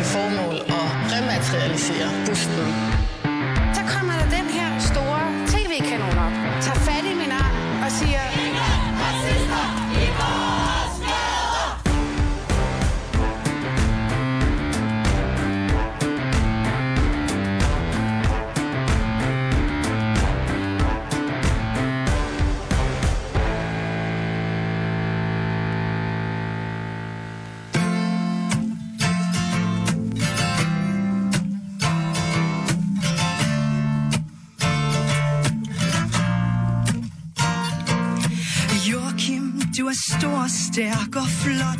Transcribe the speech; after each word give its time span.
til 0.00 0.08
formål 0.08 0.56
at 0.56 0.90
rematerialisere 1.12 2.08
busten. 2.26 3.09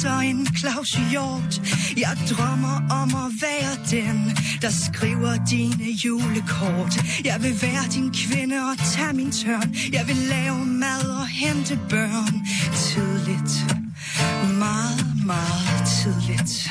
Efter 0.01 0.19
en 0.19 0.47
Claus 0.57 0.99
Hjort. 1.11 1.61
Jeg 1.97 2.17
drømmer 2.31 2.77
om 2.91 3.09
at 3.25 3.31
være 3.43 3.73
den, 3.91 4.37
der 4.63 4.71
skriver 4.71 5.45
dine 5.51 5.85
julekort. 6.05 6.95
Jeg 7.25 7.37
vil 7.43 7.63
være 7.63 7.85
din 7.95 8.13
kvinde 8.13 8.57
og 8.57 8.79
tage 8.93 9.13
min 9.13 9.31
tørn. 9.31 9.75
Jeg 9.93 10.05
vil 10.07 10.17
lave 10.17 10.67
mad 10.67 11.05
og 11.21 11.27
hente 11.27 11.79
børn. 11.89 12.35
Tidligt. 12.75 13.53
Meget, 14.59 15.07
meget 15.27 15.81
tidligt. 15.99 16.71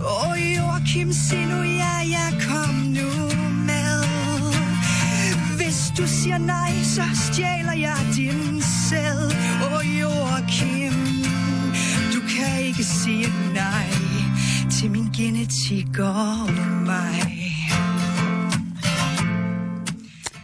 Åh, 0.00 0.30
oh, 0.30 0.56
Joachim, 0.56 1.12
sig 1.12 1.46
nu 1.46 1.62
ja, 1.62 1.94
ja, 2.14 2.26
kom 2.48 2.74
nu 2.74 3.10
med. 3.70 4.02
Hvis 5.56 5.78
du 5.98 6.06
siger 6.06 6.38
nej, 6.38 6.72
så 6.82 7.04
stjæler 7.14 7.72
jeg 7.72 7.98
din 8.16 8.62
sæd. 8.62 9.45
Ikke 12.78 12.88
sige 12.88 13.26
nej 13.54 13.86
til 14.72 14.90
min 14.90 15.04
genetik 15.16 15.98
og 15.98 16.52
mig. 16.84 17.20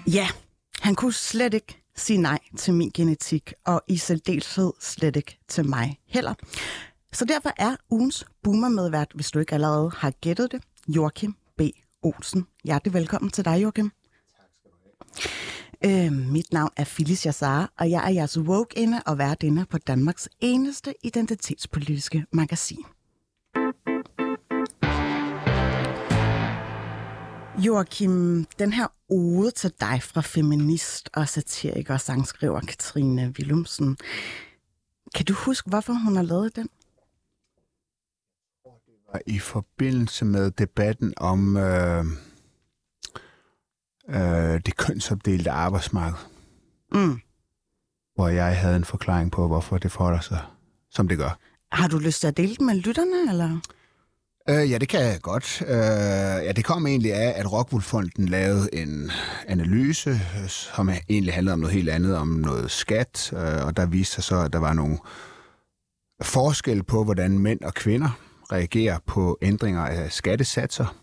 Ja, 0.07 0.29
han 0.81 0.95
kunne 0.95 1.13
slet 1.13 1.55
ikke 1.55 1.83
sige 1.97 2.17
nej 2.17 2.39
til 2.59 2.75
min 2.75 2.91
genetik, 2.95 3.53
og 3.65 3.83
i 3.89 3.97
særdeleshed 3.97 4.73
slet 4.81 5.17
ikke 5.17 5.39
til 5.49 5.69
mig 5.69 5.99
heller. 6.07 6.35
Så 7.13 7.25
derfor 7.25 7.51
er 7.57 7.77
ugens 7.91 8.25
boomer-medvært, 8.43 9.09
hvis 9.15 9.31
du 9.31 9.39
ikke 9.39 9.55
allerede 9.55 9.91
har 9.97 10.11
gættet 10.11 10.53
det, 10.53 10.63
Joachim 10.89 11.35
B. 11.59 11.61
Olsen. 12.03 12.47
Hjertelig 12.65 12.95
velkommen 12.95 13.31
til 13.31 13.45
dig, 13.45 13.63
Joachim. 13.63 13.91
Øh, 15.85 16.13
mit 16.13 16.53
navn 16.53 16.71
er 16.77 16.85
Phyllis 16.85 17.27
Jassar, 17.27 17.73
og 17.79 17.91
jeg 17.91 18.11
er 18.11 18.15
jeres 18.15 18.39
woke-inde 18.39 19.03
og 19.07 19.19
værtinde 19.19 19.67
på 19.67 19.79
Danmarks 19.79 20.29
eneste 20.41 20.95
identitetspolitiske 21.03 22.27
magasin. 22.33 22.85
Joachim, 27.59 28.45
den 28.59 28.73
her 28.73 28.87
ode 29.09 29.51
til 29.51 29.73
dig 29.81 30.03
fra 30.03 30.21
feminist 30.21 31.11
og 31.15 31.29
satiriker 31.29 31.95
og 31.95 32.01
sangskriver 32.01 32.61
Katrine 32.61 33.35
Willumsen. 33.39 33.97
Kan 35.15 35.25
du 35.25 35.35
huske, 35.35 35.71
hvorfor 35.71 35.93
hun 35.93 36.17
har 36.17 36.23
lavet 36.23 36.57
den? 36.57 36.69
I 39.27 39.39
forbindelse 39.39 40.25
med 40.25 40.51
debatten 40.51 41.15
om 41.17 41.57
øh, 41.57 42.05
øh, 44.13 44.61
det 44.67 44.77
kønsopdelte 44.77 45.51
arbejdsmarked, 45.51 46.19
Mm. 46.95 47.21
hvor 48.15 48.29
jeg 48.29 48.57
havde 48.59 48.77
en 48.77 48.85
forklaring 48.85 49.31
på, 49.33 49.47
hvorfor 49.47 49.79
det 49.79 49.93
forholder 49.93 50.21
sig, 50.21 50.39
som 50.91 51.09
det 51.09 51.19
gør. 51.19 51.39
Har 51.73 51.89
du 51.89 51.99
lyst 51.99 52.21
til 52.21 52.27
at 52.29 52.37
dele 52.37 52.57
den 52.57 52.67
med 52.67 52.75
lytterne, 52.75 53.31
eller? 53.33 53.59
Øh, 54.49 54.71
ja, 54.71 54.79
det 54.79 54.89
kan 54.89 55.01
jeg 55.01 55.19
godt. 55.23 55.63
Øh, 55.67 55.77
ja, 56.47 56.53
det 56.57 56.65
kom 56.65 56.87
egentlig 56.87 57.15
af, 57.15 57.33
at 57.41 57.53
Rockwool-fonden 57.53 58.29
lavede 58.29 58.69
en 58.75 59.11
analyse, 59.49 60.21
som 60.49 60.91
egentlig 61.09 61.35
handlede 61.35 61.53
om 61.53 61.59
noget 61.61 61.75
helt 61.75 61.89
andet, 61.89 62.17
om 62.17 62.29
noget 62.29 62.71
skat, 62.71 63.33
øh, 63.33 63.67
og 63.67 63.77
der 63.77 63.87
viste 63.87 64.15
sig 64.15 64.25
så, 64.25 64.37
at 64.41 64.53
der 64.53 64.59
var 64.59 64.73
nogle 64.73 64.99
forskel 66.23 66.83
på, 66.83 67.05
hvordan 67.05 67.39
mænd 67.39 67.61
og 67.61 67.75
kvinder 67.75 68.19
reagerer 68.53 68.99
på 69.07 69.39
ændringer 69.43 69.83
af 69.83 70.13
skattesatser, 70.13 70.97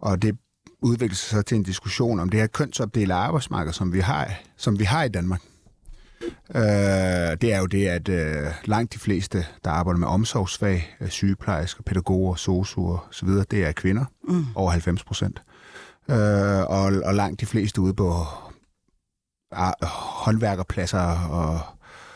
og 0.00 0.22
det 0.22 0.38
udviklede 0.84 1.14
sig 1.14 1.46
til 1.46 1.56
en 1.56 1.62
diskussion 1.62 2.20
om 2.20 2.28
det 2.28 2.40
her 2.40 2.46
kønsopdelte 2.46 3.14
arbejdsmarked, 3.14 3.72
som 3.72 3.92
vi 3.92 4.00
har, 4.00 4.30
som 4.56 4.78
vi 4.78 4.84
har 4.84 5.04
i 5.04 5.08
Danmark. 5.08 5.40
Øh, 6.54 6.62
det 7.40 7.52
er 7.52 7.58
jo 7.58 7.66
det, 7.66 7.86
at 7.86 8.08
øh, 8.08 8.46
langt 8.64 8.94
de 8.94 8.98
fleste, 8.98 9.46
der 9.64 9.70
arbejder 9.70 9.98
med 9.98 10.08
omsorgsfag, 10.08 10.96
øh, 11.00 11.08
sygeplejersker, 11.08 11.82
pædagoger, 11.82 12.34
sosuer 12.34 13.08
osv., 13.08 13.28
det 13.28 13.64
er 13.64 13.72
kvinder, 13.72 14.04
mm. 14.28 14.46
over 14.54 14.70
90 14.70 15.04
procent. 15.04 15.42
Øh, 16.10 16.16
og, 16.60 16.92
og 17.04 17.14
langt 17.14 17.40
de 17.40 17.46
fleste 17.46 17.80
ude 17.80 17.94
på 17.94 18.26
ah, 19.52 19.72
håndværkerpladser 20.24 21.28
og 21.28 21.60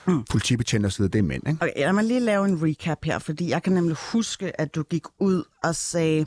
mm. 0.06 0.24
politibetjente 0.30 0.86
osv., 0.86 1.04
det 1.04 1.14
er 1.14 1.22
mænd. 1.22 1.48
Ikke? 1.48 1.62
Okay, 1.62 1.72
lad 1.76 1.92
mig 1.92 2.04
lige 2.04 2.20
lave 2.20 2.48
en 2.48 2.62
recap 2.62 3.04
her, 3.04 3.18
fordi 3.18 3.50
jeg 3.50 3.62
kan 3.62 3.72
nemlig 3.72 3.96
huske, 4.12 4.60
at 4.60 4.74
du 4.74 4.82
gik 4.82 5.04
ud 5.18 5.44
og 5.64 5.76
sagde, 5.76 6.26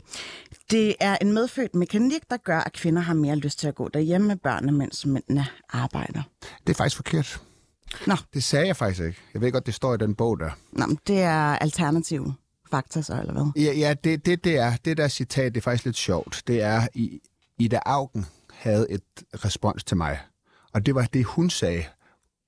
det 0.72 0.94
er 1.00 1.16
en 1.20 1.32
medfødt 1.32 1.74
mekanik, 1.74 2.22
der 2.30 2.36
gør, 2.36 2.58
at 2.58 2.72
kvinder 2.72 3.02
har 3.02 3.14
mere 3.14 3.36
lyst 3.36 3.58
til 3.58 3.68
at 3.68 3.74
gå 3.74 3.88
derhjemme 3.88 4.28
med 4.28 4.36
børnene, 4.36 4.72
mens 4.72 5.06
mændene 5.06 5.46
arbejder. 5.68 6.22
Det 6.66 6.72
er 6.72 6.74
faktisk 6.74 6.96
forkert. 6.96 7.40
Nå. 8.06 8.16
Det 8.34 8.44
sagde 8.44 8.66
jeg 8.66 8.76
faktisk 8.76 9.00
ikke. 9.02 9.18
Jeg 9.34 9.40
ved 9.40 9.52
godt, 9.52 9.66
det 9.66 9.74
står 9.74 9.94
i 9.94 9.98
den 9.98 10.14
bog 10.14 10.40
der. 10.40 10.50
Nå, 10.72 10.86
men 10.86 10.98
det 11.06 11.20
er 11.20 11.56
alternative 11.56 12.34
fakta 12.70 13.02
så, 13.02 13.20
eller 13.20 13.32
hvad? 13.32 13.62
Ja, 13.62 13.72
ja 13.72 13.94
det, 14.04 14.26
det, 14.26 14.44
det 14.44 14.58
er 14.58 14.72
det 14.84 14.96
der 14.96 15.08
citat, 15.08 15.54
det 15.54 15.60
er 15.60 15.62
faktisk 15.62 15.84
lidt 15.84 15.96
sjovt. 15.96 16.42
Det 16.46 16.62
er, 16.62 16.86
i, 16.94 17.20
Ida 17.58 17.78
Augen 17.86 18.26
havde 18.52 18.86
et 18.90 19.02
respons 19.44 19.84
til 19.84 19.96
mig. 19.96 20.18
Og 20.72 20.86
det 20.86 20.94
var 20.94 21.08
det, 21.12 21.24
hun 21.24 21.50
sagde. 21.50 21.84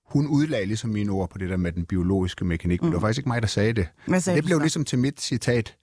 Hun 0.06 0.26
udlagde 0.26 0.66
ligesom 0.66 0.90
mine 0.90 1.12
ord 1.12 1.30
på 1.30 1.38
det 1.38 1.50
der 1.50 1.56
med 1.56 1.72
den 1.72 1.84
biologiske 1.84 2.44
mekanik, 2.44 2.80
mm. 2.80 2.86
men 2.86 2.92
det 2.92 3.02
var 3.02 3.06
faktisk 3.08 3.18
ikke 3.18 3.28
mig, 3.28 3.42
der 3.42 3.48
sagde 3.48 3.72
det. 3.72 3.88
Hvad 4.06 4.20
sagde 4.20 4.36
det 4.36 4.44
blev 4.44 4.58
så? 4.58 4.62
ligesom 4.62 4.84
til 4.84 4.98
mit 4.98 5.20
citat. 5.20 5.76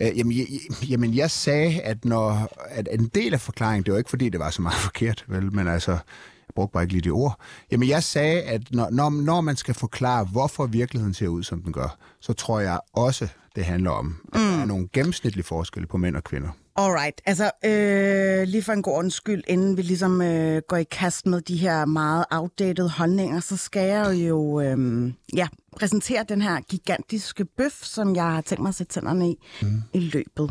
Øh, 0.00 0.18
jamen, 0.18 0.38
jeg, 0.38 0.46
jamen, 0.90 1.14
jeg 1.14 1.30
sagde, 1.30 1.80
at, 1.80 2.04
når, 2.04 2.48
at 2.68 2.88
en 2.92 3.10
del 3.14 3.34
af 3.34 3.40
forklaringen, 3.40 3.84
det 3.84 3.92
var 3.92 3.98
ikke 3.98 4.10
fordi, 4.10 4.28
det 4.28 4.40
var 4.40 4.50
så 4.50 4.62
meget 4.62 4.78
forkert, 4.88 5.24
vel, 5.28 5.52
men 5.52 5.68
altså, 5.68 5.90
jeg 5.90 6.54
brugte 6.54 6.72
bare 6.72 6.82
ikke 6.82 6.92
lige 6.92 7.02
de 7.02 7.10
ord. 7.10 7.40
Jamen, 7.70 7.88
jeg 7.88 8.02
sagde, 8.02 8.42
at 8.42 8.62
når, 8.70 8.90
når, 8.90 9.10
når 9.10 9.40
man 9.40 9.56
skal 9.56 9.74
forklare, 9.74 10.24
hvorfor 10.24 10.66
virkeligheden 10.66 11.14
ser 11.14 11.28
ud, 11.28 11.42
som 11.42 11.62
den 11.62 11.72
gør, 11.72 11.98
så 12.20 12.32
tror 12.32 12.60
jeg 12.60 12.80
også, 12.92 13.28
det 13.56 13.64
handler 13.64 13.90
om, 13.90 14.16
at 14.32 14.40
mm. 14.40 14.46
der 14.46 14.60
er 14.60 14.64
nogle 14.64 14.88
gennemsnitlige 14.92 15.44
forskelle 15.44 15.86
på 15.86 15.96
mænd 15.96 16.16
og 16.16 16.24
kvinder. 16.24 16.48
Alright, 16.76 17.20
altså 17.26 17.50
øh, 17.64 18.48
lige 18.48 18.62
for 18.62 18.72
en 18.72 18.82
god 18.82 18.92
ordens 18.92 19.14
skyld, 19.14 19.42
inden 19.48 19.76
vi 19.76 19.82
ligesom 19.82 20.22
øh, 20.22 20.62
går 20.68 20.76
i 20.76 20.84
kast 20.84 21.26
med 21.26 21.40
de 21.40 21.56
her 21.56 21.84
meget 21.84 22.24
outdated 22.30 22.88
holdninger, 22.88 23.40
så 23.40 23.56
skal 23.56 23.88
jeg 23.88 24.14
jo 24.28 24.60
øh, 24.60 25.12
ja, 25.34 25.48
præsentere 25.76 26.24
den 26.28 26.42
her 26.42 26.60
gigantiske 26.60 27.44
bøf, 27.44 27.82
som 27.82 28.16
jeg 28.16 28.24
har 28.24 28.40
tænkt 28.40 28.62
mig 28.62 28.68
at 28.68 28.74
sætte 28.74 28.92
tænderne 28.92 29.30
i 29.30 29.36
mm. 29.62 29.82
i 29.92 30.00
løbet 30.00 30.50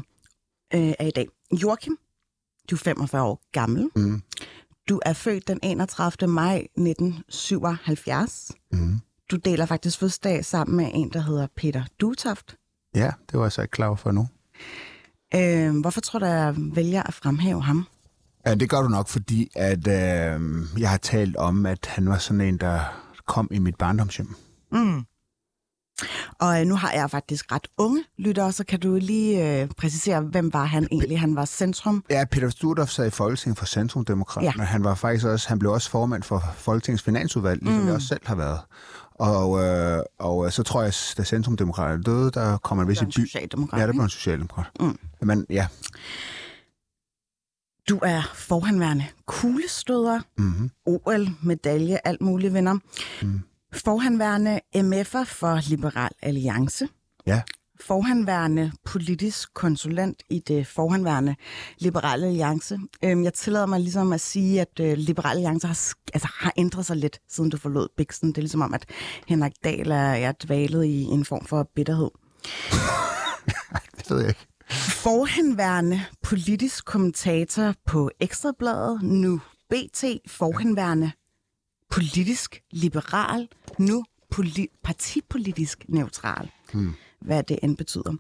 øh, 0.74 0.94
af 1.00 1.08
i 1.08 1.12
dag. 1.12 1.28
Joachim, 1.64 1.98
du 2.70 2.76
er 2.76 2.80
45 2.80 3.24
år 3.24 3.42
gammel. 3.52 3.90
Mm. 3.96 4.22
Du 4.90 5.00
er 5.06 5.14
født 5.14 5.48
den 5.48 5.60
31. 5.64 6.28
maj 6.30 6.56
1977. 6.56 8.52
Mm. 8.72 9.00
Du 9.32 9.36
deler 9.36 9.66
faktisk 9.66 10.00
fødselsdag 10.00 10.46
sammen 10.46 10.78
med 10.78 10.92
en, 10.94 11.10
der 11.14 11.20
hedder 11.20 11.48
Peter 11.56 11.84
Dutoft. 12.00 12.56
Ja, 12.96 13.12
det 13.32 13.40
var 13.40 13.46
jeg 13.46 13.52
så 13.52 13.62
ikke 13.62 13.72
klar 13.72 13.96
for 13.96 14.12
nu. 14.12 14.28
Øh, 15.36 15.80
hvorfor 15.82 16.02
tror 16.02 16.20
du, 16.20 16.26
jeg 16.26 16.54
vælger 16.58 17.04
at 17.04 17.14
fremhæve 17.14 17.64
ham? 17.64 17.88
Ja, 18.46 18.56
det 18.56 18.70
gør 18.70 18.82
du 18.82 18.88
nok, 18.88 19.08
fordi 19.08 19.52
at 19.56 19.88
øh, 19.88 20.42
jeg 20.78 20.90
har 20.90 20.98
talt 20.98 21.36
om, 21.36 21.66
at 21.66 21.86
han 21.86 22.10
var 22.10 22.18
sådan 22.18 22.42
en, 22.42 22.58
der 22.58 22.80
kom 23.28 23.48
i 23.52 23.60
mit 23.60 23.76
barndomshjem. 23.76 24.36
Mm. 24.72 25.04
Og 26.40 26.60
øh, 26.60 26.66
nu 26.66 26.76
har 26.76 26.92
jeg 26.92 27.10
faktisk 27.10 27.52
ret 27.52 27.68
unge 27.78 28.04
lyttere, 28.18 28.52
så 28.52 28.64
kan 28.64 28.80
du 28.80 28.96
lige 28.96 29.62
øh, 29.62 29.70
præcisere, 29.78 30.22
hvem 30.22 30.54
var 30.54 30.66
han 30.66 30.88
egentlig? 30.92 31.20
Han 31.20 31.36
var 31.36 31.46
centrum. 31.46 32.04
Ja, 32.10 32.26
Peter 32.32 32.50
Studorf 32.50 32.90
sad 32.90 33.08
i 33.08 33.10
Folketinget 33.10 33.58
for 33.58 33.66
Centrumdemokraterne. 33.66 34.64
Ja. 34.64 34.68
Han 34.68 34.84
var 34.84 34.96
faktisk 34.96 35.26
også, 35.26 35.50
han 35.50 35.60
blev 35.60 35.72
også 35.72 35.90
formand 35.90 36.24
for 36.24 36.44
Folketingets 36.56 37.04
finansudvalg, 37.04 37.62
ligesom 37.62 37.82
mm. 37.82 37.88
jeg 37.88 37.96
også 37.96 38.08
selv 38.08 38.22
har 38.26 38.36
været. 38.36 38.60
Og, 39.20 39.60
øh, 39.64 40.04
og 40.20 40.46
øh, 40.46 40.52
så 40.52 40.64
tror 40.64 40.82
jeg, 40.84 40.94
da 41.18 41.24
Centrumdemokraterne 41.24 42.04
døde, 42.04 42.32
der 42.32 42.58
kom 42.58 42.78
han 42.78 42.88
vist 42.88 43.02
i 43.02 43.06
by. 43.06 43.12
socialdemokrat, 43.12 43.80
Ja, 43.82 43.86
der 43.88 43.94
blev 43.94 44.02
en 44.04 44.10
socialdemokrat. 44.10 44.66
Mm. 44.80 45.00
Men 45.22 45.46
ja, 45.50 45.68
Du 47.90 48.00
er 48.04 48.22
forhenværende 48.34 49.06
kuglestøder, 49.26 50.20
mm-hmm. 50.38 50.70
OL-medalje, 50.86 52.00
alt 52.04 52.22
muligt 52.22 52.54
venner. 52.54 52.78
Mm. 53.22 53.40
Forhenværende 53.74 54.60
MF'er 54.76 55.24
for 55.24 55.70
Liberal 55.70 56.10
Alliance. 56.22 56.88
ja. 57.26 57.42
Forhandværende 57.82 58.72
politisk 58.86 59.54
konsulent 59.54 60.24
i 60.30 60.40
det 60.40 60.68
forhandværende 60.68 61.36
Liberale 61.78 62.28
Alliance. 62.28 62.80
Øhm, 63.04 63.24
jeg 63.24 63.34
tillader 63.34 63.66
mig 63.66 63.80
ligesom 63.80 64.14
at 64.14 64.22
sige, 64.22 64.62
at 64.62 64.80
øh, 64.80 64.98
Liberale 64.98 65.38
Alliance 65.38 65.68
har, 65.68 65.94
altså, 66.14 66.28
har 66.40 66.54
ændret 66.58 66.86
sig 66.86 66.98
lidt, 66.98 67.20
siden 67.30 67.50
du 67.50 67.58
forlod 67.58 67.88
Bixen. 67.98 68.30
Det 68.30 68.38
er 68.38 68.42
ligesom 68.42 68.62
om, 68.62 68.74
at 68.74 68.86
Henrik 69.28 69.54
Dahl 69.64 69.92
er, 69.92 69.96
er 69.96 70.32
dvalet 70.32 70.86
i 70.86 71.04
en 71.04 71.26
form 71.26 71.46
for 71.46 71.70
bitterhed. 71.76 72.10
Det 73.98 74.10
ved 74.10 74.20
jeg 74.20 74.30
ikke. 74.30 74.48
Forhenværende 75.04 76.02
politisk 76.24 76.86
kommentator 76.86 77.74
på 77.86 78.12
Ekstrabladet, 78.20 79.02
nu 79.04 79.42
BT, 79.70 80.04
forhenværende 80.28 81.12
politisk 81.90 82.62
liberal, 82.72 83.48
nu 83.80 84.06
poli- 84.36 84.80
partipolitisk 84.84 85.86
neutral. 85.88 86.52
Hmm. 86.74 86.94
Hvad 87.22 87.44
det 87.44 87.60
end 87.64 87.78
betyder. 87.78 88.14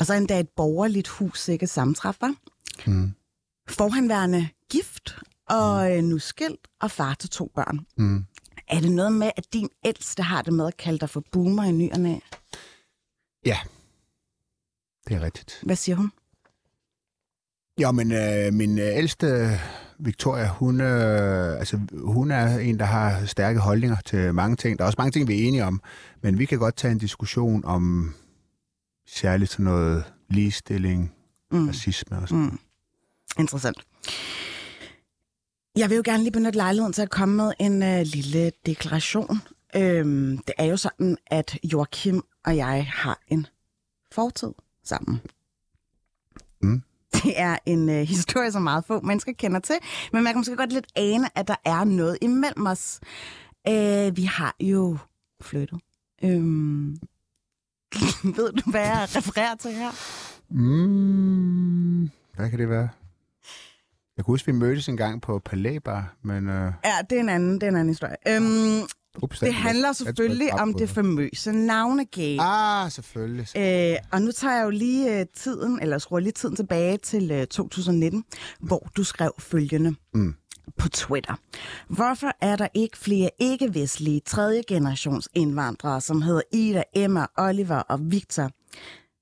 Og 0.00 0.06
så 0.06 0.14
endda 0.14 0.40
et 0.40 0.48
borgerligt 0.48 1.08
hus, 1.08 1.48
ikke 1.48 1.66
sammentræf, 1.66 2.16
var? 2.20 2.34
Hmm. 2.86 3.12
Forhenværende 3.68 4.48
gift, 4.70 5.18
og 5.48 5.96
øh, 5.96 6.02
nu 6.02 6.18
skilt, 6.18 6.68
og 6.80 6.90
far 6.90 7.14
til 7.14 7.30
to 7.30 7.50
børn. 7.54 7.86
Hmm. 7.96 8.24
Er 8.68 8.80
det 8.80 8.92
noget 8.92 9.12
med, 9.12 9.30
at 9.36 9.52
din 9.52 9.68
ældste 9.84 10.22
har 10.22 10.42
det 10.42 10.52
med 10.52 10.66
at 10.66 10.76
kalde 10.76 10.98
dig 10.98 11.10
for 11.10 11.22
boomer 11.32 11.64
i 11.64 11.72
nyerne? 11.72 12.20
Ja, 13.46 13.58
det 15.08 15.16
er 15.16 15.20
rigtigt. 15.20 15.60
Hvad 15.62 15.76
siger 15.76 15.96
hun? 15.96 16.12
Ja, 17.78 17.92
men 17.92 18.12
øh, 18.12 18.52
min 18.52 18.78
øh, 18.78 18.96
ældste 18.96 19.58
Victoria, 19.98 20.48
hun, 20.48 20.80
øh, 20.80 21.58
altså, 21.58 21.80
hun 21.92 22.30
er 22.30 22.58
en, 22.58 22.78
der 22.78 22.84
har 22.84 23.26
stærke 23.26 23.60
holdninger 23.60 23.96
til 24.06 24.34
mange 24.34 24.56
ting. 24.56 24.78
Der 24.78 24.84
er 24.84 24.86
også 24.86 24.98
mange 24.98 25.10
ting, 25.10 25.28
vi 25.28 25.42
er 25.42 25.48
enige 25.48 25.64
om, 25.64 25.82
men 26.22 26.38
vi 26.38 26.44
kan 26.44 26.58
godt 26.58 26.76
tage 26.76 26.92
en 26.92 26.98
diskussion 26.98 27.64
om 27.64 28.14
særligt 29.14 29.50
sådan 29.50 29.64
noget 29.64 30.04
ligestilling, 30.28 31.12
mm. 31.52 31.66
racisme 31.66 32.16
og 32.16 32.28
sådan 32.28 32.44
mm. 32.44 32.58
Interessant. 33.38 33.76
Jeg 35.76 35.90
vil 35.90 35.96
jo 35.96 36.02
gerne 36.04 36.22
lige 36.22 36.32
benytte 36.32 36.56
lejligheden 36.56 36.92
til 36.92 37.02
at 37.02 37.10
komme 37.10 37.36
med 37.36 37.52
en 37.60 37.82
øh, 37.82 38.00
lille 38.02 38.52
deklaration. 38.66 39.38
Øhm, 39.76 40.38
det 40.38 40.54
er 40.58 40.64
jo 40.64 40.76
sådan, 40.76 41.16
at 41.26 41.58
Joachim 41.72 42.22
og 42.44 42.56
jeg 42.56 42.86
har 42.86 43.20
en 43.28 43.46
fortid 44.12 44.52
sammen. 44.84 45.20
Mm. 46.62 46.82
Det 47.12 47.40
er 47.40 47.58
en 47.66 47.88
øh, 47.88 48.02
historie, 48.02 48.52
som 48.52 48.62
meget 48.62 48.84
få 48.84 49.00
mennesker 49.00 49.32
kender 49.32 49.60
til, 49.60 49.76
men 50.12 50.24
man 50.24 50.32
kan 50.32 50.40
måske 50.40 50.56
godt 50.56 50.72
lidt 50.72 50.86
ane, 50.96 51.38
at 51.38 51.48
der 51.48 51.56
er 51.64 51.84
noget 51.84 52.18
imellem 52.22 52.66
os. 52.66 53.00
Øh, 53.68 54.16
vi 54.16 54.22
har 54.22 54.56
jo 54.60 54.98
flyttet. 55.40 55.80
Øhm, 56.24 56.98
ved 58.36 58.52
du, 58.52 58.70
hvad 58.70 58.80
jeg 58.80 59.08
refererer 59.16 59.54
til 59.54 59.70
her? 59.70 59.90
Mm, 60.50 62.10
hvad 62.36 62.50
kan 62.50 62.58
det 62.58 62.68
være? 62.68 62.88
Jeg 64.16 64.24
kan 64.24 64.32
huske, 64.32 64.46
vi 64.46 64.52
mødtes 64.58 64.88
en 64.88 64.96
gang 64.96 65.22
på 65.22 65.38
Palæbar, 65.38 66.14
men... 66.22 66.48
Øh, 66.48 66.72
Ja, 66.84 66.92
det 67.10 67.16
er 67.16 67.20
en 67.20 67.28
anden, 67.28 67.54
det 67.54 67.62
er 67.62 67.68
en 67.68 67.76
anden 67.76 67.88
historie. 67.88 68.16
Øhm, 68.28 68.82
ups, 69.22 69.38
det 69.38 69.54
handler 69.54 69.92
selvfølgelig 69.92 70.52
om 70.54 70.74
det 70.74 70.90
famøse 70.90 71.52
navnegate. 71.52 72.40
Ah, 72.42 72.90
selvfølgelig. 72.90 73.46
Øh, 73.56 73.96
og 74.12 74.22
nu 74.22 74.32
tager 74.32 74.56
jeg 74.56 74.64
jo 74.64 74.70
lige 74.70 75.20
øh, 75.20 75.26
tiden, 75.36 75.78
eller 75.82 75.98
skruer 75.98 76.20
lige 76.20 76.32
tiden 76.32 76.56
tilbage 76.56 76.96
til 76.96 77.30
øh, 77.30 77.46
2019, 77.46 78.24
hvor 78.60 78.88
du 78.96 79.04
skrev 79.04 79.32
følgende 79.38 79.94
Mm. 80.14 80.34
På 80.78 80.88
Twitter. 80.88 81.34
Hvorfor 81.88 82.32
er 82.40 82.56
der 82.56 82.68
ikke 82.74 82.98
flere 82.98 83.30
ikke-vestlige 83.38 84.20
tredje 84.20 84.62
generations 84.68 85.28
indvandrere, 85.34 86.00
som 86.00 86.22
hedder 86.22 86.42
Ida, 86.52 86.82
Emma, 86.94 87.26
Oliver 87.36 87.76
og 87.76 87.98
Victor? 88.02 88.50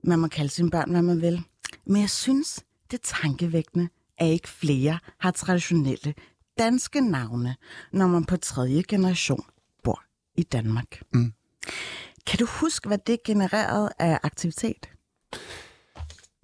Man 0.04 0.18
må 0.18 0.28
kalde 0.28 0.50
sine 0.50 0.70
børn, 0.70 0.90
hvad 0.90 1.02
man 1.02 1.20
vil. 1.20 1.42
Men 1.86 2.00
jeg 2.00 2.10
synes, 2.10 2.64
det 2.90 2.98
er 2.98 3.16
tankevækkende, 3.22 3.88
at 4.18 4.26
ikke 4.26 4.48
flere 4.48 4.98
har 5.18 5.30
traditionelle 5.30 6.14
danske 6.58 7.00
navne, 7.00 7.56
når 7.92 8.06
man 8.06 8.24
på 8.24 8.36
tredje 8.36 8.82
generation 8.88 9.44
bor 9.84 10.02
i 10.36 10.42
Danmark. 10.42 11.02
Mm. 11.14 11.32
Kan 12.26 12.38
du 12.38 12.46
huske, 12.46 12.88
hvad 12.88 12.98
det 12.98 13.22
genererede 13.22 13.90
af 13.98 14.18
aktivitet? 14.22 14.90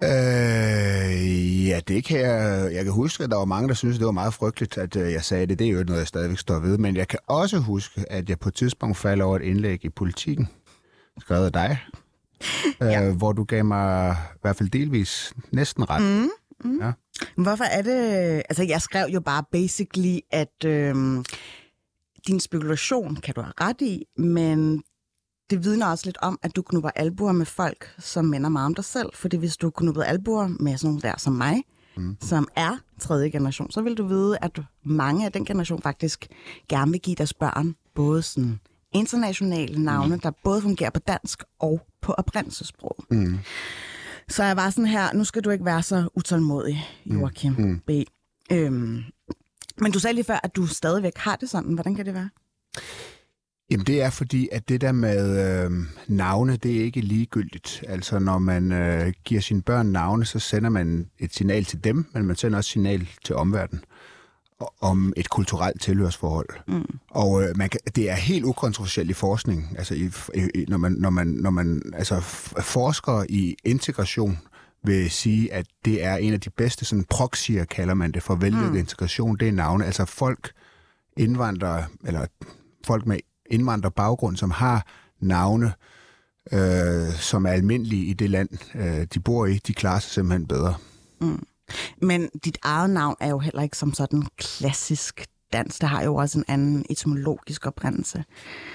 Øh, 0.03 1.67
ja, 1.67 1.79
det 1.87 2.03
kan 2.03 2.19
jeg... 2.19 2.69
Jeg 2.73 2.83
kan 2.83 2.93
huske, 2.93 3.23
at 3.23 3.29
der 3.29 3.37
var 3.37 3.45
mange, 3.45 3.67
der 3.67 3.73
syntes, 3.73 3.97
det 3.97 4.05
var 4.05 4.11
meget 4.11 4.33
frygteligt, 4.33 4.77
at 4.77 4.95
øh, 4.95 5.11
jeg 5.11 5.23
sagde 5.23 5.45
det. 5.45 5.59
Det 5.59 5.67
er 5.67 5.71
jo 5.71 5.83
noget, 5.83 5.99
jeg 5.99 6.07
stadigvæk 6.07 6.37
står 6.37 6.59
ved. 6.59 6.77
Men 6.77 6.95
jeg 6.95 7.07
kan 7.07 7.19
også 7.27 7.57
huske, 7.57 8.11
at 8.11 8.29
jeg 8.29 8.39
på 8.39 8.49
et 8.49 8.55
tidspunkt 8.55 8.97
faldt 8.97 9.21
over 9.21 9.35
et 9.35 9.41
indlæg 9.41 9.85
i 9.85 9.89
Politiken, 9.89 10.47
skrevet 11.19 11.45
af 11.45 11.53
dig, 11.53 11.79
ja. 12.81 13.07
øh, 13.07 13.15
hvor 13.15 13.31
du 13.31 13.43
gav 13.43 13.65
mig 13.65 14.15
i 14.35 14.39
hvert 14.41 14.55
fald 14.55 14.69
delvis 14.69 15.33
næsten 15.51 15.89
ret. 15.89 16.01
Mm. 16.01 16.29
Mm. 16.63 16.81
Ja. 16.81 16.91
Hvorfor 17.35 17.63
er 17.63 17.81
det... 17.81 17.97
Altså, 18.49 18.63
jeg 18.63 18.81
skrev 18.81 19.07
jo 19.13 19.19
bare 19.19 19.43
basically, 19.51 20.19
at 20.31 20.65
øhm, 20.65 21.25
din 22.27 22.39
spekulation 22.39 23.15
kan 23.15 23.33
du 23.33 23.41
have 23.41 23.53
ret 23.61 23.81
i, 23.81 24.05
men 24.17 24.83
det 25.49 25.63
vidner 25.63 25.87
også 25.87 26.05
lidt 26.05 26.17
om, 26.21 26.39
at 26.41 26.55
du 26.55 26.61
knupper 26.61 26.89
albuer 26.95 27.31
med 27.31 27.45
folk, 27.45 27.95
som 27.99 28.25
minder 28.25 28.49
meget 28.49 28.65
om 28.65 28.75
dig 28.75 28.85
selv. 28.85 29.09
Fordi 29.13 29.37
hvis 29.37 29.57
du 29.57 29.69
knuppede 29.69 30.05
albuer 30.05 30.47
med 30.47 30.77
sådan 30.77 30.87
nogle 30.87 31.01
der 31.01 31.13
som 31.17 31.33
mig, 31.33 31.63
mm. 31.97 32.17
som 32.21 32.47
er 32.55 32.77
tredje 32.99 33.29
generation, 33.29 33.71
så 33.71 33.81
vil 33.81 33.97
du 33.97 34.07
vide, 34.07 34.37
at 34.41 34.61
mange 34.83 35.25
af 35.25 35.31
den 35.31 35.45
generation 35.45 35.81
faktisk 35.81 36.27
gerne 36.69 36.91
vil 36.91 37.01
give 37.01 37.15
deres 37.15 37.33
børn 37.33 37.75
både 37.95 38.21
sådan 38.21 38.59
internationale 38.91 39.83
navne, 39.83 40.15
mm. 40.15 40.21
der 40.21 40.31
både 40.43 40.61
fungerer 40.61 40.89
på 40.89 40.99
dansk 40.99 41.43
og 41.59 41.81
på 42.01 42.13
oprindelsesprog. 42.13 42.95
Mm. 43.11 43.39
Så 44.29 44.43
jeg 44.43 44.57
var 44.57 44.69
sådan 44.69 44.85
her, 44.85 45.13
nu 45.13 45.23
skal 45.23 45.41
du 45.43 45.49
ikke 45.49 45.65
være 45.65 45.83
så 45.83 46.09
utålmodig, 46.15 46.87
Joachim 47.05 47.55
mm. 47.57 47.65
Mm. 47.65 47.79
B. 47.79 47.89
Øhm, 48.51 49.03
men 49.77 49.91
du 49.91 49.99
sagde 49.99 50.13
lige 50.13 50.23
før, 50.23 50.39
at 50.43 50.55
du 50.55 50.67
stadigvæk 50.67 51.17
har 51.17 51.35
det 51.35 51.49
sådan. 51.49 51.73
Hvordan 51.73 51.95
kan 51.95 52.05
det 52.05 52.13
være? 52.13 52.29
Jamen 53.71 53.85
det 53.85 54.01
er 54.01 54.09
fordi, 54.09 54.49
at 54.51 54.69
det 54.69 54.81
der 54.81 54.91
med 54.91 55.63
øh, 55.65 55.71
navne, 56.07 56.57
det 56.57 56.79
er 56.79 56.83
ikke 56.83 57.01
ligegyldigt. 57.01 57.83
Altså 57.87 58.19
når 58.19 58.39
man 58.39 58.71
øh, 58.71 59.13
giver 59.23 59.41
sine 59.41 59.61
børn 59.61 59.85
navne, 59.85 60.25
så 60.25 60.39
sender 60.39 60.69
man 60.69 61.09
et 61.19 61.33
signal 61.33 61.65
til 61.65 61.83
dem, 61.83 62.05
men 62.13 62.25
man 62.25 62.35
sender 62.35 62.57
også 62.57 62.69
et 62.69 62.71
signal 62.71 63.09
til 63.25 63.35
omverdenen 63.35 63.83
om 64.81 65.13
et 65.17 65.29
kulturelt 65.29 65.81
tilhørsforhold. 65.81 66.49
Mm. 66.67 66.99
Og 67.09 67.43
øh, 67.43 67.57
man 67.57 67.69
kan, 67.69 67.79
det 67.95 68.09
er 68.09 68.15
helt 68.15 68.45
ukontroversielt 68.45 69.09
i 69.09 69.13
forskning. 69.13 69.75
Altså 69.77 69.93
i, 69.93 70.11
i, 70.35 70.65
når 70.67 70.77
man, 70.77 70.91
når 70.91 71.09
man, 71.09 71.27
når 71.27 71.49
man 71.49 71.81
altså, 71.93 72.19
forsker 72.61 73.25
i 73.29 73.55
integration, 73.63 74.37
vil 74.83 75.11
sige, 75.11 75.53
at 75.53 75.65
det 75.85 76.03
er 76.03 76.15
en 76.15 76.33
af 76.33 76.41
de 76.41 76.49
bedste 76.49 76.85
sådan 76.85 77.05
proxier, 77.09 77.65
kalder 77.65 77.93
man 77.93 78.11
det, 78.11 78.23
for 78.23 78.35
vellykket 78.35 78.71
mm. 78.71 78.77
integration. 78.77 79.37
Det 79.37 79.47
er 79.47 79.51
navne. 79.51 79.85
Altså 79.85 80.05
folk, 80.05 80.51
indvandrere, 81.17 81.85
eller 82.05 82.25
folk 82.85 83.05
med 83.05 83.17
indvandrerbaggrund, 83.51 84.37
som 84.37 84.51
har 84.51 84.87
navne, 85.19 85.73
øh, 86.51 87.13
som 87.13 87.45
er 87.45 87.49
almindelige 87.49 88.05
i 88.05 88.13
det 88.13 88.29
land, 88.29 88.49
øh, 88.75 89.07
de 89.13 89.19
bor 89.19 89.45
i, 89.45 89.57
de 89.57 89.73
klarer 89.73 89.99
sig 89.99 90.11
simpelthen 90.11 90.47
bedre. 90.47 90.75
Men 92.01 92.29
dit 92.45 92.57
eget 92.61 92.89
navn 92.89 93.15
er 93.19 93.29
jo 93.29 93.39
heller 93.39 93.61
ikke 93.61 93.77
som 93.77 93.93
sådan 93.93 94.23
klassisk 94.37 95.25
dansk. 95.53 95.81
Det 95.81 95.89
har 95.89 96.03
jo 96.03 96.15
også 96.15 96.37
en 96.37 96.45
anden 96.47 96.85
etymologisk 96.89 97.65
oprindelse. 97.65 98.23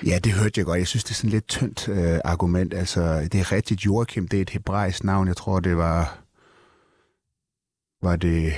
Ja, 0.06 0.18
det 0.18 0.32
hørte 0.32 0.58
jeg 0.58 0.64
godt. 0.64 0.78
Jeg 0.78 0.86
synes, 0.86 1.04
det 1.04 1.10
er 1.10 1.14
sådan 1.14 1.30
lidt 1.30 1.48
tyndt 1.48 1.88
øh, 1.88 2.20
argument. 2.24 2.74
Altså, 2.74 3.28
det 3.32 3.40
er 3.40 3.52
rigtigt, 3.52 3.84
Joachim, 3.84 4.28
det 4.28 4.36
er 4.36 4.42
et 4.42 4.50
hebraisk 4.50 5.04
navn. 5.04 5.28
Jeg 5.28 5.36
tror, 5.36 5.60
det 5.60 5.76
var, 5.76 6.18
var 8.02 8.16
det 8.16 8.52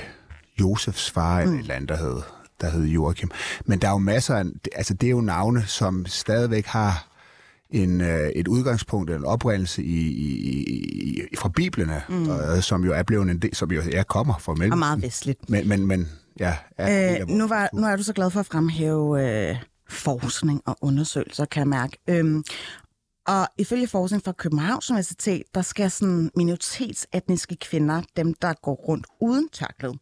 Josefs 0.59 1.11
far 1.11 1.39
eller 1.39 1.53
et 1.53 1.59
eller 1.59 1.75
andet, 1.75 1.89
der 1.89 1.97
hed, 1.97 2.21
der 2.61 2.69
hed 2.69 2.83
Joachim. 2.83 3.31
Men 3.65 3.79
der 3.79 3.87
er 3.87 3.91
jo 3.91 3.97
masser 3.97 4.35
af, 4.35 4.43
altså 4.75 4.93
det 4.93 5.07
er 5.07 5.11
jo 5.11 5.21
navne, 5.21 5.63
som 5.67 6.05
stadigvæk 6.05 6.65
har 6.65 7.07
en, 7.69 8.01
øh, 8.01 8.29
et 8.35 8.47
udgangspunkt 8.47 9.09
eller 9.09 9.19
en 9.19 9.25
oprindelse 9.25 9.83
i, 9.83 9.99
i, 10.11 10.29
i, 10.39 11.21
i 11.31 11.35
fra 11.35 11.49
Biblerne, 11.49 12.01
mm. 12.09 12.29
og, 12.29 12.63
som 12.63 12.85
jo 12.85 12.93
er 12.93 13.03
blevet 13.03 13.29
en 13.29 13.41
del, 13.41 13.55
som 13.55 13.71
jo 13.71 13.81
jeg 13.91 14.07
kommer 14.07 14.37
fra 14.39 14.51
Og 14.51 14.57
mellem. 14.57 14.77
meget 14.77 15.01
vestligt. 15.01 15.49
Men, 15.49 15.67
men, 15.67 15.87
men 15.87 16.09
ja. 16.39 16.55
er 16.77 17.19
Øh, 17.21 17.27
nu, 17.27 17.47
var, 17.47 17.69
nu 17.73 17.87
er 17.87 17.95
du 17.95 18.03
så 18.03 18.13
glad 18.13 18.29
for 18.29 18.39
at 18.39 18.45
fremhæve 18.45 19.49
øh, 19.49 19.55
forskning 19.89 20.61
og 20.65 20.77
undersøgelser, 20.81 21.45
kan 21.45 21.59
jeg 21.59 21.67
mærke. 21.67 21.97
Øhm, 22.07 22.43
og 23.27 23.47
ifølge 23.57 23.87
forskning 23.87 24.23
fra 24.23 24.31
Københavns 24.31 24.89
Universitet, 24.89 25.43
der 25.55 25.61
skal 25.61 25.91
sådan 25.91 26.31
minoritetsetniske 26.35 27.55
kvinder, 27.55 28.01
dem 28.17 28.33
der 28.33 28.53
går 28.53 28.73
rundt 28.73 29.07
uden 29.21 29.49
tørklæde, 29.49 29.93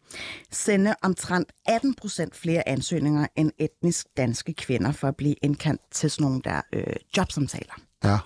sende 0.51 0.95
omtrent 1.01 1.51
18 1.65 1.93
procent 1.93 2.35
flere 2.35 2.67
ansøgninger 2.69 3.27
end 3.35 3.51
etnisk 3.59 4.07
danske 4.17 4.53
kvinder 4.53 4.91
for 4.91 5.07
at 5.07 5.15
blive 5.15 5.35
indkaldt 5.41 5.81
til 5.91 6.11
sådan 6.11 6.23
nogle 6.23 6.41
der 6.43 6.61
øh, 6.73 6.95
jobsamtaler. 7.17 7.73
Ja. 8.03 8.17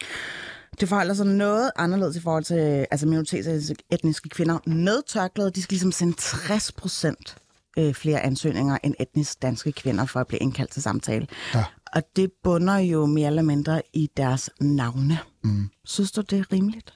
Det 0.79 0.89
forholder 0.89 1.13
sig 1.13 1.25
noget 1.25 1.71
anderledes 1.75 2.15
i 2.15 2.21
forhold 2.21 2.43
til 2.43 2.87
altså 2.91 3.07
minoritetsetniske 3.07 4.29
kvinder 4.29 4.59
med 4.69 5.01
tørklæde. 5.07 5.51
De 5.51 5.61
skal 5.61 5.73
ligesom 5.73 5.91
sende 5.91 6.13
60 6.17 6.71
procent 6.71 7.37
øh, 7.77 7.93
flere 7.93 8.21
ansøgninger 8.21 8.77
end 8.83 8.95
etnisk 8.99 9.41
danske 9.41 9.71
kvinder 9.71 10.05
for 10.05 10.19
at 10.19 10.27
blive 10.27 10.39
indkaldt 10.39 10.71
til 10.71 10.81
samtale. 10.81 11.27
Ja. 11.55 11.63
Og 11.93 12.03
det 12.15 12.31
bunder 12.43 12.77
jo 12.77 13.05
mere 13.05 13.27
eller 13.27 13.41
mindre 13.41 13.81
i 13.93 14.09
deres 14.17 14.49
navne. 14.61 15.17
Mm. 15.43 15.69
Synes 15.85 16.11
du, 16.11 16.21
det 16.21 16.39
er 16.39 16.53
rimeligt? 16.53 16.93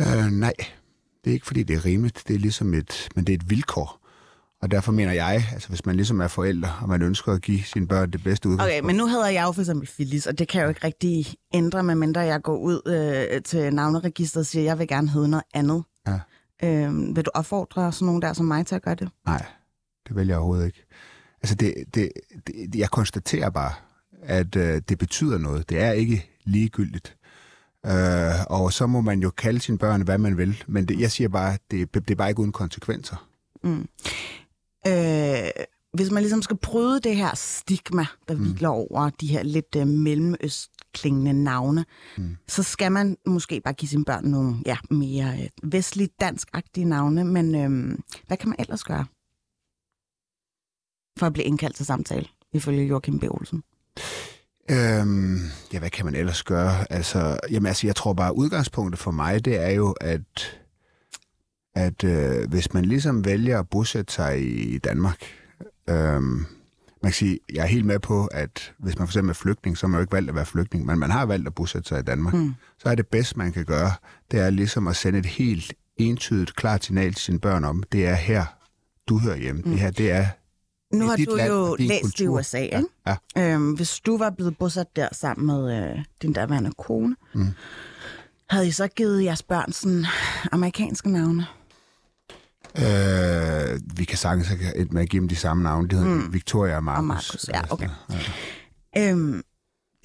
Øh, 0.00 0.30
nej, 0.30 0.54
det 1.24 1.30
er 1.30 1.34
ikke 1.34 1.46
fordi, 1.46 1.62
det 1.62 1.76
er 1.76 1.84
rimeligt. 1.84 2.22
Det 2.28 2.34
er 2.34 2.38
ligesom 2.38 2.74
et, 2.74 3.08
men 3.14 3.24
det 3.24 3.32
er 3.32 3.36
et 3.36 3.50
vilkår. 3.50 4.00
Og 4.62 4.70
derfor 4.70 4.92
mener 4.92 5.12
jeg, 5.12 5.48
altså 5.52 5.68
hvis 5.68 5.86
man 5.86 5.96
ligesom 5.96 6.20
er 6.20 6.28
forældre, 6.28 6.72
og 6.82 6.88
man 6.88 7.02
ønsker 7.02 7.32
at 7.32 7.42
give 7.42 7.62
sine 7.62 7.88
børn 7.88 8.10
det 8.10 8.22
bedste 8.22 8.48
udgangspunkt. 8.48 8.72
Okay, 8.72 8.86
men 8.86 8.96
nu 8.96 9.06
hedder 9.06 9.28
jeg 9.28 9.42
jo 9.42 9.52
for 9.52 9.62
eksempel 9.62 9.88
Phyllis, 9.88 10.26
og 10.26 10.38
det 10.38 10.48
kan 10.48 10.58
jeg 10.58 10.64
jo 10.64 10.68
ikke 10.68 10.84
rigtig 10.84 11.26
ændre, 11.54 11.82
medmindre 11.82 12.20
jeg 12.20 12.42
går 12.42 12.56
ud 12.56 12.80
øh, 12.86 13.42
til 13.42 13.74
navneregisteret 13.74 14.42
og 14.42 14.46
siger, 14.46 14.62
at 14.62 14.66
jeg 14.66 14.78
vil 14.78 14.88
gerne 14.88 15.10
hedde 15.10 15.28
noget 15.28 15.44
andet. 15.54 15.82
Ja. 16.06 16.20
Øh, 16.62 17.16
vil 17.16 17.24
du 17.24 17.30
opfordre 17.34 17.92
sådan 17.92 18.06
nogen 18.06 18.22
der 18.22 18.32
som 18.32 18.46
mig 18.46 18.66
til 18.66 18.74
at 18.74 18.82
gøre 18.82 18.94
det? 18.94 19.08
Nej, 19.26 19.46
det 20.08 20.16
vil 20.16 20.26
jeg 20.26 20.36
overhovedet 20.36 20.66
ikke. 20.66 20.86
Altså, 21.42 21.54
det, 21.54 21.74
det, 21.94 22.08
det, 22.46 22.74
jeg 22.74 22.90
konstaterer 22.90 23.50
bare, 23.50 23.72
at 24.24 24.56
øh, 24.56 24.82
det 24.88 24.98
betyder 24.98 25.38
noget. 25.38 25.68
Det 25.68 25.80
er 25.80 25.92
ikke 25.92 26.30
ligegyldigt. 26.44 27.16
Øh, 27.86 28.44
og 28.50 28.72
så 28.72 28.86
må 28.86 29.00
man 29.00 29.20
jo 29.20 29.30
kalde 29.30 29.60
sine 29.60 29.78
børn, 29.78 30.02
hvad 30.02 30.18
man 30.18 30.38
vil. 30.38 30.62
Men 30.66 30.88
det, 30.88 31.00
jeg 31.00 31.10
siger 31.10 31.28
bare, 31.28 31.58
det, 31.70 31.94
det 31.94 32.10
er 32.10 32.14
bare 32.14 32.28
ikke 32.28 32.40
uden 32.40 32.52
konsekvenser. 32.52 33.28
Mm. 33.64 33.88
Øh, 34.86 35.50
hvis 35.94 36.10
man 36.10 36.22
ligesom 36.22 36.42
skal 36.42 36.56
bryde 36.56 37.00
det 37.00 37.16
her 37.16 37.34
stigma, 37.34 38.06
der 38.28 38.34
mm. 38.34 38.40
hviler 38.40 38.68
over 38.68 39.10
de 39.10 39.26
her 39.26 39.42
lidt 39.42 39.76
øh, 39.76 39.86
mellemøstklingende 39.86 41.32
navne, 41.32 41.84
mm. 42.16 42.36
så 42.48 42.62
skal 42.62 42.92
man 42.92 43.16
måske 43.26 43.60
bare 43.60 43.74
give 43.74 43.88
sine 43.88 44.04
børn 44.04 44.24
nogle 44.24 44.56
ja, 44.66 44.76
mere 44.90 45.34
øh, 45.42 45.72
vestligt 45.72 46.20
danskagtige 46.20 46.84
navne. 46.84 47.24
Men 47.24 47.54
øh, 47.54 47.98
hvad 48.26 48.36
kan 48.36 48.48
man 48.48 48.56
ellers 48.58 48.84
gøre 48.84 49.06
for 51.18 51.26
at 51.26 51.32
blive 51.32 51.44
indkaldt 51.44 51.76
til 51.76 51.86
samtale, 51.86 52.26
ifølge 52.52 52.86
Joachim 52.86 53.18
B. 53.18 53.24
Olsen? 53.30 53.62
Øhm, 54.70 55.38
ja, 55.72 55.78
hvad 55.78 55.90
kan 55.90 56.04
man 56.04 56.14
ellers 56.14 56.42
gøre? 56.42 56.92
Altså, 56.92 57.38
jamen, 57.50 57.66
altså, 57.66 57.86
jeg 57.86 57.96
tror 57.96 58.12
bare, 58.12 58.36
udgangspunktet 58.36 59.00
for 59.00 59.10
mig, 59.10 59.44
det 59.44 59.64
er 59.64 59.70
jo, 59.70 59.90
at, 60.00 60.60
at 61.74 62.04
øh, 62.04 62.48
hvis 62.50 62.72
man 62.72 62.84
ligesom 62.84 63.24
vælger 63.24 63.58
at 63.58 63.68
bosætte 63.68 64.12
sig 64.12 64.42
i 64.74 64.78
Danmark, 64.78 65.22
øhm, 65.88 66.46
man 67.02 67.12
kan 67.12 67.12
sige, 67.12 67.38
jeg 67.52 67.62
er 67.62 67.66
helt 67.66 67.86
med 67.86 67.98
på, 67.98 68.26
at 68.26 68.72
hvis 68.78 68.98
man 68.98 69.06
for 69.06 69.10
eksempel 69.12 69.30
er 69.30 69.34
flygtning, 69.34 69.78
så 69.78 69.86
har 69.86 69.88
man 69.88 69.98
jo 69.98 70.02
ikke 70.02 70.12
valgt 70.12 70.28
at 70.28 70.34
være 70.34 70.46
flygtning, 70.46 70.86
men 70.86 70.98
man 70.98 71.10
har 71.10 71.26
valgt 71.26 71.46
at 71.46 71.54
bosætte 71.54 71.88
sig 71.88 72.00
i 72.00 72.02
Danmark, 72.02 72.34
mm. 72.34 72.54
så 72.78 72.88
er 72.88 72.94
det 72.94 73.06
bedste, 73.06 73.38
man 73.38 73.52
kan 73.52 73.64
gøre, 73.64 73.92
det 74.30 74.40
er 74.40 74.50
ligesom 74.50 74.88
at 74.88 74.96
sende 74.96 75.18
et 75.18 75.26
helt 75.26 75.74
entydigt, 75.96 76.56
klart 76.56 76.84
signal 76.84 77.14
til 77.14 77.22
sine 77.22 77.40
børn 77.40 77.64
om, 77.64 77.82
det 77.92 78.06
er 78.06 78.14
her, 78.14 78.44
du 79.08 79.18
hører 79.18 79.36
hjemme. 79.36 79.62
Mm. 79.62 79.70
Det 79.70 79.80
her, 79.80 79.90
det 79.90 80.10
er 80.10 80.26
Nu 80.98 81.06
har 81.06 81.16
du 81.16 81.34
land 81.36 81.52
jo 81.52 81.76
læst 81.78 81.92
i 81.92 82.02
kultur. 82.02 82.38
USA, 82.38 82.58
ikke? 82.58 82.84
Ja. 83.06 83.16
Øhm, 83.38 83.72
hvis 83.72 84.00
du 84.00 84.18
var 84.18 84.30
blevet 84.30 84.58
bosat 84.58 84.96
der 84.96 85.08
sammen 85.12 85.46
med 85.46 85.78
øh, 85.78 86.04
din 86.22 86.32
daværende 86.32 86.70
kone, 86.78 87.16
mm. 87.34 87.48
havde 88.50 88.68
I 88.68 88.70
så 88.70 88.88
givet 88.88 89.24
jeres 89.24 89.42
børn 89.42 89.72
sådan 89.72 90.06
amerikanske 90.52 91.10
navne? 91.10 91.46
Øh, 92.78 93.80
vi 93.96 94.04
kan 94.04 94.18
sagtens 94.18 94.48
have 94.48 94.76
et 94.76 94.92
med 94.92 95.02
at 95.02 95.08
give 95.08 95.20
dem 95.20 95.28
de 95.28 95.36
samme 95.36 95.62
navne. 95.62 95.88
Det 95.88 95.98
hedder 95.98 96.14
mm. 96.14 96.32
Victoria 96.32 96.76
og 96.76 96.84
Marcus. 96.84 96.98
Og 96.98 97.04
Marcus, 97.04 97.48
ja, 97.48 97.58
Altså, 97.58 97.74
okay. 97.74 97.88
Øhm, 98.96 99.42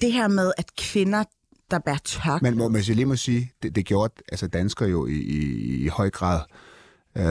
det 0.00 0.12
her 0.12 0.28
med, 0.28 0.52
at 0.58 0.76
kvinder, 0.76 1.24
der 1.70 1.78
bærer 1.78 1.98
tørklæde... 2.04 2.54
Men 2.56 2.72
må, 2.72 2.78
jeg 2.78 2.96
lige 2.96 3.06
må 3.06 3.16
sige, 3.16 3.52
det, 3.62 3.74
det 3.74 3.86
gjorde 3.86 4.14
altså 4.32 4.46
danskere 4.46 4.88
jo 4.88 5.06
i, 5.06 5.12
i, 5.12 5.74
i 5.84 5.88
høj 5.88 6.10
grad, 6.10 6.40
øh, 7.16 7.24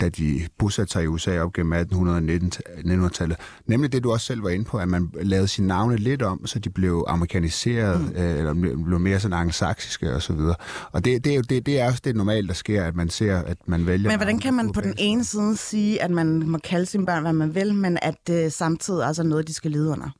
da 0.00 0.08
de 0.08 0.40
bosatte 0.58 0.92
sig 0.92 1.04
i 1.04 1.06
USA 1.06 1.40
op 1.40 1.52
gennem 1.52 1.72
1800-1900-tallet. 1.72 3.36
Nemlig 3.66 3.92
det, 3.92 4.04
du 4.04 4.12
også 4.12 4.26
selv 4.26 4.42
var 4.42 4.48
inde 4.48 4.64
på, 4.64 4.78
at 4.78 4.88
man 4.88 5.10
lavede 5.22 5.48
sine 5.48 5.66
navne 5.66 5.96
lidt 5.96 6.22
om, 6.22 6.46
så 6.46 6.58
de 6.58 6.70
blev 6.70 7.04
amerikaniseret, 7.08 8.00
mm. 8.00 8.16
øh, 8.16 8.38
eller 8.38 8.54
blev 8.84 9.00
mere 9.00 9.20
sådan 9.20 9.38
anglosaksiske 9.38 10.14
og 10.14 10.22
så 10.22 10.32
videre. 10.32 10.54
Og 10.92 11.04
det, 11.04 11.24
det, 11.24 11.32
er 11.32 11.36
jo, 11.36 11.42
det, 11.42 11.66
det 11.66 11.80
er 11.80 11.86
også 11.86 12.00
det 12.04 12.16
normalt, 12.16 12.48
der 12.48 12.54
sker, 12.54 12.84
at 12.84 12.96
man 12.96 13.08
ser, 13.08 13.38
at 13.38 13.56
man 13.66 13.86
vælger... 13.86 14.10
Men 14.10 14.18
hvordan 14.18 14.38
kan 14.38 14.54
man 14.54 14.72
på 14.72 14.80
den 14.80 14.94
ene 14.98 15.24
side 15.24 15.56
sige, 15.56 16.02
at 16.02 16.10
man 16.10 16.48
må 16.48 16.58
kalde 16.64 16.86
sine 16.86 17.06
børn, 17.06 17.22
hvad 17.22 17.32
man 17.32 17.54
vil, 17.54 17.74
men 17.74 17.98
at 18.02 18.14
det 18.26 18.52
samtidig 18.52 19.06
også 19.06 19.22
er 19.22 19.26
noget, 19.26 19.48
de 19.48 19.54
skal 19.54 19.70
lide 19.70 19.88
under? 19.88 20.10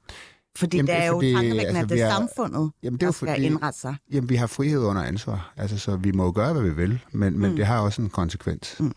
Fordi 0.59 0.77
Jamen, 0.77 0.87
det 0.87 0.95
er 0.97 0.99
er 1.01 1.07
jo 1.07 1.13
fordi, 1.13 1.33
tankevækkende, 1.33 1.81
altså, 1.81 1.83
at 1.83 1.89
det 1.89 2.01
er 2.01 2.07
er- 2.07 2.11
samfundet, 2.11 2.73
Jamen, 2.83 3.01
det 3.01 3.03
er 3.07 3.07
der 3.07 3.13
skal 3.13 3.29
fordi- 3.29 3.43
indrette 3.43 3.81
sig. 3.81 3.97
Jamen, 4.13 4.29
vi 4.29 4.37
har 4.37 4.47
frihed 4.47 4.79
under 4.81 5.03
ansvar. 5.03 5.53
Altså, 5.57 5.79
så 5.79 5.97
vi 5.97 6.13
må 6.13 6.25
jo 6.25 6.33
gøre, 6.35 6.53
hvad 6.53 6.63
vi 6.63 6.75
vil, 6.75 7.01
men, 7.13 7.39
men 7.39 7.51
mm. 7.51 7.57
det 7.57 7.67
har 7.67 7.81
også 7.81 8.03
en 8.03 8.11
konsekvens. 8.11 8.77
Mm. 8.81 8.93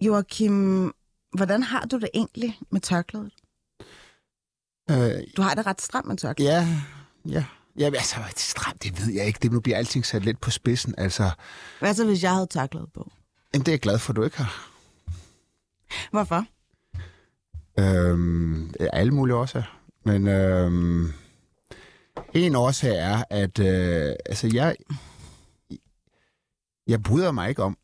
Joachim, 0.00 0.92
hvordan 1.36 1.62
har 1.62 1.80
du 1.84 1.98
det 1.98 2.08
egentlig 2.14 2.58
med 2.70 2.80
tørklædet? 2.80 3.32
Øh, 4.90 5.22
Du 5.36 5.42
har 5.42 5.54
det 5.54 5.66
ret 5.66 5.80
stramt 5.80 6.06
med 6.08 6.16
tørklædet. 6.16 6.52
Ja, 6.52 6.68
ja. 7.28 7.44
Ja, 7.78 7.84
altså, 7.86 8.16
det, 8.30 8.38
stramt, 8.40 8.82
det 8.82 9.00
ved 9.06 9.12
jeg 9.14 9.26
ikke. 9.26 9.38
Det 9.42 9.52
nu 9.52 9.60
bliver 9.60 9.78
alting 9.78 10.06
sat 10.06 10.24
lidt 10.24 10.40
på 10.40 10.50
spidsen. 10.50 10.94
Altså, 10.98 11.30
Hvad 11.80 11.94
så, 11.94 12.04
hvis 12.06 12.22
jeg 12.22 12.32
havde 12.32 12.46
tørklædet 12.46 12.88
på? 12.94 13.12
jamen, 13.54 13.62
det 13.66 13.68
er 13.68 13.72
jeg 13.72 13.80
glad 13.80 13.98
for, 13.98 14.12
at 14.12 14.16
du 14.16 14.22
ikke 14.24 14.36
har. 14.36 14.70
Hvorfor? 16.10 16.46
Øhm, 17.78 18.74
alle 18.92 19.12
mulige 19.14 19.36
årsager. 19.36 19.80
Men 20.04 20.28
øhm, 20.28 21.12
en 22.34 22.54
årsag 22.54 22.96
er, 22.96 23.22
at 23.30 23.58
øh, 23.58 24.14
altså, 24.26 24.50
jeg, 24.54 24.76
jeg 26.86 27.02
bryder 27.02 27.32
mig 27.32 27.48
ikke 27.48 27.62
om, 27.62 27.76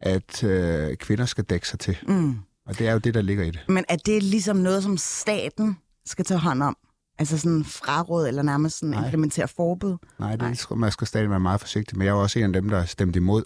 at 0.00 0.44
øh, 0.44 0.96
kvinder 0.96 1.26
skal 1.26 1.44
dække 1.44 1.68
sig 1.68 1.78
til. 1.78 1.98
Mm. 2.08 2.38
Og 2.66 2.78
det 2.78 2.88
er 2.88 2.92
jo 2.92 2.98
det, 2.98 3.14
der 3.14 3.22
ligger 3.22 3.44
i 3.44 3.50
det. 3.50 3.60
Men 3.68 3.84
er 3.88 3.96
det 3.96 4.22
ligesom 4.22 4.56
noget, 4.56 4.82
som 4.82 4.96
staten 4.96 5.78
skal 6.06 6.24
tage 6.24 6.40
hånd 6.40 6.62
om? 6.62 6.76
Altså 7.18 7.38
sådan 7.38 7.64
fraråd 7.64 8.28
eller 8.28 8.42
nærmest 8.42 8.78
sådan 8.78 8.90
Nej. 8.90 9.04
implementere 9.04 9.48
forbud? 9.48 9.96
Nej, 10.18 10.30
det 10.30 10.40
Nej. 10.40 10.56
Nej. 10.70 10.76
man 10.78 10.92
skal 10.92 11.06
stadig 11.06 11.30
være 11.30 11.40
meget 11.40 11.60
forsigtig. 11.60 11.98
Men 11.98 12.06
jeg 12.06 12.14
var 12.14 12.20
også 12.20 12.38
en 12.38 12.44
af 12.44 12.52
dem, 12.52 12.68
der 12.68 12.84
stemte 12.84 13.16
imod. 13.16 13.44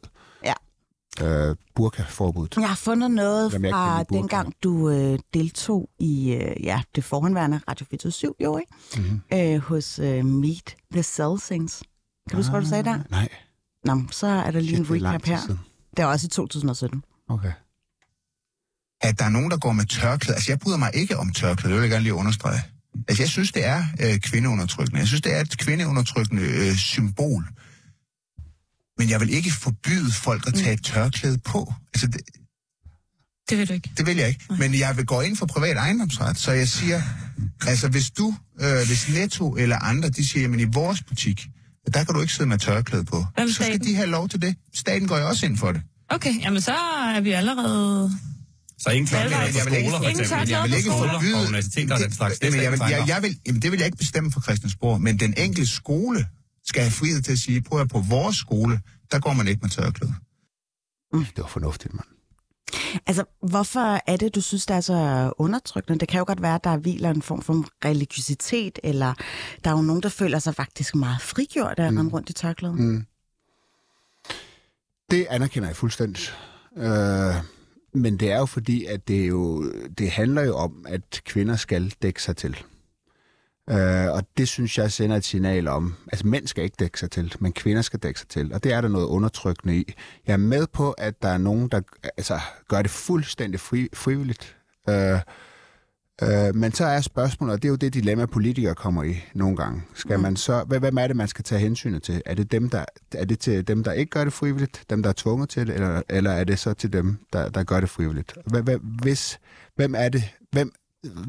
Øh, 1.22 1.56
burka-forbuddet. 1.74 2.56
Jeg 2.60 2.68
har 2.68 2.76
fundet 2.76 3.10
noget 3.10 3.52
fra 3.52 4.02
dengang, 4.02 4.54
du 4.62 4.90
øh, 4.90 5.18
deltog 5.34 5.88
i 5.98 6.32
øh, 6.32 6.64
ja, 6.64 6.82
det 6.94 7.04
forhåndværende 7.04 7.60
Radio 7.68 7.86
24 7.90 8.34
jo, 8.40 8.58
ikke? 8.58 8.72
Mm-hmm. 8.96 9.20
Øh, 9.32 9.58
hos 9.58 9.98
øh, 9.98 10.24
Meet 10.24 10.76
the 10.92 11.02
Cell 11.02 11.40
Saints. 11.40 11.82
Kan 12.28 12.30
du 12.30 12.36
huske, 12.36 12.50
hvad 12.50 12.60
du 12.60 12.66
sagde 12.68 12.84
der? 12.84 12.98
Nej, 13.10 13.28
Nå, 13.84 14.02
så 14.10 14.26
er 14.26 14.50
der 14.50 14.60
lige 14.60 14.78
Ah. 14.80 14.84
Shit, 14.86 15.02
en 15.02 15.06
recap 15.06 15.24
her. 15.24 15.40
Det 15.96 16.02
er 16.02 16.06
også 16.06 16.26
i 16.26 16.28
2017. 16.30 17.02
okay. 17.28 17.52
at 19.00 19.18
der 19.18 19.24
er 19.24 19.28
nogen, 19.28 19.50
der 19.50 19.56
går 19.58 19.72
med 19.72 19.84
tørklæde. 19.86 20.34
Altså, 20.34 20.52
jeg 20.52 20.58
bryder 20.58 20.76
mig 20.78 20.90
ikke 20.94 21.16
om 21.16 21.32
tørklæde, 21.32 21.74
det 21.74 21.80
vil 21.80 21.86
jeg 21.86 21.90
gerne 21.90 22.02
lige 22.02 22.14
understrege. 22.14 22.60
Altså, 23.08 23.22
jeg 23.22 23.28
synes, 23.30 23.52
det 23.52 23.64
er 23.66 23.84
øh, 24.00 24.18
kvindeundertrykkende. 24.18 25.00
Jeg 25.00 25.06
synes, 25.08 25.20
det 25.22 25.36
er 25.36 25.40
et 25.40 25.58
kvindeundertrykkende 25.58 26.42
øh, 26.42 26.74
symbol. 26.76 27.44
Men 28.98 29.10
jeg 29.10 29.20
vil 29.20 29.30
ikke 29.30 29.52
forbyde 29.52 30.12
folk 30.12 30.46
at 30.46 30.54
tage 30.54 30.72
et 30.72 30.84
tørklæde 30.84 31.38
på. 31.38 31.74
Altså, 31.94 32.06
det, 32.06 32.20
Det 33.50 33.58
vil 33.58 33.68
du 33.68 33.72
ikke. 33.72 33.90
det 33.96 34.06
vil 34.06 34.16
jeg 34.16 34.28
ikke. 34.28 34.44
Men 34.58 34.74
jeg 34.78 34.96
vil 34.96 35.06
gå 35.06 35.20
ind 35.20 35.36
for 35.36 35.46
privat 35.46 35.76
ejendomsret, 35.76 36.38
så 36.38 36.52
jeg 36.52 36.68
siger, 36.68 37.02
altså 37.66 37.88
hvis 37.88 38.10
du, 38.10 38.34
øh, 38.60 38.86
hvis 38.86 39.08
Netto 39.08 39.56
eller 39.56 39.76
andre, 39.78 40.08
de 40.08 40.28
siger, 40.28 40.42
jamen 40.42 40.60
i 40.60 40.64
vores 40.64 41.02
butik, 41.02 41.46
der 41.94 42.04
kan 42.04 42.14
du 42.14 42.20
ikke 42.20 42.32
sidde 42.32 42.48
med 42.48 42.58
tørklæde 42.58 43.04
på. 43.04 43.24
Med 43.38 43.48
Så 43.48 43.54
skal 43.54 43.66
staten? 43.66 43.86
de 43.86 43.94
have 43.94 44.08
lov 44.08 44.28
til 44.28 44.42
det. 44.42 44.56
Staten 44.74 45.08
går 45.08 45.18
jo 45.18 45.28
også 45.28 45.46
ind 45.46 45.58
for 45.58 45.72
det. 45.72 45.82
Okay, 46.10 46.40
jamen 46.42 46.60
så 46.60 46.74
er 47.16 47.20
vi 47.20 47.32
allerede... 47.32 48.12
Så 48.78 48.90
ingen 48.90 49.06
tørklæder 49.06 49.42
Jeg 49.42 49.52
på 49.64 49.70
vil 49.70 49.78
ikke- 49.78 49.90
skoler, 49.90 49.98
for 49.98 50.08
ingen 50.08 50.20
eksempel. 50.22 50.48
Jeg 50.48 50.62
vil 50.62 50.70
på 50.70 50.76
ikke 50.76 50.90
skoler. 50.90 51.12
forbyde... 51.12 51.34
Og 51.34 51.40
universiteter 51.46 51.94
og 51.94 52.00
den 52.00 52.12
slags. 52.12 52.38
Det 52.38 52.46
Jamen, 52.46 52.62
jeg 52.62 52.72
vil, 52.72 52.80
jeg, 52.90 53.04
jeg 53.08 53.22
vil, 53.22 53.38
jamen, 53.46 53.62
det 53.62 53.70
vil 53.72 53.78
jeg 53.78 53.86
ikke 53.86 53.98
bestemme 53.98 54.32
for 54.32 54.40
Christiansborg, 54.40 55.00
men 55.00 55.20
den 55.20 55.34
enkelte 55.36 55.72
skole 55.72 56.26
skal 56.66 56.82
have 56.82 56.92
frihed 56.92 57.22
til 57.22 57.32
at 57.32 57.38
sige, 57.38 57.62
prøv 57.62 57.80
at 57.80 57.88
på 57.88 58.00
vores 58.08 58.36
skole, 58.36 58.80
der 59.10 59.18
går 59.18 59.32
man 59.32 59.48
ikke 59.48 59.60
med 59.62 59.70
tørklæde. 59.70 60.14
Det 61.12 61.38
var 61.38 61.46
fornuftigt, 61.46 61.94
mand. 61.94 62.06
Altså, 63.06 63.24
hvorfor 63.42 64.00
er 64.06 64.16
det, 64.16 64.34
du 64.34 64.40
synes, 64.40 64.66
det 64.66 64.76
er 64.76 64.80
så 64.80 65.32
undertrykkende? 65.38 65.98
Det 65.98 66.08
kan 66.08 66.18
jo 66.18 66.24
godt 66.26 66.42
være, 66.42 66.54
at 66.54 66.64
der 66.64 66.76
hviler 66.76 67.10
en 67.10 67.22
form 67.22 67.42
for 67.42 67.64
religiøsitet, 67.84 68.78
eller 68.82 69.14
der 69.64 69.70
er 69.70 69.76
jo 69.76 69.82
nogen, 69.82 70.02
der 70.02 70.08
føler 70.08 70.38
sig 70.38 70.54
faktisk 70.54 70.94
meget 70.94 71.20
frigjort 71.22 71.78
af 71.78 71.84
at 71.84 71.88
rende 71.88 72.12
rundt 72.12 72.30
i 72.30 72.32
tørklædet. 72.32 72.78
Mm. 72.78 73.06
Det 75.10 75.26
anerkender 75.30 75.68
jeg 75.68 75.76
fuldstændig. 75.76 76.22
Øh, 76.76 77.34
men 77.94 78.16
det 78.20 78.32
er 78.32 78.38
jo 78.38 78.46
fordi, 78.46 78.84
at 78.84 79.08
det 79.08 79.28
jo 79.28 79.72
det 79.98 80.10
handler 80.10 80.42
jo 80.42 80.56
om, 80.56 80.86
at 80.88 81.20
kvinder 81.24 81.56
skal 81.56 81.92
dække 82.02 82.22
sig 82.22 82.36
til. 82.36 82.56
Øh, 83.70 84.12
og 84.12 84.22
det 84.36 84.48
synes 84.48 84.78
jeg 84.78 84.92
sender 84.92 85.16
et 85.16 85.24
signal 85.24 85.68
om, 85.68 85.94
altså 86.12 86.26
mænd 86.26 86.46
skal 86.46 86.64
ikke 86.64 86.76
dække 86.78 87.00
sig 87.00 87.10
til, 87.10 87.34
men 87.40 87.52
kvinder 87.52 87.82
skal 87.82 87.98
dække 88.00 88.20
sig 88.20 88.28
til. 88.28 88.54
Og 88.54 88.64
det 88.64 88.72
er 88.72 88.80
der 88.80 88.88
noget 88.88 89.06
undertrykkende 89.06 89.76
i. 89.76 89.94
Jeg 90.26 90.32
er 90.32 90.36
med 90.36 90.66
på, 90.66 90.90
at 90.92 91.22
der 91.22 91.28
er 91.28 91.38
nogen, 91.38 91.68
der 91.68 91.80
altså, 92.16 92.40
gør 92.68 92.82
det 92.82 92.90
fuldstændig 92.90 93.60
fri, 93.60 93.88
frivilligt. 93.94 94.56
Øh, 94.88 95.18
øh, 96.22 96.54
men 96.54 96.72
så 96.72 96.84
er 96.84 97.00
spørgsmålet, 97.00 97.54
og 97.54 97.62
det 97.62 97.68
er 97.68 97.70
jo 97.70 97.76
det 97.76 97.94
dilemma, 97.94 98.26
politikere 98.26 98.74
kommer 98.74 99.02
i 99.02 99.24
nogle 99.34 99.56
gange. 99.56 99.82
Skal 99.94 100.20
man 100.20 100.36
så, 100.36 100.64
hvad- 100.64 100.80
hvem 100.80 100.98
er 100.98 101.06
det, 101.06 101.16
man 101.16 101.28
skal 101.28 101.44
tage 101.44 101.60
hensyn 101.60 102.00
til? 102.00 102.22
Er 102.26 102.34
det, 102.34 102.52
dem, 102.52 102.70
der, 102.70 102.84
er 103.14 103.24
det 103.24 103.38
til 103.38 103.68
dem, 103.68 103.84
der 103.84 103.92
ikke 103.92 104.10
gør 104.10 104.24
det 104.24 104.32
frivilligt, 104.32 104.84
dem, 104.90 105.02
der 105.02 105.08
er 105.10 105.14
tvunget 105.16 105.48
til 105.48 105.66
det, 105.66 105.74
eller, 105.74 106.02
eller 106.08 106.30
er 106.30 106.44
det 106.44 106.58
så 106.58 106.74
til 106.74 106.92
dem, 106.92 107.16
der, 107.32 107.48
der 107.48 107.62
gør 107.64 107.80
det 107.80 107.90
frivilligt? 107.90 108.34
Hvem, 108.46 108.64
hvem, 108.64 108.80
hvis, 108.80 109.38
hvem 109.76 109.94
er 109.98 110.08
det, 110.08 110.24
hvem, 110.52 110.72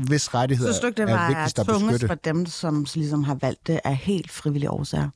hvis 0.08 0.34
rettigheder 0.34 0.72
Synes 0.72 0.80
du 0.82 0.88
ikke, 0.88 1.02
det 1.02 1.10
er 1.10 1.16
var 1.16 1.28
vigtigst 1.28 1.60
at 1.60 1.68
beskytte? 1.68 2.08
for 2.08 2.16
dem, 2.16 2.46
som 2.46 2.86
ligesom 2.96 3.24
har 3.24 3.36
valgt 3.36 3.68
det 3.68 3.80
af 3.84 3.96
helt 3.96 4.32
frivillige 4.32 4.70
årsager? 4.72 5.10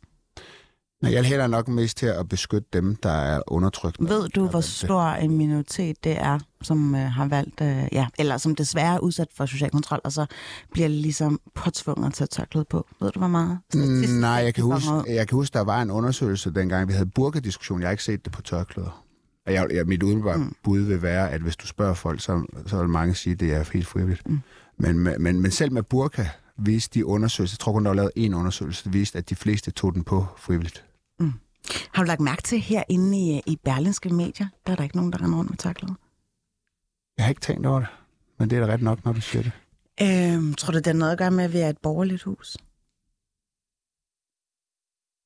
Nej, 1.01 1.13
Jeg 1.13 1.23
hælder 1.25 1.47
nok 1.47 1.67
mest 1.67 1.97
til 1.97 2.05
at 2.05 2.29
beskytte 2.29 2.67
dem, 2.73 2.95
der 2.95 3.09
er 3.11 3.41
undertrykt. 3.47 3.97
Ved 3.99 4.29
du, 4.29 4.47
hvor 4.47 4.61
stor 4.61 5.01
en 5.03 5.37
minoritet 5.37 6.03
det 6.03 6.17
er, 6.21 6.39
som 6.61 6.95
øh, 6.95 7.01
har 7.01 7.27
valgt, 7.27 7.61
øh, 7.61 7.83
ja, 7.91 8.07
eller 8.19 8.37
som 8.37 8.55
desværre 8.55 8.95
er 8.95 8.99
udsat 8.99 9.27
for 9.37 9.45
social 9.45 9.69
kontrol, 9.69 9.99
og 10.03 10.11
så 10.11 10.25
bliver 10.71 10.87
ligesom 10.87 11.39
påtvunget 11.55 12.13
til 12.13 12.23
at 12.23 12.29
tørklæde 12.29 12.65
på? 12.69 12.87
Ved 13.01 13.11
du, 13.11 13.19
hvor 13.19 13.27
meget? 13.27 13.59
Statistisk 13.73 14.13
Mm, 14.13 14.19
Nej, 14.19 14.29
jeg 14.29 14.53
kan, 14.53 14.63
huske, 14.63 14.89
jeg 15.07 15.27
kan 15.27 15.35
huske, 15.35 15.53
der 15.53 15.61
var 15.63 15.81
en 15.81 15.91
undersøgelse, 15.91 16.51
dengang 16.53 16.87
vi 16.87 16.93
havde 16.93 17.09
burkediskussion. 17.15 17.79
Jeg 17.81 17.87
har 17.87 17.91
ikke 17.91 18.03
set 18.03 18.25
det 18.25 18.33
på 18.33 18.41
tørklæder. 18.41 19.03
Jeg, 19.53 19.67
jeg, 19.73 19.85
mit 19.85 20.03
umiddelbare 20.03 20.37
mm. 20.37 20.55
bud 20.63 20.79
vil 20.79 21.01
være, 21.01 21.31
at 21.31 21.41
hvis 21.41 21.55
du 21.55 21.67
spørger 21.67 21.93
folk, 21.93 22.21
så, 22.21 22.45
så 22.65 22.77
vil 22.77 22.89
mange 22.89 23.15
sige, 23.15 23.33
at 23.33 23.39
det 23.39 23.53
er 23.53 23.69
helt 23.73 23.87
frivilligt. 23.87 24.29
Mm. 24.29 24.39
Men, 24.77 24.99
men, 24.99 25.41
men 25.41 25.51
selv 25.51 25.71
med 25.71 25.83
burka 25.83 26.25
viste 26.57 26.99
de 26.99 27.05
undersøgelser, 27.05 27.55
jeg 27.55 27.59
tror 27.59 27.73
kun, 27.73 27.85
der 27.85 27.89
var 27.89 27.95
lavet 27.95 28.11
en 28.15 28.33
undersøgelse, 28.33 28.83
der 28.83 28.89
viste, 28.89 29.17
at 29.17 29.29
de 29.29 29.35
fleste 29.35 29.71
tog 29.71 29.93
den 29.93 30.03
på 30.03 30.25
frivilligt. 30.37 30.85
Har 31.93 32.03
du 32.03 32.07
lagt 32.07 32.21
mærke 32.21 32.41
til 32.41 32.59
herinde 32.59 33.17
i, 33.17 33.41
i 33.45 33.59
berlinske 33.63 34.09
medier, 34.09 34.47
der 34.65 34.71
er 34.71 34.75
der 34.75 34.83
ikke 34.83 34.95
nogen, 34.95 35.11
der 35.11 35.23
render 35.23 35.37
rundt 35.37 35.49
med 35.49 35.57
tørklæder? 35.57 35.93
Jeg 37.17 37.25
har 37.25 37.29
ikke 37.29 37.41
tænkt 37.41 37.65
over 37.65 37.79
det, 37.79 37.87
men 38.39 38.49
det 38.49 38.57
er 38.57 38.65
da 38.65 38.73
ret 38.73 38.81
nok, 38.81 39.05
når 39.05 39.13
du 39.13 39.21
siger 39.21 39.43
det. 39.43 39.51
Øhm, 40.01 40.53
tror 40.53 40.71
du, 40.71 40.77
det 40.77 40.87
har 40.87 40.93
noget 40.93 41.11
at 41.11 41.17
gøre 41.17 41.31
med, 41.31 41.43
at 41.43 41.53
vi 41.53 41.57
er 41.57 41.69
et 41.69 41.77
borgerligt 41.77 42.23
hus? 42.23 42.57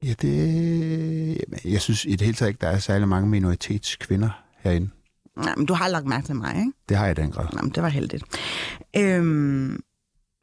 Ja, 0.04 0.14
det... 0.22 0.32
Jamen, 1.28 1.60
jeg 1.66 1.82
synes 1.82 2.06
i 2.06 2.12
det 2.12 2.22
hele 2.22 2.34
taget 2.34 2.50
ikke, 2.50 2.62
der 2.62 2.68
er 2.68 2.80
særlig 2.80 3.08
mange 3.08 3.30
minoritetskvinder 3.30 4.30
herinde. 4.60 4.90
Nej, 5.38 5.56
men 5.56 5.66
du 5.66 5.74
har 5.74 5.88
lagt 5.88 6.06
mærke 6.06 6.26
til 6.26 6.36
mig, 6.36 6.58
ikke? 6.58 6.72
Det 6.90 6.98
har 6.98 7.06
jeg 7.06 7.20
i 7.20 7.22
den 7.22 7.32
grad. 7.32 7.48
Nå, 7.54 7.62
men 7.62 7.72
det 7.72 7.84
var 7.84 7.90
heldigt. 7.90 8.24
Øhm, 8.98 9.72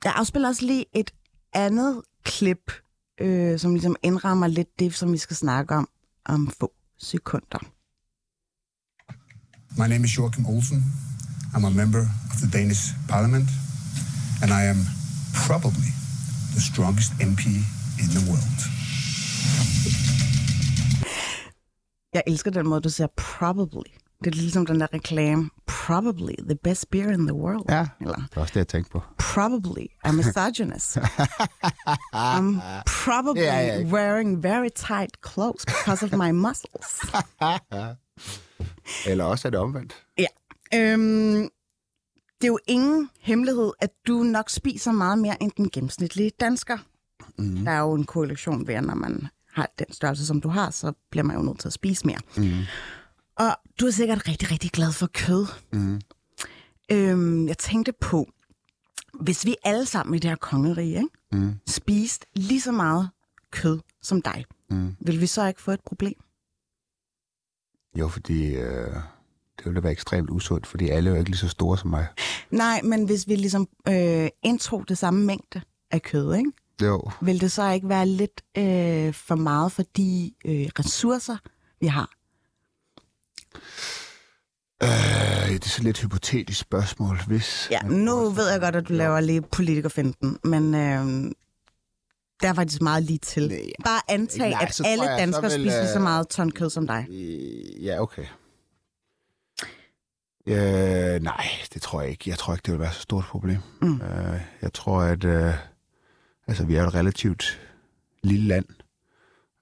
jeg 0.05 0.13
afspiller 0.17 0.49
også 0.49 0.67
lige 0.67 0.85
et 0.95 1.11
andet 1.53 2.03
klip, 2.25 2.73
øh, 3.21 3.59
som 3.59 3.73
ligesom 3.75 3.97
indrammer 4.03 4.47
lidt 4.47 4.79
det, 4.79 4.95
som 4.95 5.13
vi 5.13 5.19
skal 5.19 5.37
snakke 5.37 5.75
om 5.75 5.89
om 6.27 6.51
få 6.61 6.73
sekunder. 6.99 7.59
My 9.79 9.87
name 9.89 10.05
is 10.05 10.19
Joachim 10.19 10.47
Olsen. 10.47 10.85
I'm 11.55 11.65
a 11.67 11.71
member 11.71 12.01
of 12.31 12.37
the 12.43 12.59
Danish 12.59 12.83
Parliament, 13.09 13.49
and 14.43 14.51
I 14.51 14.63
am 14.73 14.81
probably 15.47 15.93
the 16.55 16.61
strongest 16.61 17.13
MP 17.21 17.45
in 18.03 18.09
the 18.17 18.23
world. 18.31 18.82
Jeg 22.15 22.23
elsker 22.27 22.51
den 22.51 22.69
måde, 22.69 22.81
du 22.81 22.89
siger 22.89 23.07
probably. 23.17 23.91
Det 24.25 24.27
er 24.35 24.37
ligesom 24.37 24.67
den 24.67 24.81
der 24.81 24.87
reklame. 24.95 25.51
Probably 25.67 26.35
the 26.49 26.55
best 26.65 26.91
beer 26.91 27.11
in 27.13 27.27
the 27.27 27.35
world. 27.35 27.65
Ja, 27.69 27.89
Eller 28.01 28.15
det 28.15 28.37
er 28.37 28.41
også 28.41 28.51
det, 28.53 28.57
jeg 28.57 28.69
tænkte 28.69 28.91
på. 28.93 29.03
probably 29.19 29.87
a 30.05 30.13
misogynist. 30.13 30.97
I'm 32.29 32.61
probably 32.87 33.41
Ja, 33.43 33.55
ja, 33.61 33.79
ja. 33.79 33.85
wearing 33.85 34.43
very 34.43 34.69
tight 34.75 35.17
clothes 35.33 35.65
because 35.67 36.05
of 36.07 36.13
my 36.13 36.31
muscles. 36.31 37.01
Eller 39.11 39.25
også 39.25 39.49
er 39.49 39.51
det 39.51 39.61
omvendt. 39.61 39.95
Ja. 40.19 40.27
Øhm, 40.75 41.49
det 42.41 42.45
er 42.45 42.53
jo 42.53 42.59
ingen 42.67 43.11
hemmelighed, 43.21 43.73
at 43.81 43.91
du 44.07 44.23
nok 44.23 44.51
spiser 44.51 44.93
meget 44.93 45.19
mere 45.19 45.43
end 45.43 45.53
den 45.57 45.71
gennemsnitlige 45.71 46.31
dansker. 46.41 46.79
Mm. 47.39 47.65
Der 47.65 47.71
er 47.71 47.81
jo 47.81 47.95
en 47.95 48.05
korrelation 48.05 48.67
ved, 48.67 48.75
at 48.75 48.85
når 48.85 48.95
man 48.95 49.29
har 49.53 49.71
den 49.79 49.93
størrelse, 49.93 50.27
som 50.27 50.41
du 50.41 50.49
har, 50.49 50.71
så 50.71 50.93
bliver 51.11 51.25
man 51.25 51.37
jo 51.37 51.43
nødt 51.43 51.59
til 51.59 51.69
at 51.69 51.73
spise 51.73 52.07
mere. 52.07 52.19
Mm. 52.37 52.53
Og 53.37 53.57
du 53.81 53.87
er 53.87 53.91
sikkert 53.91 54.29
rigtig, 54.29 54.51
rigtig 54.51 54.71
glad 54.71 54.93
for 54.93 55.07
kød. 55.07 55.47
Mm. 55.73 56.01
Øhm, 56.93 57.49
jeg 57.49 57.59
tænkte 57.59 57.93
på, 58.01 58.29
hvis 59.21 59.47
vi 59.47 59.57
alle 59.65 59.87
sammen 59.87 60.15
i 60.15 60.19
det 60.19 60.31
her 60.31 60.37
kongerige 60.37 60.97
ikke, 60.97 61.09
mm. 61.33 61.55
spiste 61.67 62.27
lige 62.35 62.61
så 62.61 62.73
meget 62.73 63.11
kød 63.51 63.81
som 64.03 64.23
dig, 64.23 64.45
mm. 64.71 64.97
vil 65.01 65.21
vi 65.21 65.27
så 65.27 65.47
ikke 65.47 65.63
få 65.63 65.71
et 65.71 65.81
problem? 65.81 66.15
Jo, 67.99 68.09
fordi 68.09 68.55
øh, 68.55 68.95
det 69.59 69.65
ville 69.65 69.83
være 69.83 69.93
ekstremt 69.93 70.31
usundt, 70.31 70.67
fordi 70.67 70.89
alle 70.89 71.11
er 71.11 71.15
jo 71.15 71.19
ikke 71.19 71.31
lige 71.31 71.39
så 71.39 71.49
store 71.49 71.79
som 71.79 71.91
mig. 71.91 72.07
Nej, 72.51 72.81
men 72.83 73.05
hvis 73.05 73.29
vi 73.29 73.37
ligesom 73.37 73.69
øh, 73.89 74.29
indtog 74.43 74.89
det 74.89 74.99
samme 74.99 75.25
mængde 75.25 75.61
af 75.91 76.03
kød, 76.03 76.35
ikke? 76.35 76.53
Jo, 76.83 77.11
vil 77.21 77.41
det 77.41 77.53
så 77.53 77.71
ikke 77.71 77.89
være 77.89 78.07
lidt 78.07 78.43
øh, 78.59 79.15
for 79.15 79.35
meget 79.35 79.73
for 79.73 79.83
de 79.97 80.33
øh, 80.45 80.69
ressourcer, 80.79 81.37
vi 81.81 81.87
har? 81.87 82.11
øh, 84.83 85.49
det 85.53 85.65
er 85.65 85.69
så 85.69 85.83
lidt 85.83 86.01
hypotetisk 86.01 86.61
spørgsmål, 86.61 87.19
hvis... 87.27 87.69
Ja, 87.71 87.81
nu 87.83 88.29
ved 88.31 88.51
jeg 88.51 88.61
godt, 88.61 88.77
at 88.77 88.89
du 88.89 88.93
laver 88.93 89.21
lige 89.21 89.43
politikerfinden, 89.43 90.39
men 90.45 90.75
øh, 90.75 91.33
der 92.43 92.49
er 92.49 92.55
faktisk 92.55 92.83
meget 92.83 93.03
lige 93.03 93.19
til. 93.19 93.49
Nej, 93.49 93.61
Bare 93.85 94.01
antag, 94.09 94.51
nej, 94.51 94.63
at 94.63 94.75
så 94.75 94.85
alle 94.87 95.05
jeg, 95.05 95.19
så 95.19 95.21
danskere 95.21 95.43
vil, 95.43 95.51
spiser 95.51 95.87
så 95.87 95.99
øh, 95.99 96.03
meget 96.03 96.29
ton 96.29 96.51
kød 96.51 96.71
som 96.71 96.87
dig. 96.87 97.07
Ja, 97.83 98.03
okay. 98.03 98.25
Øh, 100.47 101.23
nej, 101.23 101.47
det 101.75 101.83
tror 101.83 102.01
jeg 102.01 102.11
ikke. 102.11 102.31
Jeg 102.31 102.39
tror 102.39 102.53
ikke, 102.53 102.63
det 102.63 102.73
vil 102.73 102.81
være 102.81 102.93
så 102.93 103.01
stort 103.01 103.25
problem. 103.25 103.59
Mm. 103.83 104.01
Øh, 104.01 104.41
jeg 104.63 104.73
tror, 104.73 105.01
at 105.01 105.25
øh, 105.25 105.55
altså, 106.47 106.65
vi 106.65 106.75
er 106.77 106.87
et 106.87 106.95
relativt 106.95 107.61
lille 108.23 108.47
land, 108.49 108.65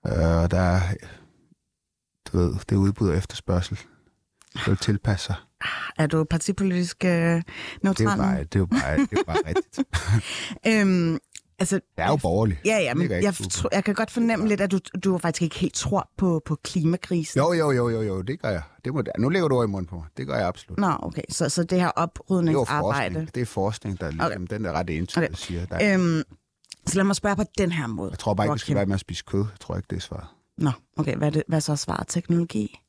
øh, 0.06 0.42
og 0.42 0.50
der 0.50 0.58
er, 0.60 0.80
du 2.32 2.38
ved, 2.38 2.52
det 2.54 2.72
er 2.72 2.76
udbud 2.76 3.08
og 3.08 3.16
efterspørgsel. 3.16 3.78
Det 4.54 4.66
vil 4.66 4.76
tilpasse 4.76 5.26
sig. 5.26 5.34
Er 5.98 6.06
du 6.06 6.24
partipolitisk 6.24 7.04
øh, 7.04 7.10
Det 7.10 7.18
er 7.18 7.34
jo 7.36 7.42
neutral? 7.82 8.18
bare, 8.18 8.38
det 8.44 8.54
er 8.54 8.58
jo 8.58 8.66
bare, 8.66 8.96
det 8.98 9.18
er 9.18 9.24
bare 9.26 9.38
rigtigt. 9.46 9.78
Øhm, 10.66 11.18
altså, 11.58 11.74
Det 11.76 11.82
er 12.04 12.08
jo 12.08 12.16
borgerligt. 12.16 12.60
ja, 12.64 12.78
ja, 12.78 12.94
men 12.94 13.10
jeg, 13.10 13.34
super. 13.34 13.50
tro, 13.50 13.68
jeg 13.72 13.84
kan 13.84 13.94
godt 13.94 14.10
fornemme 14.10 14.48
lidt, 14.48 14.60
at 14.60 14.70
du, 14.70 14.78
du 15.04 15.18
faktisk 15.18 15.42
ikke 15.42 15.58
helt 15.58 15.74
tror 15.74 16.10
på, 16.16 16.42
på 16.44 16.54
klimakrisen. 16.64 17.38
Jo, 17.40 17.52
jo, 17.52 17.70
jo, 17.70 17.88
jo, 17.88 18.02
jo, 18.02 18.22
det 18.22 18.42
gør 18.42 18.48
jeg. 18.48 18.62
Det 18.84 18.94
må, 18.94 19.02
nu 19.18 19.28
lægger 19.28 19.48
du 19.48 19.56
ord 19.56 19.68
i 19.68 19.70
munden 19.70 19.86
på 19.88 19.96
mig. 19.96 20.04
Det 20.16 20.26
gør 20.26 20.36
jeg 20.36 20.46
absolut. 20.46 20.78
Nå, 20.78 20.96
okay, 21.02 21.22
så, 21.28 21.48
så 21.48 21.62
det 21.64 21.80
her 21.80 21.86
Det 21.86 21.92
er 21.96 22.02
oprydningsarbejde. 22.02 23.14
forskning. 23.14 23.34
Det 23.34 23.40
er 23.40 23.46
forskning, 23.46 24.00
der 24.00 24.10
ligesom, 24.10 24.42
okay. 24.42 24.56
den 24.56 24.66
er 24.66 24.72
ret 24.72 24.90
entydigt, 24.90 25.28
Okay. 25.30 25.34
siger. 25.34 25.66
Der, 25.66 25.76
er- 25.76 25.94
Øhm, 25.94 26.22
så 26.86 26.96
lad 26.96 27.04
mig 27.04 27.16
spørge 27.16 27.36
på 27.36 27.44
den 27.58 27.72
her 27.72 27.86
måde. 27.86 28.10
jeg 28.10 28.18
tror 28.18 28.34
bare 28.34 28.46
ikke, 28.46 28.54
vi 28.54 28.58
skal 28.58 28.74
være 28.74 28.86
med 28.86 28.94
at 28.94 29.00
spise 29.00 29.24
kød. 29.26 29.40
Jeg 29.40 29.60
tror 29.60 29.76
ikke, 29.76 29.86
det 29.90 29.96
er 29.96 30.00
svaret. 30.00 30.26
Nå, 30.58 30.70
okay, 30.96 31.16
hvad 31.16 31.28
er, 31.28 31.32
det, 31.32 31.42
hvad 31.48 31.58
er 31.58 31.60
så 31.60 31.76
svaret? 31.76 32.08
Teknologi? 32.08 32.80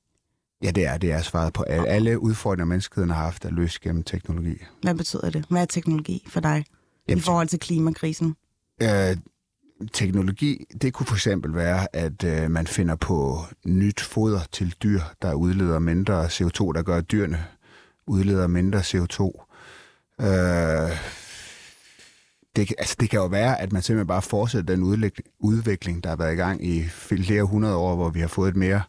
Ja, 0.64 0.72
det 0.72 0.88
er, 0.88 0.98
det 0.98 1.12
er 1.12 1.22
svaret 1.22 1.54
på 1.54 1.64
alle, 1.64 1.88
alle 1.88 2.20
udfordringer, 2.20 2.66
menneskeheden 2.66 3.10
har 3.10 3.24
haft, 3.24 3.46
er 3.46 3.50
løst 3.50 3.82
gennem 3.82 4.04
teknologi. 4.04 4.58
Hvad 4.82 4.96
betyder 4.96 5.30
det? 5.30 5.46
Hvad 5.50 5.62
er 5.62 5.66
teknologi 5.66 6.26
for 6.30 6.40
dig 6.40 6.66
Jamen, 7.08 7.18
i 7.18 7.22
forhold 7.22 7.48
til 7.48 7.60
klimakrisen? 7.60 8.36
Øh, 8.82 9.18
teknologi, 9.94 10.66
det 10.82 10.94
kunne 10.94 11.06
for 11.08 11.16
eksempel 11.16 11.56
være, 11.56 11.96
at 11.96 12.24
øh, 12.24 12.52
man 12.52 12.68
finder 12.68 12.96
på 12.96 13.40
nyt 13.66 14.02
foder 14.02 14.40
til 14.52 14.76
dyr, 14.84 15.02
der 15.22 15.34
udleder 15.34 15.80
mindre 15.80 16.26
CO2, 16.26 16.72
der 16.72 16.82
gør, 16.82 17.02
dyrene 17.02 17.46
udleder 18.08 18.48
mindre 18.48 18.80
CO2. 18.80 19.46
Øh, 20.22 20.98
det, 22.56 22.68
kan- 22.68 22.76
altså, 22.80 22.96
det 23.00 23.10
kan 23.10 23.20
jo 23.20 23.26
være, 23.26 23.62
at 23.62 23.72
man 23.72 23.82
simpelthen 23.82 24.08
bare 24.08 24.22
fortsætter 24.22 24.76
den 24.76 24.84
udvikling, 25.40 26.04
der 26.04 26.10
har 26.10 26.16
været 26.18 26.34
i 26.34 26.36
gang 26.36 26.66
i 26.66 26.84
flere 26.84 27.44
hundrede 27.44 27.76
år, 27.76 27.96
hvor 27.96 28.10
vi 28.10 28.20
har 28.20 28.28
fået 28.28 28.50
et 28.50 28.56
mere 28.56 28.82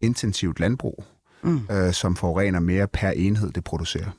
intensivt 0.00 0.60
landbrug, 0.60 1.04
mm. 1.42 1.60
øh, 1.70 1.92
som 1.92 2.16
forurener 2.16 2.60
mere 2.60 2.88
per 2.88 3.10
enhed, 3.10 3.52
det 3.52 3.64
producerer. 3.64 4.10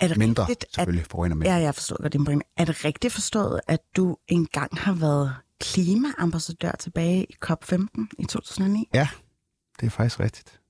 Er 0.00 0.08
det 0.08 0.16
Mindre, 0.18 0.42
rigtigt, 0.42 0.64
at, 0.64 0.74
selvfølgelig, 0.74 1.06
forurener 1.10 1.34
mere. 1.36 1.48
ja, 1.54 1.56
jeg 1.56 1.74
forstår 1.74 2.02
godt 2.02 2.12
din 2.12 2.24
pointe. 2.24 2.46
Er 2.56 2.64
det 2.64 2.84
rigtigt 2.84 3.12
forstået, 3.12 3.60
at 3.68 3.80
du 3.96 4.16
engang 4.28 4.78
har 4.78 4.94
været 4.94 5.34
klimaambassadør 5.60 6.72
tilbage 6.78 7.24
i 7.24 7.34
COP15 7.46 7.86
i 8.18 8.24
2009? 8.24 8.88
Ja, 8.94 9.08
det 9.80 9.86
er 9.86 9.90
faktisk 9.90 10.20
rigtigt. 10.20 10.60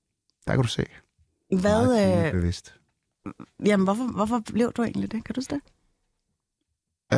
Der 0.47 0.53
kan 0.55 0.61
du 0.63 0.67
se. 0.67 0.85
Hvad, 1.61 1.61
Meget 1.87 2.35
øh, 2.35 2.53
jamen, 3.65 3.83
hvorfor, 3.83 4.03
hvorfor 4.15 4.39
blev 4.53 4.71
du 4.71 4.83
egentlig 4.83 5.11
det? 5.11 5.23
Kan 5.23 5.35
du 5.35 5.39
huske 5.41 5.55
det? 5.55 5.61
Uh, 7.13 7.17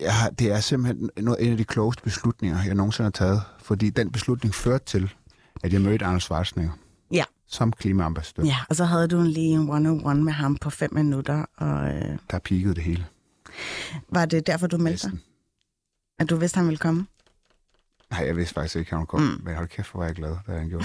jeg 0.00 0.14
har, 0.14 0.30
det 0.30 0.52
er 0.52 0.60
simpelthen 0.60 1.10
noget, 1.16 1.46
en 1.46 1.50
af 1.52 1.56
de 1.58 1.64
klogeste 1.64 2.02
beslutninger, 2.02 2.64
jeg 2.64 2.74
nogensinde 2.74 3.06
har 3.06 3.10
taget. 3.10 3.42
Fordi 3.62 3.90
den 3.90 4.10
beslutning 4.12 4.54
førte 4.54 4.84
til, 4.84 5.12
at 5.62 5.72
jeg 5.72 5.80
mødte 5.80 6.04
Anders 6.04 6.22
Schwarzenegger 6.22 6.72
Ja. 7.10 7.24
som 7.46 7.72
klimaambassadør. 7.72 8.44
Ja, 8.44 8.56
og 8.68 8.76
så 8.76 8.84
havde 8.84 9.08
du 9.08 9.20
lige 9.22 9.54
en 9.54 9.70
one-on-one 9.70 10.22
med 10.24 10.32
ham 10.32 10.56
på 10.56 10.70
fem 10.70 10.94
minutter, 10.94 11.44
og 11.56 11.88
øh, 11.94 12.18
Der 12.30 12.38
peakede 12.38 12.74
det 12.74 12.82
hele. 12.82 13.06
var 14.08 14.24
det 14.24 14.46
derfor, 14.46 14.66
du 14.66 14.78
meldte 14.78 15.10
dig? 15.10 15.18
At 16.18 16.30
du 16.30 16.36
vidste, 16.36 16.56
han 16.56 16.66
ville 16.66 16.78
komme? 16.78 17.06
Nej, 18.12 18.26
jeg 18.26 18.36
vidste 18.36 18.54
faktisk 18.54 18.76
ikke, 18.76 18.92
at 18.92 18.98
han 18.98 19.06
kom. 19.06 19.20
Mm. 19.20 19.40
Men 19.44 19.54
hold 19.54 19.68
kæft, 19.68 19.90
hvor 19.90 20.00
var 20.00 20.06
jeg 20.06 20.14
glad, 20.14 20.36
da 20.46 20.52
han 20.52 20.68
gjorde. 20.68 20.84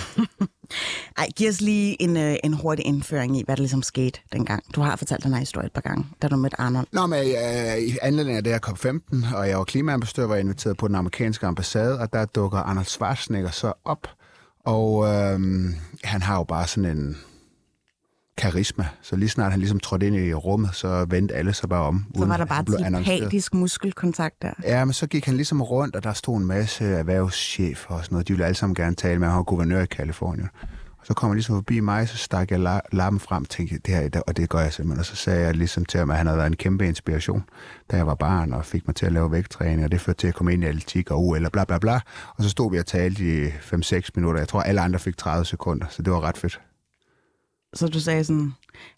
Ej, 1.18 1.28
giv 1.36 1.50
os 1.50 1.62
lige 1.62 2.02
en, 2.02 2.18
øh, 2.18 2.36
en 2.44 2.54
hurtig 2.54 2.86
indføring 2.86 3.38
i, 3.38 3.44
hvad 3.46 3.56
der 3.56 3.62
ligesom 3.62 3.84
skete 3.84 4.20
dengang. 4.34 4.64
Du 4.76 4.82
har 4.82 4.96
fortalt 4.96 5.24
den 5.24 5.34
her 5.34 5.40
historie 5.40 5.66
et 5.66 5.74
par 5.74 5.82
gange, 5.82 6.06
da 6.22 6.28
du 6.28 6.36
mødte 6.36 6.62
Arnold. 6.62 6.88
Nå, 6.92 7.06
men 7.06 7.20
øh, 7.20 7.78
i 7.78 7.98
anledning 8.02 8.38
af 8.38 8.44
det 8.44 8.54
her 8.54 8.60
COP15, 8.68 9.36
og 9.36 9.50
jeg 9.50 9.58
var 9.58 9.64
klimaambassadør, 9.64 10.28
var 10.28 10.36
jeg 10.36 10.44
inviteret 10.44 10.78
på 10.78 10.88
den 10.88 10.96
amerikanske 10.96 11.48
ambassade, 11.48 12.00
og 12.00 12.14
der 12.14 12.26
dukker 12.26 12.58
Arnold 12.58 12.86
Schwarzenegger 12.86 13.52
så 13.52 13.74
op. 13.86 14.08
Og 14.66 15.06
øh, 15.06 15.40
han 16.04 16.22
har 16.22 16.38
jo 16.38 16.44
bare 16.44 16.68
sådan 16.68 16.98
en 16.98 17.18
karisma. 18.38 18.86
Så 19.02 19.16
lige 19.16 19.30
snart 19.30 19.52
han 19.52 19.60
ligesom 19.60 19.80
trådte 19.80 20.08
ind 20.08 20.16
i 20.16 20.34
rummet, 20.34 20.70
så 20.76 21.06
vendte 21.10 21.34
alle 21.36 21.54
sig 21.54 21.70
bare 21.70 21.84
om. 21.84 22.06
Så 22.16 22.26
var 22.26 22.38
der 22.38 22.46
bare 22.46 22.64
telepatisk 23.04 23.54
muskelkontakt 23.54 24.42
der. 24.42 24.52
Ja, 24.64 24.86
men 24.86 24.94
så 24.94 25.08
gik 25.08 25.26
han 25.26 25.36
ligesom 25.36 25.62
rundt, 25.62 25.96
og 25.96 26.04
der 26.04 26.14
stod 26.14 26.38
en 26.38 26.46
masse 26.46 26.86
erhvervschefer 26.86 27.94
og 27.94 28.04
sådan 28.04 28.16
noget. 28.16 28.28
De 28.28 28.34
ville 28.34 28.46
alle 28.46 28.56
sammen 28.56 28.76
gerne 28.76 28.96
tale 28.96 29.20
med 29.20 29.28
ham, 29.28 29.32
han 29.34 29.38
var 29.38 29.44
guvernør 29.44 29.82
i 29.82 29.86
Kalifornien. 29.86 30.50
Og 31.00 31.06
så 31.06 31.14
kom 31.14 31.30
han 31.30 31.36
ligesom 31.36 31.56
forbi 31.56 31.80
mig, 31.80 32.10
så 32.10 32.18
stak 32.18 32.52
jeg 32.52 32.60
la- 32.60 32.88
lappen 32.98 33.20
frem 33.20 33.44
og 33.44 33.50
tænkte, 33.50 33.78
det 33.86 33.94
her, 33.96 34.22
og 34.28 34.38
det 34.38 34.50
gør 34.50 34.60
jeg 34.60 34.74
simpelthen. 34.74 35.00
Og 35.00 35.06
så 35.06 35.16
sagde 35.16 35.42
jeg 35.42 35.56
ligesom 35.56 35.86
til 35.86 35.98
ham, 36.00 36.12
at 36.12 36.18
han 36.18 36.26
havde 36.28 36.38
været 36.38 36.48
en 36.48 36.56
kæmpe 36.56 36.88
inspiration, 36.88 37.44
da 37.92 37.96
jeg 37.98 38.08
var 38.08 38.16
barn, 38.16 38.54
og 38.54 38.66
fik 38.66 38.88
mig 38.88 38.96
til 38.96 39.06
at 39.06 39.12
lave 39.12 39.32
vægttræning, 39.32 39.84
og 39.84 39.92
det 39.92 40.02
førte 40.02 40.20
til 40.20 40.28
at 40.28 40.34
komme 40.36 40.54
ind 40.54 40.64
i 40.64 40.68
atletik 40.68 41.12
og 41.12 41.20
OL 41.20 41.46
og 41.46 41.52
bla 41.52 41.64
bla 41.64 41.78
bla. 41.78 42.00
Og 42.36 42.44
så 42.44 42.50
stod 42.50 42.72
vi 42.72 42.78
og 42.78 42.86
talte 42.86 43.24
i 43.24 43.48
5-6 43.48 44.10
minutter. 44.16 44.40
Jeg 44.42 44.48
tror, 44.48 44.62
alle 44.62 44.82
andre 44.82 45.00
fik 45.00 45.18
30 45.18 45.46
sekunder, 45.46 45.86
så 45.90 46.02
det 46.02 46.14
var 46.14 46.22
ret 46.22 46.38
fedt. 46.38 46.62
Så 47.78 47.88
du 47.88 48.00
sagde 48.00 48.24
sådan, 48.24 48.54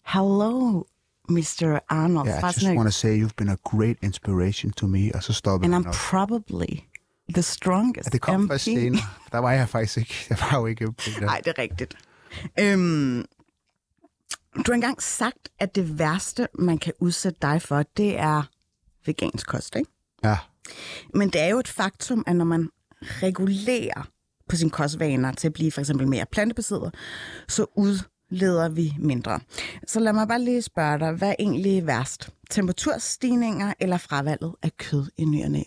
hello, 0.06 0.82
Mr. 1.28 1.78
Arnold. 1.88 2.28
Yeah, 2.28 2.42
I 2.42 2.46
just 2.46 2.66
want 2.66 2.86
to 2.86 2.90
say 2.90 3.22
you've 3.24 3.34
been 3.36 3.48
a 3.48 3.56
great 3.64 3.96
inspiration 4.02 4.72
to 4.72 4.86
me. 4.86 5.14
Og 5.14 5.22
så 5.22 5.32
stoppede 5.32 5.74
And 5.74 5.86
I'm 5.86 5.88
op. 5.88 5.94
probably 5.94 6.78
the 7.34 7.42
strongest 7.42 8.06
Ja, 8.06 8.10
det 8.10 8.20
kom 8.20 8.40
MP. 8.40 8.50
først 8.50 8.64
senere. 8.64 9.02
Der 9.32 9.38
var 9.38 9.52
jeg 9.52 9.68
faktisk 9.68 9.96
ikke. 9.98 10.14
Jeg 10.30 10.38
var 10.50 10.58
jo 10.58 10.66
ikke. 10.66 10.84
Nej, 11.20 11.40
det 11.44 11.54
er 11.56 11.62
rigtigt. 11.62 11.94
Øhm, 12.60 13.24
du 14.56 14.62
har 14.66 14.74
engang 14.74 15.02
sagt, 15.02 15.48
at 15.58 15.74
det 15.74 15.98
værste, 15.98 16.48
man 16.58 16.78
kan 16.78 16.92
udsætte 17.00 17.38
dig 17.42 17.62
for, 17.62 17.82
det 17.96 18.18
er 18.18 18.42
vegansk 19.06 19.46
kost, 19.48 19.76
ikke? 19.76 19.90
Ja. 20.24 20.38
Men 21.14 21.28
det 21.30 21.40
er 21.40 21.46
jo 21.48 21.58
et 21.58 21.68
faktum, 21.68 22.24
at 22.26 22.36
når 22.36 22.44
man 22.44 22.68
regulerer 23.02 24.08
på 24.48 24.56
sine 24.56 24.70
kostvaner 24.70 25.32
til 25.32 25.46
at 25.46 25.52
blive 25.52 25.72
for 25.72 25.80
eksempel 25.80 26.08
mere 26.08 26.26
plantebaseret, 26.32 26.94
så 27.48 27.66
leder 28.30 28.68
vi 28.68 28.94
mindre. 28.98 29.40
Så 29.86 30.00
lad 30.00 30.12
mig 30.12 30.28
bare 30.28 30.40
lige 30.40 30.62
spørge 30.62 30.98
dig, 30.98 31.12
hvad 31.12 31.28
er 31.28 31.34
egentlig 31.38 31.86
værst? 31.86 32.30
Temperaturstigninger 32.50 33.74
eller 33.80 33.96
fravalget 33.96 34.54
af 34.62 34.76
kød 34.76 35.10
i 35.16 35.24
ny 35.24 35.44
og 35.44 35.50
næ? 35.50 35.62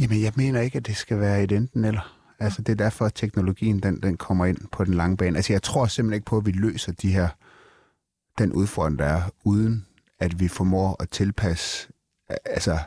Jamen, 0.00 0.22
jeg 0.22 0.32
mener 0.36 0.60
ikke, 0.60 0.76
at 0.76 0.86
det 0.86 0.96
skal 0.96 1.20
være 1.20 1.42
et 1.42 1.52
enten 1.52 1.84
eller. 1.84 2.14
Altså, 2.40 2.62
det 2.62 2.72
er 2.72 2.76
derfor, 2.76 3.04
at 3.04 3.14
teknologien 3.14 3.80
den, 3.80 4.02
den 4.02 4.16
kommer 4.16 4.46
ind 4.46 4.58
på 4.72 4.84
den 4.84 4.94
lange 4.94 5.16
bane. 5.16 5.36
Altså, 5.36 5.52
jeg 5.52 5.62
tror 5.62 5.86
simpelthen 5.86 6.16
ikke 6.16 6.24
på, 6.24 6.36
at 6.36 6.46
vi 6.46 6.52
løser 6.52 6.92
de 6.92 7.12
her, 7.12 7.28
den 8.38 8.52
udfordring, 8.52 8.98
der 8.98 9.04
er, 9.04 9.22
uden 9.44 9.86
at 10.18 10.40
vi 10.40 10.48
formår 10.48 11.02
at 11.02 11.10
tilpasse, 11.10 11.88
altså, 12.44 12.78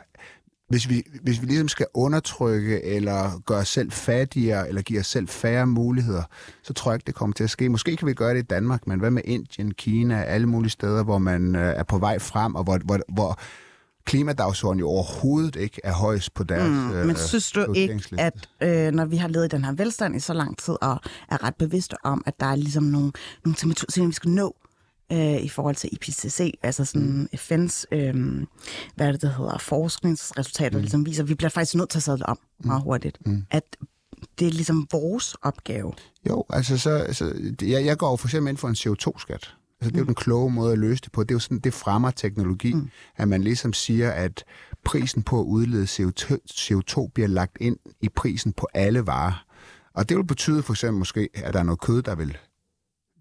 hvis 0.72 0.88
vi, 0.88 1.02
hvis 1.22 1.40
vi 1.40 1.46
ligesom 1.46 1.68
skal 1.68 1.86
undertrykke, 1.94 2.84
eller 2.84 3.40
gøre 3.46 3.58
os 3.58 3.68
selv 3.68 3.90
fattigere, 3.90 4.68
eller 4.68 4.82
give 4.82 5.00
os 5.00 5.06
selv 5.06 5.28
færre 5.28 5.66
muligheder, 5.66 6.22
så 6.62 6.72
tror 6.72 6.90
jeg 6.90 6.96
ikke, 6.96 7.06
det 7.06 7.14
kommer 7.14 7.34
til 7.34 7.44
at 7.44 7.50
ske. 7.50 7.68
Måske 7.68 7.96
kan 7.96 8.08
vi 8.08 8.14
gøre 8.14 8.34
det 8.34 8.38
i 8.38 8.46
Danmark, 8.46 8.86
men 8.86 9.00
hvad 9.00 9.10
med 9.10 9.22
Indien, 9.24 9.74
Kina, 9.74 10.22
alle 10.22 10.46
mulige 10.46 10.70
steder, 10.70 11.04
hvor 11.04 11.18
man 11.18 11.56
øh, 11.56 11.74
er 11.76 11.82
på 11.82 11.98
vej 11.98 12.18
frem, 12.18 12.54
og 12.54 12.64
hvor, 12.64 12.78
hvor, 12.84 13.00
hvor 13.08 13.38
klimadagsordenen 14.04 14.80
jo 14.80 14.88
overhovedet 14.88 15.56
ikke 15.56 15.80
er 15.84 15.92
højst 15.92 16.34
på 16.34 16.44
deres 16.44 16.68
Mm, 16.68 16.74
men 16.74 17.10
øh, 17.10 17.16
synes 17.16 17.50
du 17.50 17.72
ikke, 17.72 18.00
at 18.18 18.48
øh, 18.62 18.92
når 18.92 19.04
vi 19.04 19.16
har 19.16 19.28
levet 19.28 19.44
i 19.44 19.48
den 19.48 19.64
her 19.64 19.72
velstand 19.72 20.16
i 20.16 20.20
så 20.20 20.32
lang 20.32 20.58
tid, 20.58 20.74
og 20.80 21.00
er 21.30 21.44
ret 21.44 21.54
bevidste 21.56 21.94
om, 22.04 22.22
at 22.26 22.40
der 22.40 22.46
er 22.46 22.56
ligesom 22.56 22.84
nogle, 22.84 23.12
nogle 23.44 23.56
temperaturstigninger, 23.56 24.10
vi 24.10 24.14
skal 24.14 24.30
nå 24.30 24.56
øh, 25.12 25.42
i 25.42 25.48
forhold 25.48 25.76
til 25.76 25.90
IPCC, 25.92 26.58
altså 26.62 26.84
sådan 26.84 27.02
Mm. 27.02 27.28
FN's, 27.34 27.84
øh, 27.92 28.46
hvad 28.94 29.12
det, 29.12 29.22
det 29.22 29.34
hedder, 29.34 29.58
forskningsresultater, 29.58 30.78
mm. 30.78 30.80
ligesom 30.80 31.06
viser, 31.06 31.24
vi 31.24 31.34
bliver 31.34 31.50
faktisk 31.50 31.74
nødt 31.74 31.90
til 31.90 31.98
at 31.98 32.02
sadle 32.02 32.26
om 32.26 32.38
meget 32.64 32.82
hurtigt. 32.82 33.26
Mm. 33.26 33.44
At 33.50 33.76
det 34.38 34.46
er 34.46 34.52
ligesom 34.52 34.88
vores 34.92 35.34
opgave. 35.42 35.92
Jo, 36.28 36.44
altså 36.50 36.78
så, 36.78 37.06
så 37.12 37.34
jeg, 37.62 37.84
jeg 37.84 37.98
går 37.98 38.16
for 38.16 38.28
eksempel 38.28 38.50
ind 38.50 38.56
for 38.56 38.68
en 38.68 38.74
CO2-skat. 38.74 39.54
Altså, 39.80 39.90
det 39.90 39.94
er 39.94 39.98
jo 39.98 40.04
den 40.06 40.14
kloge 40.14 40.50
måde 40.50 40.72
at 40.72 40.78
løse 40.78 41.02
det 41.02 41.12
på. 41.12 41.22
Det 41.22 41.30
er 41.30 41.34
jo 41.34 41.38
sådan, 41.38 41.58
det 41.58 41.74
fremmer 41.74 42.10
teknologi, 42.10 42.72
mm. 42.72 42.90
at 43.16 43.28
man 43.28 43.42
ligesom 43.42 43.72
siger, 43.72 44.10
at 44.10 44.44
prisen 44.84 45.22
på 45.22 45.40
at 45.40 45.44
udlede 45.44 45.84
CO2, 45.84 46.36
CO2 46.50 47.10
bliver 47.14 47.28
lagt 47.28 47.56
ind 47.60 47.76
i 48.00 48.08
prisen 48.08 48.52
på 48.52 48.68
alle 48.74 49.06
varer. 49.06 49.44
Og 49.94 50.08
det 50.08 50.16
vil 50.16 50.24
betyde 50.24 50.62
for 50.62 50.72
eksempel 50.72 50.98
måske, 50.98 51.28
at 51.34 51.54
der 51.54 51.60
er 51.60 51.64
noget 51.64 51.80
kød, 51.80 52.02
der 52.02 52.14
vil 52.14 52.36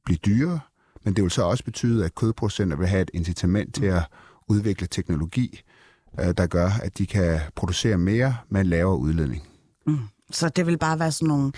blive 0.06 0.17
dyrere, 0.25 0.60
men 1.04 1.14
det 1.16 1.24
vil 1.24 1.32
så 1.32 1.44
også 1.44 1.64
betyde, 1.64 2.06
at 2.06 2.16
kødproducenter 2.16 2.78
vil 2.78 2.88
have 2.88 3.02
et 3.02 3.12
incitament 3.14 3.76
til 3.76 3.86
at 3.86 4.04
udvikle 4.48 4.88
teknologi, 4.88 5.62
øh, 6.20 6.34
der 6.38 6.48
gør, 6.48 6.70
at 6.84 6.98
de 6.98 7.06
kan 7.08 7.40
producere 7.56 7.98
mere 7.98 8.36
med 8.50 8.64
lavere 8.64 8.98
udledning. 8.98 9.44
Så 10.32 10.50
det 10.50 10.66
vil 10.68 10.78
bare 10.78 11.00
være 11.00 11.12
sådan 11.12 11.28
nogle 11.28 11.52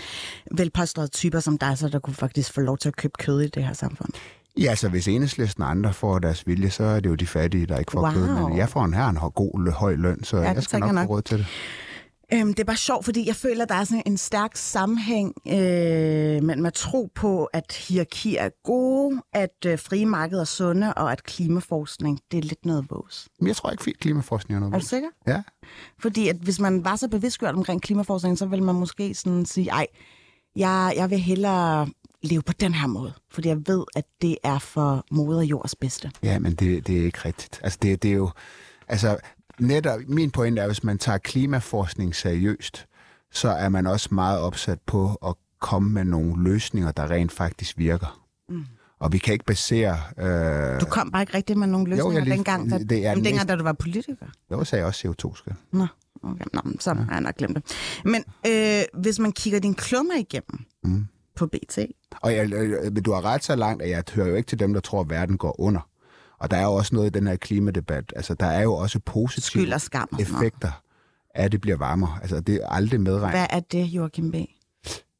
velpostrede 0.52 1.08
typer 1.08 1.40
som 1.40 1.58
dig, 1.58 1.78
så 1.78 1.88
der 1.88 1.98
kunne 1.98 2.14
faktisk 2.14 2.52
få 2.52 2.60
lov 2.60 2.78
til 2.78 2.88
at 2.88 2.96
købe 2.96 3.12
kød 3.18 3.40
i 3.40 3.48
det 3.48 3.64
her 3.64 3.72
samfund. 3.72 4.10
Ja, 4.58 4.70
altså 4.70 4.88
hvis 4.88 5.08
enhedslisten 5.08 5.62
og 5.62 5.70
andre 5.70 5.92
får 5.92 6.18
deres 6.18 6.46
vilje, 6.46 6.70
så 6.70 6.84
er 6.84 7.00
det 7.00 7.10
jo 7.10 7.14
de 7.14 7.26
fattige, 7.26 7.66
der 7.66 7.78
ikke 7.78 7.92
får 7.92 8.00
Wow. 8.00 8.12
kød. 8.12 8.48
Men 8.48 8.56
jeg 8.56 8.68
får 8.68 8.84
en 8.84 8.94
her 8.94 9.06
en 9.08 9.16
god, 9.34 9.72
høj 9.72 9.94
løn, 9.94 10.24
så 10.24 10.36
Ja, 10.36 10.52
jeg 10.52 10.62
skal 10.62 10.80
nok 10.80 10.90
få 10.90 11.02
råd 11.02 11.22
til 11.22 11.38
det. 11.38 11.46
Øhm, 12.32 12.48
det 12.48 12.60
er 12.60 12.64
bare 12.64 12.76
sjovt, 12.76 13.04
fordi 13.04 13.26
jeg 13.26 13.36
føler, 13.36 13.62
at 13.62 13.68
der 13.68 13.74
er 13.74 13.84
sådan 13.84 14.02
en 14.06 14.16
stærk 14.16 14.56
sammenhæng 14.56 15.34
øh, 15.48 16.42
mellem 16.42 16.66
at 16.66 16.74
tro 16.74 17.10
på, 17.14 17.44
at 17.44 17.72
hierarkier 17.88 18.42
er 18.42 18.50
gode, 18.64 19.22
at 19.32 19.66
øh, 19.66 19.78
frie 19.78 20.06
markeder 20.06 20.40
er 20.40 20.44
sunde, 20.44 20.94
og 20.94 21.12
at 21.12 21.22
klimaforskning, 21.24 22.20
det 22.30 22.38
er 22.38 22.42
lidt 22.42 22.66
noget 22.66 22.86
vås. 22.90 23.28
Men 23.40 23.48
jeg 23.48 23.56
tror 23.56 23.70
ikke, 23.70 23.84
at 23.90 23.98
klimaforskning 23.98 24.56
er 24.56 24.60
noget. 24.60 24.74
Er 24.74 24.78
du 24.78 24.86
sikker? 24.86 25.08
Ja. 25.26 25.42
Fordi 25.98 26.28
at 26.28 26.36
hvis 26.36 26.60
man 26.60 26.84
var 26.84 26.96
så 26.96 27.08
bevidstgjort 27.08 27.54
omkring 27.54 27.82
klimaforskning, 27.82 28.38
så 28.38 28.46
ville 28.46 28.64
man 28.64 28.74
måske 28.74 29.14
sådan 29.14 29.46
sige, 29.46 29.70
ej, 29.70 29.86
jeg, 30.56 30.92
jeg 30.96 31.10
vil 31.10 31.18
hellere 31.18 31.88
leve 32.22 32.42
på 32.42 32.52
den 32.52 32.74
her 32.74 32.86
måde, 32.86 33.12
fordi 33.30 33.48
jeg 33.48 33.58
ved, 33.66 33.84
at 33.96 34.04
det 34.22 34.36
er 34.44 34.58
for 34.58 35.04
moder 35.10 35.42
jords 35.42 35.74
bedste. 35.74 36.10
Ja, 36.22 36.38
men 36.38 36.54
det, 36.54 36.86
det 36.86 37.00
er 37.00 37.04
ikke 37.04 37.18
rigtigt. 37.24 37.60
Altså, 37.62 37.78
det, 37.82 38.02
det 38.02 38.10
er 38.10 38.14
jo... 38.14 38.30
Altså, 38.88 39.16
netop, 39.60 40.00
min 40.08 40.30
pointe 40.30 40.60
er, 40.60 40.64
at 40.64 40.70
hvis 40.70 40.84
man 40.84 40.98
tager 40.98 41.18
klimaforskning 41.18 42.14
seriøst, 42.16 42.86
så 43.32 43.48
er 43.48 43.68
man 43.68 43.86
også 43.86 44.08
meget 44.14 44.40
opsat 44.40 44.78
på 44.86 45.14
at 45.26 45.34
komme 45.60 45.90
med 45.90 46.04
nogle 46.04 46.44
løsninger, 46.44 46.92
der 46.92 47.10
rent 47.10 47.32
faktisk 47.32 47.78
virker. 47.78 48.20
Mm. 48.48 48.64
Og 48.98 49.12
vi 49.12 49.18
kan 49.18 49.32
ikke 49.32 49.44
basere... 49.44 49.96
Øh, 50.18 50.80
Du 50.80 50.86
kom 50.86 51.10
bare 51.10 51.22
ikke 51.22 51.34
rigtig 51.34 51.58
med 51.58 51.66
nogle 51.66 51.90
løsninger 51.90 52.12
jeg 52.12 52.22
lige- 52.22 52.34
dengang, 52.34 52.70
da, 52.70 52.78
det 52.78 53.06
er 53.06 53.14
men 53.14 53.24
dengang, 53.24 53.48
da 53.48 53.56
du 53.56 53.62
var 53.62 53.72
politiker. 53.72 54.26
jeg 54.50 54.66
sagde 54.66 54.84
også 54.84 55.08
CO2 55.08 55.36
skal. 55.36 55.52
Nå, 55.72 55.86
okay. 56.22 56.44
Nå 56.52 56.60
så 56.80 56.94
har 56.94 57.12
jeg 57.12 57.20
nok 57.20 57.34
glemt 57.36 57.56
det. 57.56 57.64
Men 58.04 58.24
øh, 58.46 59.02
hvis 59.02 59.18
man 59.18 59.32
kigger 59.32 59.58
din 59.60 59.74
klummer 59.74 60.14
igennem 60.14 60.60
Mm. 60.84 61.06
på 61.36 61.46
BT, 61.46 61.78
Og 62.20 62.34
jeg, 62.34 62.50
jeg, 62.50 63.04
du 63.04 63.12
har 63.12 63.24
ret 63.24 63.44
så 63.44 63.56
langt, 63.56 63.82
at 63.82 63.90
jeg 63.90 64.04
hører 64.14 64.28
jo 64.28 64.34
ikke 64.34 64.46
til 64.46 64.58
dem, 64.58 64.72
der 64.72 64.80
tror, 64.80 65.00
at 65.00 65.10
verden 65.10 65.38
går 65.38 65.60
under. 65.60 65.80
Og 66.40 66.50
der 66.50 66.56
er 66.56 66.62
jo 66.62 66.72
også 66.72 66.94
noget 66.94 67.06
i 67.06 67.18
den 67.18 67.26
her 67.26 67.36
klimadebat. 67.36 68.12
Altså, 68.16 68.34
der 68.34 68.46
er 68.46 68.62
jo 68.62 68.74
også 68.74 68.98
positive 68.98 69.74
og 69.74 70.20
effekter 70.20 70.82
af, 71.34 71.44
at 71.44 71.52
det 71.52 71.60
bliver 71.60 71.76
varmere. 71.76 72.18
Altså, 72.22 72.40
det 72.40 72.54
er 72.54 72.68
aldrig 72.68 73.00
medregnet. 73.00 73.38
hvad 73.38 73.46
er 73.50 73.60
det, 73.60 73.84
Joachim 73.84 74.30
B? 74.32 74.34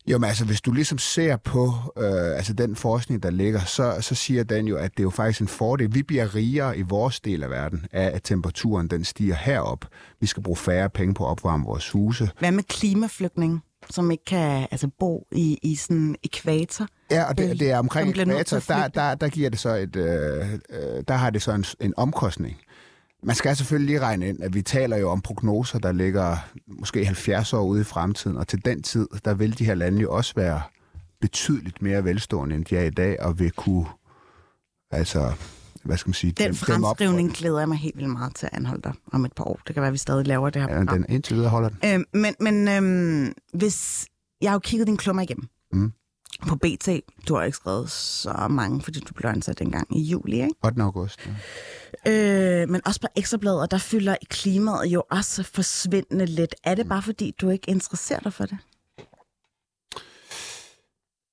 Jo, 0.07 0.19
men 0.19 0.29
altså, 0.29 0.45
hvis 0.45 0.61
du 0.61 0.73
ligesom 0.73 0.99
ser 0.99 1.37
på 1.37 1.73
øh, 1.99 2.37
altså 2.37 2.53
den 2.53 2.77
forskning, 2.77 3.23
der 3.23 3.31
ligger, 3.31 3.61
så, 3.61 3.97
så 4.01 4.15
siger 4.15 4.45
den 4.45 4.69
jo, 4.69 4.77
at 4.77 4.91
det 4.91 4.99
er 5.01 5.03
jo 5.03 5.11
faktisk 5.11 5.41
en 5.41 5.49
fordel. 5.49 5.95
Vi 5.95 6.03
bliver 6.03 6.35
rigere 6.35 6.79
i 6.79 6.83
vores 6.83 7.21
del 7.21 7.43
af 7.43 7.51
verden 7.51 7.87
af, 7.93 8.11
at 8.15 8.23
temperaturen 8.23 8.89
den 8.89 9.05
stiger 9.05 9.35
herop. 9.35 9.85
Vi 10.21 10.27
skal 10.27 10.43
bruge 10.43 10.57
færre 10.57 10.91
penge 10.91 11.15
på 11.15 11.25
at 11.25 11.31
opvarme 11.31 11.65
vores 11.65 11.91
huse. 11.91 12.31
Hvad 12.39 12.53
med 12.53 12.63
klimaflygtninge, 12.63 13.61
som 13.91 14.11
ikke 14.11 14.25
kan 14.25 14.67
altså, 14.71 14.89
bo 14.99 15.27
i, 15.33 15.59
i 15.63 15.75
sådan 15.75 16.17
ekvator? 16.25 16.87
Ja, 17.11 17.25
og 17.25 17.39
det, 17.39 17.61
det 17.61 17.71
er 17.71 17.79
omkring 17.79 18.11
ekvator, 18.19 18.57
at 18.57 18.69
der, 18.69 18.89
der, 18.89 19.15
der 19.15 19.29
giver 19.29 19.51
det 19.51 19.59
så 19.59 19.75
et, 19.75 19.97
øh, 19.97 20.53
øh, 20.71 21.03
der 21.09 21.15
har 21.15 21.31
det 21.31 21.43
så 21.43 21.53
en, 21.53 21.65
en 21.81 21.95
omkostning. 21.97 22.57
Man 23.23 23.37
skal 23.37 23.57
selvfølgelig 23.57 23.87
lige 23.87 24.01
regne 24.01 24.29
ind, 24.29 24.43
at 24.43 24.55
vi 24.55 24.63
taler 24.63 24.97
jo 24.97 25.11
om 25.11 25.21
prognoser, 25.21 25.79
der 25.79 25.93
ligger 25.93 26.37
måske 26.67 27.05
70 27.05 27.53
år 27.53 27.63
ude 27.63 27.81
i 27.81 27.85
fremtiden, 27.85 28.37
og 28.37 28.49
til 28.49 28.65
den 28.65 28.83
tid, 28.83 29.09
der 29.25 29.35
vil 29.35 29.59
de 29.59 29.65
her 29.65 29.75
lande 29.75 30.01
jo 30.01 30.13
også 30.13 30.33
være 30.37 30.63
betydeligt 31.21 31.83
mere 31.83 32.05
velstående, 32.05 32.57
end 32.57 32.65
de 32.65 32.77
er 32.77 32.85
i 32.85 32.91
dag, 32.91 33.21
og 33.21 33.39
vil 33.39 33.51
kunne, 33.51 33.87
altså, 34.91 35.33
hvad 35.85 35.97
skal 35.97 36.09
man 36.09 36.15
sige, 36.15 36.33
Den 36.33 36.51
op- 36.51 36.57
fremskrivning 36.57 37.33
glæder 37.35 37.59
jeg 37.59 37.69
mig 37.69 37.79
helt 37.79 37.97
vildt 37.97 38.11
meget 38.11 38.35
til 38.35 38.47
at 38.47 38.55
anholde 38.59 38.83
dig 38.83 38.93
om 39.13 39.25
et 39.25 39.33
par 39.33 39.45
år. 39.45 39.61
Det 39.67 39.75
kan 39.75 39.81
være, 39.81 39.89
at 39.89 39.93
vi 39.93 39.99
stadig 39.99 40.27
laver 40.27 40.51
det 40.51 40.63
her 40.63 40.75
Ja, 40.75 40.81
den 40.81 41.07
indtil 41.09 41.37
videre 41.37 41.51
holder 41.51 41.69
den. 41.69 41.79
Øhm, 41.95 42.05
men 42.13 42.35
men 42.41 42.69
øhm, 42.69 43.33
hvis 43.55 44.07
jeg 44.41 44.51
har 44.51 44.55
jo 44.55 44.59
kigget 44.59 44.87
din 44.87 44.97
klummer 44.97 45.23
igennem 45.23 45.49
Mm. 45.73 45.93
på 46.49 46.57
BT, 46.57 46.89
du 47.29 47.35
har 47.35 47.43
ikke 47.43 47.57
skrevet 47.57 47.91
så 47.91 48.47
mange, 48.51 48.83
fordi 48.83 49.01
du 49.01 49.15
blev 49.15 49.31
ansat 49.31 49.59
dengang 49.59 49.97
i 49.99 50.03
juli, 50.03 50.37
ikke? 50.43 50.55
8. 50.65 50.83
august. 50.83 51.29
Ja. 52.07 52.63
Øh, 52.63 52.69
men 52.69 52.81
også 52.87 53.01
på 53.01 53.07
Ekstrabladet, 53.17 53.61
og 53.61 53.71
der 53.71 53.79
fylder 53.79 54.17
klimaet 54.31 54.87
jo 54.87 55.03
også 55.11 55.43
forsvindende 55.43 56.27
lidt. 56.27 56.55
Er 56.65 56.75
det 56.75 56.89
bare 56.89 57.03
fordi, 57.03 57.35
du 57.41 57.49
ikke 57.49 57.71
interesserer 57.71 58.21
dig 58.21 58.33
for 58.33 58.45
det? 58.47 58.59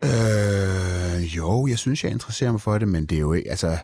Øh, 0.03 1.37
jo, 1.37 1.67
jeg 1.67 1.77
synes, 1.77 2.03
jeg 2.03 2.11
interesserer 2.11 2.51
mig 2.51 2.61
for 2.61 2.77
det, 2.77 2.87
men 2.87 3.05
det 3.05 3.15
er 3.15 3.19
jo 3.19 3.33
ikke, 3.33 3.49
altså, 3.49 3.77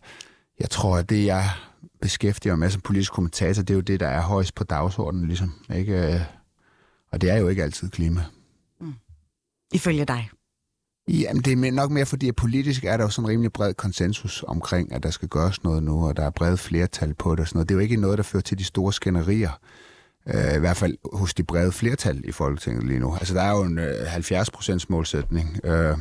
jeg 0.59 0.69
tror, 0.69 0.97
at 0.97 1.09
det, 1.09 1.25
jeg 1.25 1.49
beskæftiger 2.01 2.53
mig 2.55 2.59
med 2.59 2.69
som 2.69 2.81
politisk 2.81 3.13
kommentator, 3.13 3.61
det 3.61 3.69
er 3.69 3.75
jo 3.75 3.81
det, 3.81 3.99
der 3.99 4.07
er 4.07 4.21
højst 4.21 4.55
på 4.55 4.63
dagsordenen, 4.63 5.27
ligesom, 5.27 5.53
ikke? 5.75 6.13
Øh, 6.13 6.21
Og 7.11 7.21
det 7.21 7.29
er 7.29 7.37
jo 7.37 7.47
ikke 7.47 7.63
altid 7.63 7.89
klima. 7.89 8.23
Ifølge 9.73 10.05
dig. 10.05 10.29
Jamen, 11.09 11.41
det 11.43 11.67
er 11.67 11.71
nok 11.71 11.91
mere 11.91 12.05
fordi, 12.05 12.27
at 12.27 12.35
politisk 12.35 12.83
er 12.83 12.97
der 12.97 13.03
jo 13.03 13.09
sådan 13.09 13.25
en 13.25 13.29
rimelig 13.31 13.53
bred 13.53 13.73
konsensus 13.73 14.43
omkring, 14.47 14.93
at 14.93 15.03
der 15.03 15.09
skal 15.09 15.27
gøres 15.29 15.63
noget 15.63 15.83
nu, 15.83 16.07
og 16.07 16.17
der 16.17 16.23
er 16.23 16.29
bredt 16.29 16.59
flertal 16.59 17.13
på 17.13 17.31
det 17.31 17.39
og 17.39 17.47
sådan 17.47 17.57
noget. 17.57 17.69
Det 17.69 17.75
er 17.75 17.77
jo 17.77 17.83
ikke 17.83 17.95
noget, 17.95 18.17
der 18.17 18.23
fører 18.23 18.41
til 18.43 18.57
de 18.57 18.63
store 18.63 18.93
skænderier. 18.93 19.59
Øh, 20.27 20.55
I 20.55 20.59
hvert 20.59 20.77
fald 20.77 20.97
hos 21.13 21.33
de 21.33 21.43
brede 21.43 21.71
flertal 21.71 22.21
i 22.25 22.31
Folketinget 22.31 22.83
lige 22.83 22.99
nu. 22.99 23.15
Altså, 23.15 23.33
der 23.33 23.41
er 23.41 23.51
jo 23.51 23.63
en 23.63 23.77
øh, 23.79 24.15
70% 24.15 24.85
målsætning. 24.89 25.59
Øh, 25.65 25.97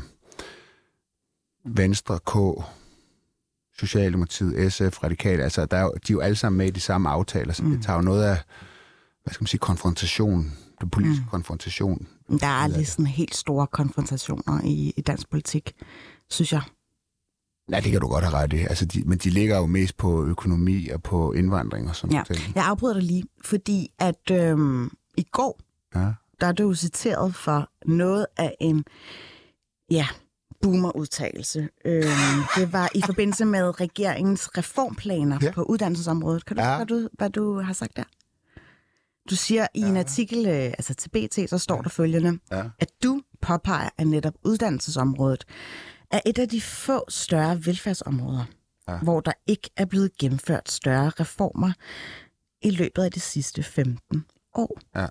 Venstre, 1.64 2.18
K, 2.26 2.36
Socialdemokratiet, 3.78 4.72
SF, 4.72 5.02
Radikale, 5.02 5.42
altså 5.42 5.66
der 5.66 5.76
er 5.76 5.82
jo, 5.82 5.92
de 6.06 6.12
er 6.12 6.14
jo 6.14 6.20
alle 6.20 6.36
sammen 6.36 6.58
med 6.58 6.66
i 6.66 6.70
de 6.70 6.80
samme 6.80 7.08
aftaler, 7.08 7.52
så 7.52 7.62
mm. 7.62 7.70
det 7.70 7.82
tager 7.84 7.96
jo 7.96 8.02
noget 8.02 8.24
af, 8.24 8.36
hvad 9.24 9.34
skal 9.34 9.42
man 9.42 9.46
sige, 9.46 9.58
konfrontation, 9.58 10.52
den 10.80 10.90
politiske 10.90 11.22
mm. 11.24 11.30
konfrontation. 11.30 12.06
Der 12.40 12.46
er 12.46 12.50
aldrig 12.50 12.86
sådan 12.88 13.06
helt 13.06 13.34
store 13.34 13.66
konfrontationer 13.66 14.60
i, 14.64 14.92
i 14.96 15.00
dansk 15.00 15.30
politik, 15.30 15.72
synes 16.30 16.52
jeg. 16.52 16.62
Nej, 17.68 17.80
det 17.80 17.92
kan 17.92 18.00
du 18.00 18.08
godt 18.08 18.24
have 18.24 18.34
ret 18.36 18.52
i. 18.52 18.56
Altså, 18.56 18.84
de, 18.84 19.02
men 19.06 19.18
de 19.18 19.30
ligger 19.30 19.56
jo 19.56 19.66
mest 19.66 19.96
på 19.96 20.24
økonomi 20.24 20.88
og 20.88 21.02
på 21.02 21.32
indvandring 21.32 21.88
og 21.88 21.96
sådan 21.96 22.16
ja. 22.16 22.22
noget. 22.28 22.50
Jeg 22.54 22.66
afbryder 22.66 22.94
dig 22.94 23.02
lige, 23.02 23.24
fordi 23.44 23.88
at 23.98 24.30
øhm, 24.30 24.90
i 25.16 25.22
går, 25.32 25.60
Ja. 25.94 26.12
der 26.40 26.46
er 26.46 26.52
du 26.52 26.74
citeret 26.74 27.34
for 27.34 27.70
noget 27.86 28.26
af 28.36 28.54
en, 28.60 28.84
ja, 29.90 30.06
boomer-udtalelse. 30.62 31.68
Øhm, 31.84 32.02
det 32.56 32.72
var 32.72 32.88
i 32.94 33.02
forbindelse 33.06 33.44
med 33.44 33.80
regeringens 33.80 34.58
reformplaner 34.58 35.38
Ja. 35.42 35.46
ja. 35.46 35.52
på 35.52 35.62
uddannelsesområdet. 35.62 36.44
Kan 36.44 36.56
du 36.56 36.62
Ja. 36.62 36.70
ja. 36.70 36.76
hvad, 36.76 36.86
du, 36.86 37.08
hvad 37.12 37.30
du 37.30 37.60
har 37.60 37.72
sagt 37.72 37.96
der? 37.96 38.04
Du 39.30 39.36
siger 39.36 39.66
i 39.74 39.80
en 39.80 39.96
artikel, 39.96 40.46
øh, 40.46 40.52
altså 40.54 40.94
til 40.94 41.08
BT, 41.08 41.50
så 41.50 41.58
står 41.58 41.82
der 41.82 41.88
følgende, 41.88 42.38
Ja. 42.52 42.62
at 42.78 42.88
du 43.02 43.22
påpeger, 43.40 43.88
at 43.98 44.06
netop 44.06 44.34
uddannelsesområdet 44.44 45.44
er 46.10 46.20
et 46.26 46.38
af 46.38 46.48
de 46.48 46.60
få 46.60 47.04
større 47.10 47.66
velfærdsområder, 47.66 48.44
Ja. 48.88 48.92
ja. 48.92 48.98
hvor 48.98 49.20
der 49.20 49.32
ikke 49.46 49.70
er 49.76 49.84
blevet 49.84 50.18
gennemført 50.18 50.70
større 50.70 51.08
reformer 51.20 51.72
i 52.62 52.70
løbet 52.70 53.02
af 53.02 53.12
de 53.12 53.20
sidste 53.20 53.62
15 53.62 54.24
år. 54.54 54.78
Ja. 54.96 55.06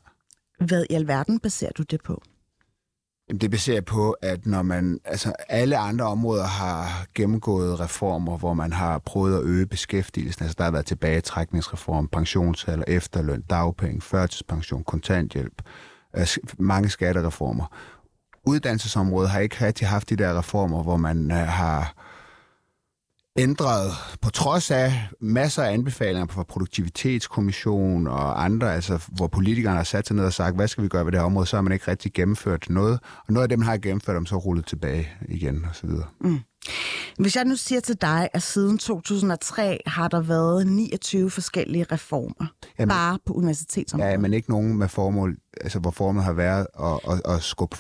Hvad 0.66 0.86
i 0.90 0.94
alverden 0.94 1.40
baserer 1.40 1.72
du 1.72 1.84
det 1.84 2.02
på? 2.04 2.22
Jamen, 3.30 3.42
det 3.42 3.52
baserer 3.52 3.82
på, 3.82 4.12
at 4.12 4.46
når 4.46 4.62
man, 4.62 5.00
altså 5.06 5.34
alle 5.50 5.78
andre 5.78 6.06
områder 6.06 6.46
har 6.46 7.06
gennemgået 7.16 7.80
reformer, 7.80 8.38
hvor 8.38 8.54
man 8.54 8.74
har 8.74 9.00
prøvet 9.00 9.38
at 9.38 9.44
øge 9.44 9.66
beskæftigelsen. 9.66 10.44
Altså 10.44 10.56
der 10.58 10.64
har 10.64 10.72
været 10.72 10.86
tilbagetrækningsreform, 10.86 12.08
pensionsalder, 12.08 12.86
efterløn, 12.88 13.42
dagpenge, 13.42 14.02
førtidspension, 14.02 14.84
kontanthjælp, 14.84 15.62
øh, 16.18 16.28
mange 16.58 16.90
skattereformer. 16.90 17.66
Uddannelsesområdet 18.48 19.30
har 19.30 19.40
ikke 19.40 19.66
rigtig 19.66 19.88
haft 19.88 20.10
de 20.10 20.16
der 20.16 20.38
reformer, 20.38 20.84
hvor 20.84 20.98
man 20.98 21.32
øh, 21.32 21.38
har 21.38 22.05
ændret, 23.38 23.92
på 24.22 24.30
trods 24.30 24.72
af 24.72 24.94
masser 25.22 25.64
af 25.64 25.74
anbefalinger 25.74 26.28
fra 26.28 26.44
Produktivitetskommission 26.44 28.08
og 28.08 28.44
andre, 28.44 28.74
altså 28.74 29.00
hvor 29.12 29.28
politikerne 29.28 29.76
har 29.78 29.84
sat 29.84 30.08
sig 30.08 30.16
ned 30.16 30.26
og 30.26 30.34
sagt, 30.34 30.56
hvad 30.56 30.68
skal 30.68 30.84
vi 30.84 30.90
gøre 30.90 31.06
ved 31.06 31.12
det 31.12 31.20
her 31.20 31.26
område, 31.26 31.46
så 31.46 31.58
har 31.58 31.62
man 31.62 31.74
ikke 31.74 31.92
rigtig 31.92 32.14
gennemført 32.14 32.66
noget. 32.70 33.00
Og 33.28 33.34
noget 33.34 33.44
af 33.44 33.50
dem, 33.50 33.60
man 33.60 33.68
har 33.68 33.78
gennemført, 33.78 34.16
dem 34.16 34.26
så 34.26 34.36
rullet 34.36 34.66
tilbage 34.66 35.10
igen 35.30 35.66
og 35.70 35.76
så 35.76 35.88
videre. 35.88 36.08
Hvis 37.20 37.36
jeg 37.36 37.46
nu 37.46 37.56
siger 37.56 37.82
til 37.82 38.02
dig, 38.02 38.30
at 38.34 38.44
siden 38.44 38.78
2003 38.78 39.80
har 39.88 40.08
der 40.08 40.22
været 40.22 40.68
29 40.68 41.32
forskellige 41.32 41.86
reformer, 41.92 42.48
Jamen- 42.80 42.90
bare 42.90 43.20
på 43.26 43.34
universitetsområdet. 43.34 44.12
Ja, 44.12 44.18
men 44.18 44.34
ikke 44.34 44.50
nogen 44.50 44.78
med 44.78 44.88
formål, 44.88 45.38
altså 45.62 45.80
hvor 45.80 45.92
formålet 45.92 46.26
har 46.26 46.34
været 46.34 46.68
at, 46.80 47.00
at, 47.14 47.36
at 47.36 47.44
skubbe 47.44 47.78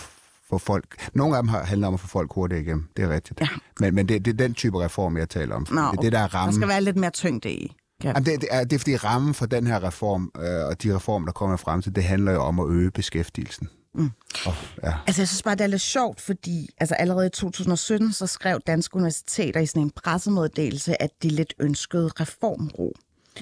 for 0.49 0.57
folk. 0.57 1.09
Nogle 1.13 1.37
af 1.37 1.43
dem 1.43 1.47
har 1.47 1.63
handlet 1.63 1.87
om 1.87 1.93
at 1.93 1.99
få 1.99 2.07
folk 2.07 2.33
hurtigere 2.33 2.63
igennem, 2.63 2.87
det 2.97 3.05
er 3.05 3.09
rigtigt. 3.09 3.41
Ja. 3.41 3.47
Men, 3.79 3.95
men 3.95 4.09
det, 4.09 4.25
det 4.25 4.31
er 4.31 4.37
den 4.37 4.53
type 4.53 4.83
reform, 4.83 5.17
jeg 5.17 5.29
taler 5.29 5.55
om. 5.55 5.67
Nå, 5.71 5.81
det 5.81 5.97
er 5.97 6.01
det, 6.01 6.11
der 6.11 6.19
er 6.19 6.27
Der 6.27 6.35
rammen. 6.35 6.55
skal 6.55 6.67
være 6.67 6.81
lidt 6.81 6.97
mere 6.97 7.11
tyngde 7.11 7.51
i. 7.51 7.75
Ja. 8.03 8.07
Jamen, 8.07 8.25
det, 8.25 8.41
det, 8.41 8.49
er, 8.51 8.63
det 8.63 8.73
er 8.73 8.79
fordi 8.79 8.95
rammen 8.95 9.33
for 9.33 9.45
den 9.45 9.67
her 9.67 9.83
reform, 9.83 10.31
øh, 10.37 10.65
og 10.65 10.83
de 10.83 10.95
reformer, 10.95 11.25
der 11.25 11.33
kommer 11.33 11.57
frem 11.57 11.81
til, 11.81 11.95
det 11.95 12.03
handler 12.03 12.31
jo 12.31 12.41
om 12.41 12.59
at 12.59 12.69
øge 12.69 12.91
beskæftigelsen. 12.91 13.69
Mm. 13.95 14.11
Og, 14.45 14.53
ja. 14.83 14.93
Altså, 15.07 15.21
jeg 15.21 15.27
synes 15.27 15.43
bare, 15.43 15.55
det 15.55 15.61
er 15.63 15.67
lidt 15.67 15.81
sjovt, 15.81 16.21
fordi 16.21 16.69
altså, 16.77 16.95
allerede 16.95 17.27
i 17.27 17.29
2017, 17.29 18.13
så 18.13 18.27
skrev 18.27 18.59
Danske 18.67 18.95
Universiteter 18.95 19.59
i 19.59 19.65
sådan 19.65 19.81
en 19.81 19.91
pressemeddelelse, 19.91 21.01
at 21.01 21.09
de 21.23 21.29
lidt 21.29 21.53
ønskede 21.59 22.07
reformro. 22.19 22.93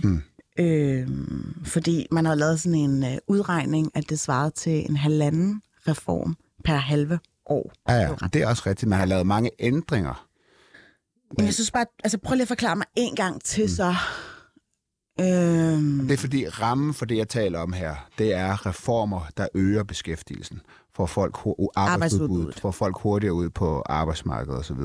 Mm. 0.04 0.22
Øhm, 0.60 1.56
fordi 1.66 2.08
man 2.12 2.26
har 2.26 2.36
lavet 2.36 2.60
sådan 2.62 2.76
en 2.80 3.04
øh, 3.04 3.18
udregning, 3.28 3.92
at 3.96 4.10
det 4.10 4.20
svarede 4.20 4.52
til 4.52 4.90
en 4.90 4.98
halvanden 4.98 5.62
reform 5.88 6.36
per 6.64 6.76
halve 6.76 7.20
år. 7.46 7.72
Ja, 7.90 7.94
ja, 7.94 8.10
det 8.34 8.42
er 8.42 8.48
også 8.48 8.64
rigtigt. 8.66 8.90
Man 8.90 9.00
har 9.00 9.06
lavet 9.06 9.28
mange 9.28 9.50
ændringer. 9.60 10.28
Men 11.38 11.46
jeg 11.46 11.54
synes 11.54 11.72
bare, 11.72 11.86
altså 12.04 12.18
prøv 12.18 12.34
lige 12.36 12.42
at 12.42 12.48
forklare 12.48 12.76
mig 12.76 12.86
en 12.96 13.16
gang 13.16 13.44
til 13.44 13.76
så. 13.76 13.96
Øhm, 15.20 16.08
Det 16.08 16.14
er 16.14 16.18
fordi 16.18 16.48
rammen 16.48 16.94
for 16.94 17.06
det, 17.06 17.18
jeg 17.18 17.30
taler 17.30 17.60
om 17.60 17.74
her, 17.74 17.96
det 18.18 18.34
er 18.34 18.66
reformer, 18.66 19.22
der 19.38 19.48
øger 19.56 19.84
beskæftigelsen. 19.84 20.62
For 20.96 21.06
folk 21.06 21.38
arbejdsudbuddet, 21.76 22.60
for 22.60 22.72
folk 22.72 22.98
hurtigere 23.00 23.34
ud 23.34 23.50
på 23.50 23.84
arbejdsmarkedet 23.86 24.60
osv. 24.60 24.78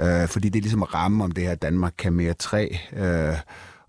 Øh, 0.00 0.28
fordi 0.28 0.48
det 0.48 0.58
er 0.58 0.62
ligesom 0.62 0.82
rammen 0.82 1.20
om 1.20 1.30
det 1.32 1.44
her, 1.44 1.54
Danmark 1.54 1.94
kan 1.98 2.12
mere 2.12 2.34
tre. 2.34 2.78
Øh, 2.92 3.36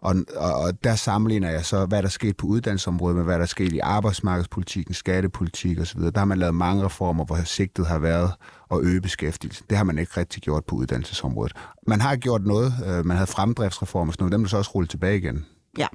og, 0.06 0.16
og, 0.36 0.54
og 0.56 0.84
der 0.84 0.96
sammenligner 0.96 1.50
jeg 1.50 1.66
så, 1.66 1.86
hvad 1.86 1.98
der 1.98 2.08
er 2.08 2.12
sket 2.12 2.38
på 2.38 2.48
uddannelsesområdet 2.48 3.16
med, 3.16 3.24
hvad 3.24 3.36
der 3.36 3.42
er 3.42 3.46
sket 3.46 3.74
i 3.74 3.80
arbejdsmarkedspolitikken, 3.80 4.94
skattepolitik 4.94 5.80
osv. 5.80 6.02
Der 6.02 6.18
har 6.20 6.26
man 6.26 6.38
lavet 6.38 6.56
mange 6.56 6.86
reformer, 6.86 7.26
hvor 7.26 7.44
sigtet 7.44 7.88
har 7.88 8.00
været 8.00 8.32
at 8.72 8.80
øge 8.82 9.02
beskæftigelsen. 9.02 9.66
Det 9.70 9.78
har 9.78 9.84
man 9.84 9.98
ikke 9.98 10.12
rigtig 10.18 10.44
gjort 10.44 10.66
på 10.66 10.76
uddannelsesområdet. 10.76 11.54
Man 11.88 12.02
har 12.02 12.16
gjort 12.16 12.46
noget. 12.46 12.74
Øh, 12.88 13.06
man 13.06 13.18
havde 13.18 13.28
fremdriftsreformer, 13.28 14.12
sådan 14.12 14.24
noget. 14.24 14.32
dem 14.32 14.44
er 14.44 14.48
så 14.48 14.58
også 14.58 14.72
rullet 14.72 14.90
tilbage 14.90 15.18
igen. 15.18 15.46
ja, 15.78 15.88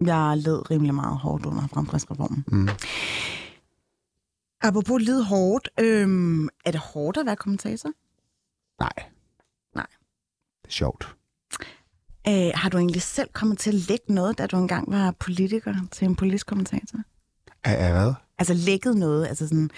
jeg 0.00 0.36
led 0.36 0.70
rimelig 0.70 0.94
meget 0.94 1.18
hårdt 1.18 1.46
under 1.46 1.66
fremdriftsreformen. 1.72 2.44
Mm. 2.48 2.68
Apropos 4.62 5.02
led 5.02 5.22
hårdt, 5.22 5.68
øhm, 5.80 6.48
er 6.64 6.70
det 6.70 6.80
hårdt 6.80 7.16
at 7.16 7.26
være 7.26 7.36
kommentator? 7.36 7.90
Nej. 8.80 9.04
Nej. 9.74 9.86
Det 10.62 10.68
er 10.68 10.72
sjovt. 10.72 11.16
Øh, 12.28 12.50
har 12.54 12.68
du 12.68 12.78
egentlig 12.78 13.02
selv 13.02 13.28
kommet 13.32 13.58
til 13.58 13.70
at 13.70 13.74
lægge 13.74 14.14
noget, 14.14 14.38
da 14.38 14.46
du 14.46 14.56
engang 14.56 14.92
var 14.92 15.14
politiker 15.20 15.74
til 15.92 16.04
en 16.04 16.16
politisk 16.16 16.46
kommentator? 16.46 16.98
Er 17.64 17.92
hvad? 17.92 18.12
Altså 18.38 18.54
lækket 18.54 18.96
noget, 18.96 19.26
altså 19.26 19.48
sådan, 19.48 19.70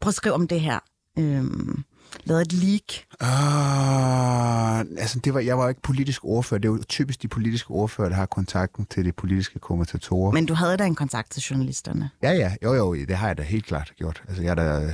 prøv 0.00 0.08
at 0.08 0.14
skrive 0.14 0.34
om 0.34 0.48
det 0.48 0.60
her. 0.60 0.78
Øhm, 1.18 1.84
lavet 2.24 2.42
et 2.42 2.52
leak. 2.52 2.82
Uh, 3.22 4.78
altså, 5.00 5.18
det 5.24 5.34
var, 5.34 5.40
jeg 5.40 5.58
var 5.58 5.68
ikke 5.68 5.82
politisk 5.82 6.24
ordfører. 6.24 6.58
Det 6.58 6.68
er 6.68 6.72
jo 6.72 6.82
typisk 6.88 7.22
de 7.22 7.28
politiske 7.28 7.70
ordfører, 7.70 8.08
der 8.08 8.16
har 8.16 8.26
kontakten 8.26 8.86
til 8.86 9.04
de 9.04 9.12
politiske 9.12 9.58
kommentatorer. 9.58 10.32
Men 10.32 10.46
du 10.46 10.54
havde 10.54 10.76
da 10.76 10.84
en 10.84 10.94
kontakt 10.94 11.30
til 11.30 11.42
journalisterne. 11.42 12.10
Ja, 12.22 12.32
ja. 12.32 12.54
Jo, 12.62 12.74
jo. 12.74 12.94
Det 12.94 13.16
har 13.16 13.26
jeg 13.26 13.38
da 13.38 13.42
helt 13.42 13.66
klart 13.66 13.92
gjort. 13.96 14.22
Altså, 14.28 14.42
jeg 14.42 14.50
har 14.50 14.54
da 14.54 14.92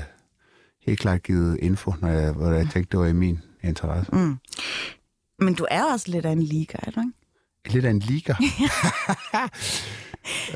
helt 0.87 1.01
klart 1.01 1.23
givet 1.23 1.59
info, 1.62 1.95
når 2.01 2.09
jeg, 2.09 2.33
hvor 2.33 2.51
jeg 2.51 2.69
tænkte, 2.73 2.91
det 2.91 3.01
var 3.01 3.07
i 3.07 3.12
min 3.12 3.41
interesse. 3.62 4.15
Mm. 4.15 4.38
Men 5.43 5.55
du 5.55 5.67
er 5.71 5.85
også 5.93 6.11
lidt 6.11 6.27
af 6.27 6.31
en 6.31 6.43
leaker, 6.43 6.79
er 6.83 6.91
du 6.91 7.01
ikke? 7.01 7.13
Lidt 7.75 7.85
af 7.85 7.91
en 7.91 7.99
liga. 7.99 8.33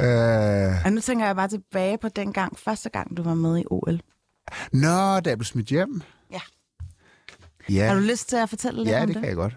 øh, 0.01 0.85
Og 0.85 0.92
nu 0.92 1.01
tænker 1.01 1.27
jeg 1.27 1.37
bare 1.37 1.49
tilbage 1.49 1.99
på 1.99 2.09
den 2.09 2.33
gang, 2.33 2.59
første 2.59 2.88
gang 2.88 3.16
du 3.16 3.22
var 3.22 3.35
med 3.35 3.59
i 3.59 3.64
OL. 3.70 4.01
nå, 4.72 5.20
da 5.20 5.31
jeg 5.31 5.38
blev 5.38 5.44
smidt 5.44 5.66
hjem. 5.66 6.03
Ja. 6.33 6.40
Ja. 7.70 7.87
Har 7.87 7.94
du 7.94 8.01
lyst 8.01 8.29
til 8.29 8.37
at 8.37 8.49
fortælle 8.49 8.79
lidt 8.79 8.88
Ja, 8.88 9.01
om 9.01 9.07
det 9.07 9.14
det? 9.14 9.20
kan 9.22 9.29
jeg 9.29 9.37
godt. 9.37 9.57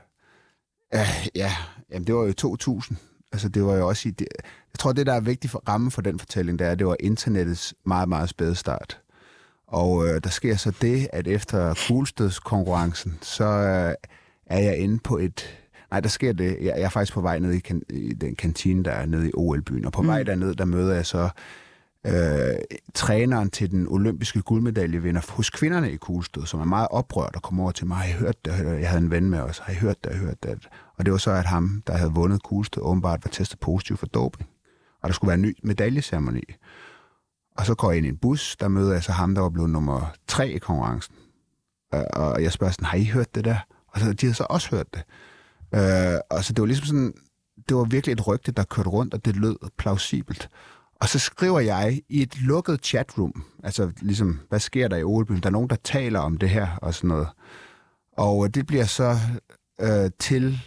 Uh, 0.95 1.27
ja, 1.35 1.51
Jamen, 1.91 2.07
det 2.07 2.15
var 2.15 2.21
jo 2.25 2.33
2000. 2.33 2.97
Altså, 3.31 3.49
det 3.49 3.63
var 3.65 3.75
jo 3.75 3.87
også 3.87 4.09
i... 4.09 4.11
Det, 4.11 4.27
jeg 4.73 4.79
tror, 4.79 4.91
det, 4.93 5.05
der 5.05 5.13
er 5.13 5.19
vigtigt 5.19 5.51
for 5.51 5.63
rammen 5.67 5.91
for 5.91 6.01
den 6.01 6.19
fortælling, 6.19 6.59
det 6.59 6.67
er, 6.67 6.71
at 6.71 6.79
det 6.79 6.87
var 6.87 6.95
internettets 6.99 7.73
meget, 7.85 8.09
meget 8.09 8.29
spæde 8.29 8.55
start. 8.55 8.99
Og 9.67 10.07
øh, 10.07 10.21
der 10.23 10.29
sker 10.29 10.55
så 10.55 10.71
det, 10.81 11.07
at 11.13 11.27
efter 11.27 11.73
kuglestødskonkurrencen, 11.87 13.17
så 13.21 13.43
øh, 13.45 13.93
er 14.49 14.59
jeg 14.59 14.77
inde 14.77 14.99
på 14.99 15.17
et... 15.17 15.59
Nej, 15.91 15.99
der 15.99 16.09
sker 16.09 16.33
det. 16.33 16.57
Jeg, 16.61 16.65
jeg 16.65 16.81
er 16.81 16.89
faktisk 16.89 17.13
på 17.13 17.21
vej 17.21 17.39
ned 17.39 17.51
i, 17.51 17.59
kan, 17.59 17.81
i 17.89 18.13
den 18.13 18.35
kantine, 18.35 18.83
der 18.83 18.91
er 18.91 19.05
nede 19.05 19.29
i 19.29 19.31
OL-byen. 19.33 19.85
Og 19.85 19.91
på 19.91 20.01
mm. 20.01 20.07
vej 20.07 20.23
derned, 20.23 20.55
der 20.55 20.65
møder 20.65 20.95
jeg 20.95 21.05
så 21.05 21.29
øh, 22.07 22.55
træneren 22.93 23.49
til 23.49 23.71
den 23.71 23.87
olympiske 23.87 24.41
guldmedaljevinder 24.41 25.21
hos 25.29 25.49
kvinderne 25.49 25.91
i 25.91 25.95
kuglestød, 25.95 26.45
som 26.45 26.59
er 26.59 26.65
meget 26.65 26.87
oprørt 26.91 27.35
og 27.35 27.41
kommer 27.41 27.63
over 27.63 27.71
til 27.71 27.87
mig. 27.87 27.97
Har 27.97 28.07
I 28.07 28.11
hørt 28.11 28.45
det? 28.45 28.51
Jeg 28.51 28.89
havde 28.89 29.03
en 29.03 29.11
ven 29.11 29.29
med 29.29 29.39
os. 29.39 29.59
Har 29.59 29.73
I 29.73 29.75
hørt 29.75 30.03
det? 30.03 30.11
Har 30.11 30.21
I 30.21 30.25
hørt 30.25 30.43
det? 30.43 30.67
Og 30.97 31.05
det 31.05 31.11
var 31.11 31.17
så, 31.17 31.31
at 31.31 31.45
ham, 31.45 31.83
der 31.87 31.97
havde 31.97 32.11
vundet 32.11 32.43
kuglestød, 32.43 32.83
åbenbart 32.83 33.19
var 33.25 33.29
testet 33.29 33.59
positiv 33.59 33.97
for 33.97 34.05
doping. 34.05 34.49
Og 35.01 35.09
der 35.09 35.13
skulle 35.13 35.29
være 35.29 35.35
en 35.35 35.41
ny 35.41 35.57
medaljeceremoni. 35.63 36.43
Og 37.57 37.65
så 37.65 37.75
går 37.75 37.91
jeg 37.91 37.97
ind 37.97 38.05
i 38.05 38.09
en 38.09 38.17
bus, 38.17 38.55
der 38.55 38.67
møder 38.67 38.93
jeg 38.93 39.03
så 39.03 39.11
ham, 39.11 39.35
der 39.35 39.41
var 39.41 39.49
blevet 39.49 39.69
nummer 39.69 40.13
tre 40.27 40.49
i 40.49 40.57
konkurrencen. 40.57 41.15
Og 42.13 42.43
jeg 42.43 42.51
spørger 42.51 42.71
sådan, 42.71 42.85
har 42.85 42.97
I 42.97 43.05
hørt 43.05 43.35
det 43.35 43.45
der? 43.45 43.57
Og 43.91 43.99
så, 43.99 44.13
de 44.13 44.25
havde 44.25 44.33
så 44.33 44.45
også 44.49 44.69
hørt 44.69 44.87
det. 44.93 45.03
Øh, 45.75 46.19
og 46.29 46.43
så 46.43 46.53
det 46.53 46.61
var 46.61 46.65
ligesom 46.65 46.85
sådan, 46.85 47.13
det 47.69 47.77
var 47.77 47.83
virkelig 47.83 48.13
et 48.13 48.27
rygte, 48.27 48.51
der 48.51 48.63
kørte 48.63 48.89
rundt, 48.89 49.13
og 49.13 49.25
det 49.25 49.35
lød 49.35 49.55
plausibelt. 49.77 50.49
Og 51.01 51.09
så 51.09 51.19
skriver 51.19 51.59
jeg 51.59 52.01
i 52.09 52.21
et 52.21 52.41
lukket 52.41 52.85
chatroom, 52.85 53.43
altså 53.63 53.91
ligesom, 54.01 54.39
hvad 54.49 54.59
sker 54.59 54.87
der 54.87 54.97
i 54.97 55.03
Olebyen? 55.03 55.39
Der 55.39 55.47
er 55.47 55.51
nogen, 55.51 55.69
der 55.69 55.75
taler 55.83 56.19
om 56.19 56.37
det 56.37 56.49
her 56.49 56.67
og 56.81 56.93
sådan 56.93 57.07
noget. 57.07 57.27
Og 58.17 58.45
øh, 58.45 58.49
det 58.49 58.67
bliver 58.67 58.85
så 58.85 59.17
øh, 59.81 60.11
til, 60.19 60.59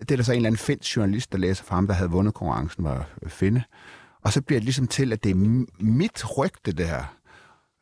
det 0.00 0.10
er 0.10 0.16
der 0.16 0.22
så 0.22 0.32
en 0.32 0.36
eller 0.36 0.48
anden 0.48 0.58
finsk 0.58 0.96
journalist, 0.96 1.32
der 1.32 1.38
læser 1.38 1.64
for 1.64 1.74
ham, 1.74 1.86
der 1.86 1.94
havde 1.94 2.10
vundet 2.10 2.34
konkurrencen, 2.34 2.84
var 2.84 3.08
finde. 3.26 3.62
Og 4.24 4.32
så 4.32 4.42
bliver 4.42 4.60
det 4.60 4.64
ligesom 4.64 4.86
til, 4.86 5.12
at 5.12 5.24
det 5.24 5.30
er 5.30 5.64
mit 5.78 6.38
rygte, 6.38 6.72
det 6.72 6.88
her. 6.88 7.16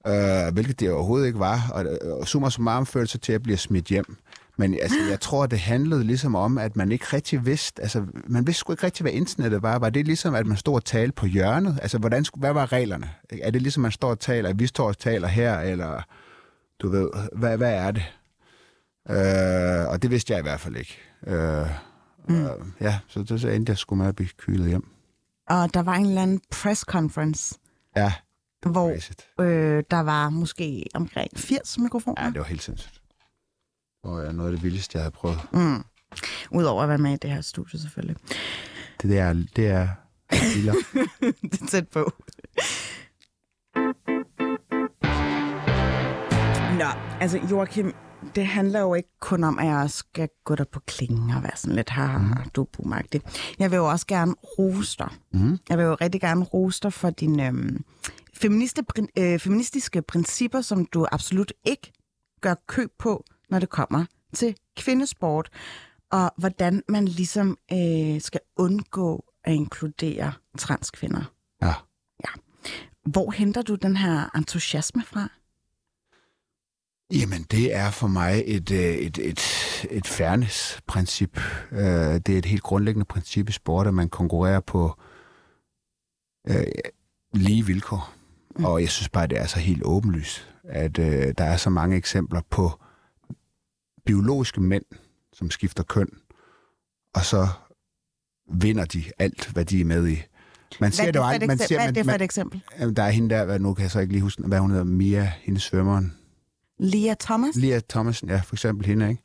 Øh, 0.07 0.53
hvilket 0.53 0.81
det 0.81 0.92
overhovedet 0.92 1.27
ikke 1.27 1.38
var. 1.38 1.71
Og, 1.73 1.85
øh, 1.85 2.16
og 2.21 2.29
summa 2.29 2.51
summarum 2.51 2.87
førte 2.87 3.07
sig 3.07 3.21
til 3.21 3.33
at 3.33 3.42
blive 3.42 3.57
smidt 3.57 3.87
hjem. 3.87 4.16
Men 4.62 4.75
altså, 4.83 4.96
jeg 5.11 5.20
tror, 5.20 5.46
det 5.46 5.59
handlede 5.59 6.05
ligesom 6.05 6.35
om, 6.35 6.59
at 6.59 6.77
man 6.77 6.92
ikke 6.92 7.05
rigtig 7.12 7.46
vidste, 7.46 7.83
altså, 7.83 8.07
man 8.27 8.46
vidste 8.46 8.61
sgu 8.61 8.72
ikke 8.72 8.87
rigtig, 8.87 9.03
hvad 9.05 9.12
internettet 9.12 9.62
var. 9.62 9.79
Var 9.79 9.90
det 9.90 10.07
ligesom, 10.07 10.35
at 10.35 10.46
man 10.46 10.57
stod 10.57 10.75
og 10.75 10.85
talte 10.85 11.12
på 11.12 11.27
hjørnet? 11.27 11.79
Altså, 11.83 11.98
hvordan, 11.98 12.25
skulle- 12.25 12.40
hvad 12.40 12.53
var 12.53 12.72
reglerne? 12.72 13.11
Er 13.42 13.51
det 13.51 13.62
ligesom, 13.62 13.81
man 13.83 13.92
står 13.92 14.11
og 14.11 14.20
taler, 14.20 14.48
at 14.48 14.59
vi 14.59 14.66
står 14.66 14.88
og 14.88 14.98
taler 14.98 15.29
her, 15.29 15.61
eller 15.61 16.03
du 16.83 16.88
ved, 16.90 17.11
hvad, 17.37 17.57
hvad 17.57 17.72
er 17.75 17.90
det? 17.90 18.05
Øh, 19.11 19.88
og 19.88 20.03
det 20.03 20.11
vidste 20.11 20.33
jeg 20.33 20.40
i 20.40 20.42
hvert 20.42 20.61
fald 20.61 20.77
ikke. 20.77 20.98
Øh, 21.27 21.66
mm. 22.29 22.44
øh, 22.44 22.51
ja, 22.81 22.98
så, 23.09 23.25
så, 23.29 23.38
så 23.38 23.48
endte 23.48 23.70
jeg 23.70 23.79
sgu 23.79 23.94
med 23.94 24.07
at 24.07 24.16
blive 24.16 24.29
kylet 24.38 24.68
hjem. 24.68 24.88
Og 25.51 25.75
der 25.75 25.83
var 25.83 25.94
en 25.94 26.07
eller 26.07 26.22
anden 26.22 26.40
press 26.51 26.81
conference, 26.81 27.55
Ja, 27.96 28.12
hvor 28.66 28.90
crazy. 28.92 29.11
øh, 29.40 29.83
der 29.90 30.01
var 30.01 30.31
måske 30.31 30.87
omkring 30.94 31.31
80 31.37 31.79
mikrofoner. 31.79 32.22
Ja, 32.22 32.29
det 32.31 32.38
var 32.38 32.44
helt 32.44 32.62
sindssygt. 32.62 33.02
Det 34.03 34.11
var 34.11 34.33
noget 34.33 34.51
af 34.51 34.57
det 34.57 34.65
vildeste, 34.65 34.99
jeg 34.99 35.03
havde 35.03 35.15
prøvet. 35.15 35.38
Mm. 35.53 35.85
Udover 36.51 36.83
at 36.83 36.88
være 36.88 36.99
med 36.99 37.12
i 37.12 37.17
det 37.17 37.31
her 37.31 37.41
studie, 37.41 37.81
selvfølgelig. 37.81 38.17
Det 39.03 39.11
der, 39.11 39.33
det 39.57 39.67
er 39.67 39.88
vildere. 40.55 40.77
det 41.53 41.62
er 41.62 41.67
tæt 41.67 41.88
på. 41.88 42.12
Nå, 46.79 46.88
altså 47.21 47.41
Joachim, 47.51 47.95
det 48.35 48.47
handler 48.47 48.81
jo 48.81 48.95
ikke 48.95 49.09
kun 49.21 49.45
om, 49.45 49.59
at 49.59 49.67
jeg 49.67 49.91
skal 49.91 50.29
gå 50.45 50.55
der 50.55 50.65
på 50.65 50.81
klingen 50.81 51.31
og 51.31 51.43
være 51.43 51.57
sådan 51.57 51.77
lidt 51.77 51.91
her, 51.91 52.19
mm. 52.19 52.51
du 52.55 52.62
er 52.62 52.67
Jeg 53.59 53.71
vil 53.71 53.77
jo 53.77 53.91
også 53.91 54.07
gerne 54.07 54.35
rose 54.59 54.99
dig. 54.99 55.09
Mm. 55.33 55.59
Jeg 55.69 55.79
vil 55.79 55.85
jo 55.85 55.95
rigtig 55.95 56.21
gerne 56.21 56.45
rose 56.45 56.81
dig 56.83 56.93
for 56.93 57.11
dine 57.11 57.47
øhm, 57.47 57.85
feministe, 58.35 58.85
øh, 59.19 59.38
feministiske 59.38 60.03
principper, 60.03 60.61
som 60.61 60.87
du 60.87 61.07
absolut 61.12 61.53
ikke 61.65 61.93
gør 62.41 62.55
køb 62.69 62.91
på, 62.99 63.25
når 63.53 63.59
det 63.59 63.69
kommer 63.69 64.05
til 64.35 64.57
kvindesport, 64.77 65.51
og 66.11 66.33
hvordan 66.37 66.83
man 66.88 67.05
ligesom 67.05 67.59
øh, 67.73 68.21
skal 68.21 68.41
undgå 68.57 69.25
at 69.45 69.55
inkludere 69.55 70.33
transkvinder. 70.59 71.33
Ja. 71.62 71.75
Hvor 73.05 73.31
henter 73.31 73.62
du 73.62 73.75
den 73.75 73.97
her 73.97 74.37
entusiasme 74.37 75.03
fra? 75.03 75.29
Jamen, 77.12 77.43
det 77.43 77.75
er 77.75 77.91
for 77.91 78.07
mig 78.07 78.43
et, 78.47 78.71
øh, 78.71 78.79
et, 78.79 79.19
et, 79.19 79.41
et 79.91 80.07
fairness-princip. 80.07 81.41
Øh, 81.73 81.81
Det 82.27 82.29
er 82.29 82.38
et 82.38 82.47
helt 82.47 82.62
grundlæggende 82.62 83.05
princip 83.05 83.49
i 83.49 83.53
sport, 83.53 83.87
at 83.87 83.95
man 83.95 84.09
konkurrerer 84.09 84.61
på 84.61 85.01
øh, 86.49 86.67
lige 87.35 87.67
vilkår. 87.67 88.12
Mm. 88.57 88.65
Og 88.65 88.81
jeg 88.81 88.88
synes 88.88 89.09
bare, 89.09 89.27
det 89.27 89.38
er 89.38 89.47
så 89.47 89.59
helt 89.59 89.83
åbenlyst, 89.85 90.49
at 90.65 90.99
øh, 90.99 91.35
der 91.38 91.45
er 91.45 91.57
så 91.57 91.71
mange 91.71 91.97
eksempler 91.97 92.41
på 92.51 92.82
biologiske 94.07 94.61
mænd, 94.61 94.85
som 95.33 95.51
skifter 95.51 95.83
køn, 95.83 96.09
og 97.15 97.25
så 97.25 97.49
vinder 98.55 98.85
de 98.85 99.05
alt, 99.19 99.51
hvad 99.53 99.65
de 99.65 99.81
er 99.81 99.85
med 99.85 100.09
i. 100.09 100.23
Man 100.81 100.93
Hvad 100.93 101.07
er 101.07 101.11
det 101.12 101.17
jo 101.19 101.23
for 101.23 101.29
et 101.29 101.33
aldrig- 101.33 101.47
man 101.49 101.59
ser- 101.59 101.67
Hvad 101.69 101.77
er 101.77 101.85
man- 101.87 101.95
det 101.95 102.05
for 102.05 102.07
man- 102.07 102.15
et 102.21 102.23
eksempel? 102.25 102.62
Jamen, 102.81 102.97
Der 102.97 103.03
er 103.03 103.11
hende 103.11 103.35
der, 103.35 103.59
nu 103.59 103.75
kan 103.75 103.83
jeg 103.83 103.91
så 103.91 104.01
ikke 104.01 104.12
lige 104.12 104.23
huske, 104.23 104.43
hvad 104.43 104.59
hun 104.59 104.71
hedder, 104.71 104.85
Mia, 104.85 105.33
hendes 105.43 105.62
svømmeren. 105.62 106.15
Lia 106.79 107.15
Thomas? 107.21 107.57
Lia 107.57 107.81
Thomasen, 107.88 108.29
ja, 108.29 108.37
for 108.45 108.55
eksempel 108.55 108.87
hende, 108.87 109.09
ikke? 109.11 109.23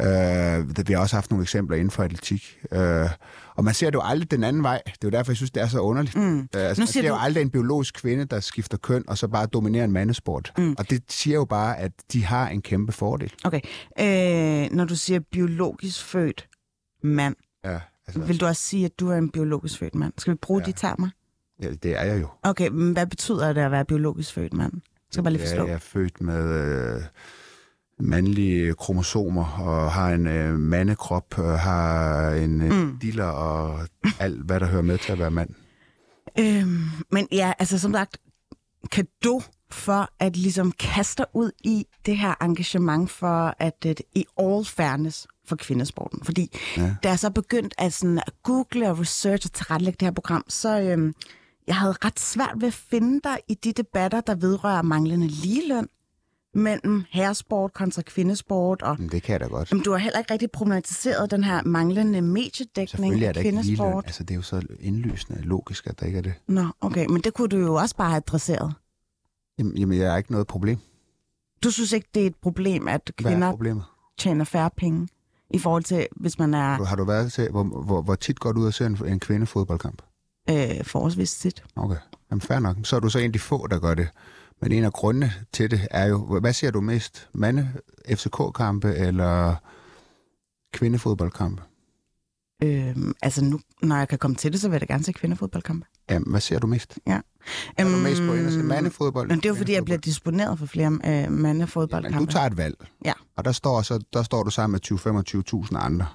Øh, 0.00 0.06
der, 0.76 0.82
vi 0.86 0.92
har 0.92 1.00
også 1.00 1.16
haft 1.16 1.30
nogle 1.30 1.42
eksempler 1.42 1.76
inden 1.76 1.90
for 1.90 2.02
atletik. 2.02 2.58
Øh, 2.72 3.08
og 3.56 3.64
man 3.64 3.74
ser 3.74 3.86
det 3.86 3.94
jo 3.94 4.02
aldrig 4.04 4.30
den 4.30 4.44
anden 4.44 4.62
vej. 4.62 4.82
Det 4.86 4.92
er 4.92 4.98
jo 5.04 5.10
derfor, 5.10 5.32
jeg 5.32 5.36
synes, 5.36 5.50
det 5.50 5.62
er 5.62 5.66
så 5.66 5.78
underligt. 5.80 6.16
Mm. 6.16 6.38
Øh, 6.38 6.46
altså, 6.54 6.80
man 6.80 6.86
ser 6.88 7.00
du- 7.02 7.06
jo 7.08 7.16
aldrig 7.20 7.42
en 7.42 7.50
biologisk 7.50 7.94
kvinde, 7.94 8.24
der 8.24 8.40
skifter 8.40 8.76
køn, 8.78 9.04
og 9.08 9.18
så 9.18 9.28
bare 9.28 9.46
dominerer 9.46 9.84
en 9.84 9.92
mandesport. 9.92 10.52
Mm. 10.58 10.74
Og 10.78 10.90
det 10.90 11.02
siger 11.08 11.34
jo 11.34 11.44
bare, 11.44 11.78
at 11.78 11.92
de 12.12 12.24
har 12.24 12.48
en 12.48 12.62
kæmpe 12.62 12.92
fordel. 12.92 13.32
Okay. 13.44 13.60
Øh, 14.00 14.76
når 14.76 14.84
du 14.84 14.96
siger 14.96 15.20
biologisk 15.32 16.04
født 16.04 16.48
mand, 17.02 17.36
Ja, 17.64 17.78
altså, 18.06 18.22
vil 18.22 18.40
du 18.40 18.46
også 18.46 18.62
sige, 18.62 18.84
at 18.84 18.92
du 19.00 19.08
er 19.10 19.16
en 19.16 19.30
biologisk 19.30 19.78
født 19.78 19.94
mand? 19.94 20.12
Skal 20.18 20.32
vi 20.32 20.38
bruge 20.42 20.60
ja. 20.60 20.66
de 20.66 20.72
termer? 20.72 21.08
ja, 21.62 21.70
det 21.70 22.00
er 22.00 22.04
jeg 22.04 22.20
jo. 22.20 22.28
Okay, 22.42 22.68
men 22.68 22.92
hvad 22.92 23.06
betyder 23.06 23.52
det 23.52 23.60
at 23.60 23.70
være 23.70 23.84
biologisk 23.84 24.32
født 24.34 24.52
mand? 24.54 24.72
Skal 25.10 25.20
jeg 25.20 25.24
bare 25.24 25.32
lige 25.32 25.42
Ja, 25.42 25.48
forstå. 25.50 25.66
jeg 25.66 25.74
er 25.74 25.78
født 25.78 26.20
med 26.20 26.94
øh, 26.96 27.02
mandlige 28.00 28.74
kromosomer, 28.74 29.60
og 29.60 29.92
har 29.92 30.10
en 30.10 30.26
øh, 30.26 30.54
mandekrop, 30.58 31.38
og 31.38 31.60
har 31.60 32.30
en 32.30 32.60
øh, 32.62 32.72
Mm. 32.72 32.98
diller, 33.02 33.24
og 33.24 33.80
alt, 34.18 34.42
hvad 34.46 34.60
der 34.60 34.66
hører 34.66 34.82
med 34.82 34.98
til 34.98 35.12
at 35.12 35.18
være 35.18 35.30
mand. 35.30 35.50
Øhm, 36.38 36.82
men 37.10 37.28
ja, 37.32 37.52
altså 37.58 37.78
som 37.78 37.92
sagt, 37.92 38.18
kan 38.92 39.06
du 39.24 39.42
for 39.70 40.08
at 40.18 40.36
ligesom 40.36 40.72
kaste 40.72 41.24
ud 41.34 41.50
i 41.64 41.86
det 42.06 42.18
her 42.18 42.34
engagement 42.42 43.10
for 43.10 43.54
at, 43.58 43.86
at 43.86 44.02
i 44.14 44.24
all 44.38 44.64
fairness 44.64 45.26
for 45.46 45.56
kvindesporten. 45.56 46.24
Fordi 46.24 46.56
ja. 46.76 46.94
Da 47.02 47.08
jeg 47.08 47.18
så 47.18 47.30
begyndt 47.30 47.74
at, 47.78 47.92
sådan, 47.92 48.18
at 48.18 48.32
google 48.42 48.90
og 48.90 48.98
research 49.00 49.46
og 49.46 49.52
tilrettelægge 49.52 49.96
det 50.00 50.06
her 50.06 50.12
program, 50.12 50.44
så 50.48 50.80
øhm, 50.80 51.14
jeg 51.66 51.76
havde 51.76 51.94
ret 52.04 52.20
svært 52.20 52.54
ved 52.60 52.68
at 52.68 52.74
finde 52.74 53.20
dig 53.24 53.38
i 53.48 53.54
de 53.54 53.72
debatter, 53.72 54.20
der 54.20 54.34
vedrører 54.34 54.82
manglende 54.82 55.26
ligeløn 55.28 55.88
mellem 56.54 57.04
herresport 57.10 57.72
kontra 57.72 58.02
kvindesport. 58.02 58.82
Og, 58.82 58.96
Men 58.98 59.08
det 59.08 59.22
kan 59.22 59.32
jeg 59.32 59.40
da 59.40 59.46
godt. 59.46 59.70
jamen, 59.70 59.84
du 59.84 59.90
har 59.90 59.98
heller 59.98 60.18
ikke 60.18 60.32
rigtig 60.32 60.50
problematiseret 60.50 61.30
den 61.30 61.44
her 61.44 61.62
manglende 61.62 62.22
mediedækning 62.22 63.22
er 63.22 63.28
af 63.28 63.34
der 63.34 63.40
ikke 63.40 63.50
kvindesport. 63.50 64.04
Altså, 64.06 64.22
det 64.22 64.30
er 64.30 64.34
jo 64.36 64.42
så 64.42 64.62
indlysende 64.80 65.42
logisk, 65.42 65.86
at 65.86 66.00
der 66.00 66.06
ikke 66.06 66.18
er 66.18 66.22
det. 66.22 66.34
Nå, 66.48 66.66
okay, 66.80 67.06
men 67.06 67.20
det 67.20 67.34
kunne 67.34 67.48
du 67.48 67.56
jo 67.56 67.74
også 67.74 67.96
bare 67.96 68.08
have 68.08 68.16
adresseret. 68.16 68.74
Jamen, 69.58 69.76
jamen 69.78 69.98
jeg 69.98 70.12
er 70.12 70.16
ikke 70.16 70.32
noget 70.32 70.46
problem. 70.46 70.78
Du 71.64 71.70
synes 71.70 71.92
ikke, 71.92 72.08
det 72.14 72.22
er 72.22 72.26
et 72.26 72.36
problem, 72.42 72.88
at 72.88 73.00
er 73.18 73.22
kvinder 73.22 73.90
tjener 74.18 74.44
færre 74.44 74.70
penge 74.76 75.08
i 75.50 75.58
forhold 75.58 75.84
til, 75.84 76.06
hvis 76.16 76.38
man 76.38 76.54
er 76.54 76.84
Har 76.84 76.96
du 76.96 77.04
været 77.04 77.32
til, 77.32 77.50
hvor, 77.50 77.62
hvor, 77.64 78.02
hvor 78.02 78.14
tit 78.14 78.40
går 78.40 78.52
du 78.52 78.60
ud 78.60 78.66
og 78.66 78.74
ser 78.74 78.86
en, 78.86 78.98
en 79.06 79.20
kvindefodboldkamp? 79.20 80.02
øh, 80.50 80.84
forholdsvis 80.84 81.36
tit? 81.36 81.64
Okay, 81.76 81.96
jamen 82.30 82.40
fair 82.40 82.58
nok. 82.58 82.76
Så 82.84 82.96
er 82.96 83.00
du 83.00 83.08
så 83.08 83.18
en 83.18 83.24
af 83.24 83.32
de 83.32 83.38
få, 83.38 83.66
der 83.66 83.78
gør 83.78 83.94
det. 83.94 84.08
Men 84.62 84.72
en 84.72 84.84
af 84.84 84.92
grundene 84.92 85.32
til 85.52 85.70
det 85.70 85.88
er 85.90 86.06
jo, 86.06 86.40
hvad 86.40 86.52
ser 86.52 86.70
du 86.70 86.80
mest? 86.80 87.28
Mande 87.32 87.68
FCK-kampe 88.10 88.94
eller 88.94 89.54
kvindefodboldkampe? 90.72 91.62
Øh, 92.62 92.96
altså 93.22 93.44
nu, 93.44 93.60
når 93.82 93.96
jeg 93.96 94.08
kan 94.08 94.18
komme 94.18 94.36
til 94.36 94.52
det, 94.52 94.60
så 94.60 94.68
vil 94.68 94.74
jeg 94.74 94.80
da 94.88 94.92
gerne 94.94 95.04
se 95.04 95.12
kvindefodboldkampe. 95.12 95.86
Jamen, 96.10 96.30
hvad 96.30 96.40
ser 96.40 96.58
du 96.58 96.66
mest? 96.66 96.98
Ja. 97.06 97.20
Er 97.76 97.84
du 97.84 97.90
mest 97.90 98.22
på 98.22 98.32
og 98.32 98.52
se 98.52 98.62
mandefodbold? 98.62 99.28
Men 99.28 99.36
det 99.36 99.44
er 99.44 99.48
jo 99.48 99.54
fordi, 99.54 99.72
jeg 99.72 99.84
bliver 99.84 99.98
disponeret 99.98 100.58
for 100.58 100.66
flere 100.66 100.86
øh, 101.04 101.30
Men 101.32 101.42
mandefodboldkampe. 101.42 102.26
du 102.26 102.32
tager 102.32 102.46
et 102.46 102.56
valg. 102.56 102.76
Ja. 103.04 103.12
Og 103.36 103.44
der 103.44 103.52
står, 103.52 103.82
så, 103.82 104.04
der 104.12 104.22
står 104.22 104.42
du 104.42 104.50
sammen 104.50 104.80
med 104.92 105.64
20-25.000 105.72 105.76
andre. 105.84 106.06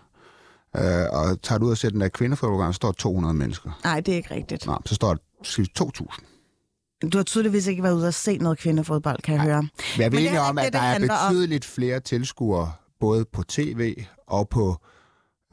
Øh, 0.76 0.84
og 1.20 1.42
tager 1.42 1.60
du 1.60 1.66
ud 1.66 1.72
og 1.72 1.78
ser 1.78 1.90
den 1.90 2.02
der 2.02 2.08
kvindefodboldkamp, 2.10 2.74
så 2.74 2.76
står 2.76 2.92
200 2.92 3.34
mennesker. 3.34 3.80
Nej, 3.84 4.00
det 4.00 4.12
er 4.12 4.16
ikke 4.16 4.34
rigtigt. 4.34 4.66
Nå, 4.66 4.78
så 4.86 4.96
står 4.96 5.14
der 5.14 5.20
skal 5.44 5.64
vi 5.64 5.70
2.000. 5.80 6.26
Du 7.08 7.18
har 7.18 7.24
tydeligvis 7.24 7.68
ikke 7.68 7.84
været 7.84 7.94
ude 7.94 8.08
og 8.08 8.14
se 8.14 8.38
noget 8.38 8.58
kvindefodbold, 8.58 9.22
kan 9.22 9.34
jeg 9.36 9.42
høre. 9.44 9.62
Men 9.62 9.70
jeg 9.98 10.06
er 10.06 10.10
det 10.10 10.20
enige 10.20 10.42
om, 10.42 10.58
at 10.58 10.66
det, 10.66 10.74
der 10.74 10.80
det 10.80 10.86
er 10.88 10.92
handler 10.92 11.14
om. 11.14 11.34
betydeligt 11.34 11.66
flere 11.66 12.00
tilskuere, 12.00 12.72
både 13.00 13.26
på 13.26 13.44
tv 13.44 14.04
og 14.28 14.50
på 14.50 14.78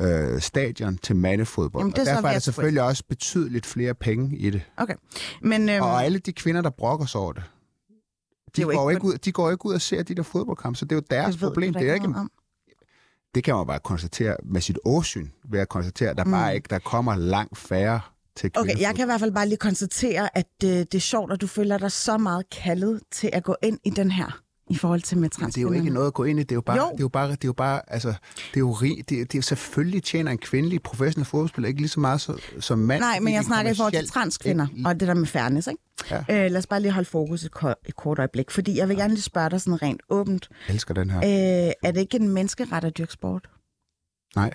øh, 0.03 0.41
stadion 0.41 0.99
til 0.99 1.17
mandefodbold. 1.17 1.81
Jamen, 1.83 1.93
det 1.93 1.99
og 2.01 2.07
så 2.07 2.13
derfor 2.13 2.29
er 2.29 2.33
der 2.33 2.39
selvfølgelig 2.39 2.83
også 2.83 3.03
betydeligt 3.09 3.67
flere 3.67 3.95
penge 3.95 4.37
i 4.39 4.51
det. 4.51 4.63
Okay. 4.77 4.95
Men, 5.43 5.69
øhm, 5.69 5.83
Og 5.83 6.05
alle 6.05 6.19
de 6.19 6.33
kvinder, 6.33 6.61
der 6.63 6.71
brokker 6.71 7.07
sig 7.07 7.21
over 7.21 7.33
det, 7.33 7.43
de, 8.57 8.63
jo 8.63 8.69
går 8.69 8.91
ikke- 8.91 9.05
ud, 9.05 9.15
de 9.15 9.33
går 9.33 9.51
ikke 9.51 9.67
ud 9.67 9.75
og 9.75 9.81
ser 9.81 10.03
de 10.03 10.15
der 10.15 10.23
fodboldkampe, 10.23 10.79
så 10.79 10.85
det 10.85 10.93
er 10.93 10.97
jo 10.97 11.03
deres 11.11 11.35
det 11.35 11.41
problem. 11.41 11.75
Det, 11.75 11.91
er 11.91 11.95
ikke 11.95 12.07
om. 12.07 12.31
det 13.35 13.45
kan 13.45 13.55
man 13.55 13.67
bare 13.67 13.79
konstatere 13.79 14.37
med 14.45 14.61
sit 14.61 14.79
åsyn, 14.85 15.29
ved 15.49 15.61
at 15.61 15.69
konstatere, 15.69 16.11
at 16.11 16.17
der 16.19 16.25
Mm. 16.25 16.31
bare 16.31 16.55
ikke 16.55 16.67
der 16.71 16.79
kommer 16.79 17.17
langt 17.17 17.59
færre 17.59 18.01
til 18.37 18.51
Okay, 18.57 18.81
jeg 18.81 18.94
kan 18.94 19.05
i 19.05 19.09
hvert 19.09 19.20
fald 19.20 19.33
bare 19.33 19.49
lige 19.49 19.57
konstatere, 19.59 20.38
at 20.38 20.46
øh, 20.64 20.70
det 20.70 20.95
er 20.95 20.99
sjovt, 20.99 21.32
at 21.32 21.41
du 21.41 21.47
føler 21.47 21.78
dig 21.78 21.93
så 21.93 22.18
meget 22.18 22.51
kaldet 22.51 23.01
til 23.12 23.30
at 23.32 23.45
gå 23.45 23.57
ind 23.62 23.78
i 23.84 23.91
den 23.91 24.11
her, 24.11 24.41
i 24.70 24.76
forhold 24.76 25.01
til 25.03 25.18
med 25.18 25.28
Men 25.41 25.49
det 25.49 25.57
er 25.59 25.62
jo 25.62 25.72
ikke 25.72 25.91
noget 25.91 26.07
at 26.07 26.14
gå 26.14 26.24
ind 26.24 26.39
i. 26.39 26.43
Det 26.43 26.53
er 26.53 26.57
jo 26.57 26.61
bare, 26.61 26.76
Jo. 26.76 26.84
det 26.93 26.95
er 26.99 27.05
jo 27.05 27.09
bare, 27.09 27.30
det 27.30 27.32
er 27.45 27.49
jo 27.49 27.53
bare, 27.53 27.80
altså, 27.93 28.09
det 28.09 28.57
er 28.57 28.61
jo 28.61 28.72
rig, 28.72 28.97
det, 29.09 29.32
det 29.32 29.39
er, 29.39 29.43
selvfølgelig 29.43 30.03
tjener 30.03 30.30
en 30.30 30.39
kvindelig 30.39 30.82
professionel 30.82 31.24
fodboldspiller 31.26 31.68
ikke 31.68 31.80
lige 31.80 31.89
så 31.89 32.01
meget 32.01 32.20
så, 32.20 32.41
som 32.61 32.78
mand. 32.78 33.01
Nej, 33.01 33.20
men 33.20 33.34
jeg 33.34 33.45
snakker 33.45 33.72
i 33.72 33.74
forhold 33.74 33.93
til 33.93 34.09
transkvinder, 34.09 34.66
og 34.84 35.01
det 35.01 35.09
der 35.09 35.14
med 35.14 35.26
fairness, 35.26 35.68
ikke? 35.68 35.82
Ja. 36.11 36.18
Øh, 36.45 36.51
lad 36.51 36.57
os 36.57 36.66
bare 36.66 36.80
lige 36.82 36.93
holde 36.93 37.09
fokus 37.09 37.45
et, 37.45 37.51
ko- 37.51 37.74
et 37.87 37.97
kort 37.97 38.18
øjeblik, 38.18 38.51
fordi 38.51 38.78
jeg 38.78 38.89
vil 38.89 38.97
gerne 38.97 39.14
lige 39.14 39.22
spørge 39.22 39.51
dig 39.51 39.61
sådan 39.61 39.82
rent 39.82 40.01
åbent. 40.11 40.49
Jeg 40.68 40.74
elsker 40.74 40.95
den 40.95 41.11
her. 41.11 41.18
Øh, 41.18 41.72
er 41.82 41.91
det 41.93 42.01
ikke 42.01 42.16
en 42.16 42.28
menneskeret 42.28 42.84
at 42.84 42.99
dyrke 42.99 43.12
sport? 43.12 43.49
Nej. 44.37 44.51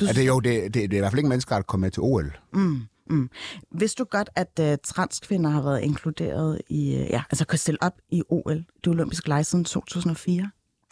Du 0.00 0.04
Er 0.08 0.12
det 0.12 0.26
jo, 0.26 0.40
det, 0.40 0.62
det, 0.62 0.74
det 0.74 0.92
er 0.92 0.96
i 0.96 0.98
hvert 1.00 1.12
fald 1.12 1.18
ikke 1.18 1.28
mennesker, 1.28 1.54
der 1.54 1.62
kommer 1.62 1.86
med 1.86 1.90
til 1.90 2.02
OL. 2.02 2.36
Mm. 2.52 3.30
Vidste 3.78 3.98
du 4.02 4.08
godt, 4.10 4.30
at 4.36 4.60
uh, 4.60 4.74
transkvinder 4.84 5.50
har 5.50 5.62
været 5.62 5.80
inkluderet 5.80 6.60
i, 6.68 6.94
uh, 6.94 7.00
ja, 7.10 7.22
altså 7.30 7.46
kan 7.46 7.58
stille 7.58 7.82
op 7.82 7.92
i 8.10 8.22
OL, 8.28 8.54
det 8.56 8.86
olympiske 8.86 9.28
lege 9.28 9.44
siden 9.44 9.64
2004? 9.64 10.50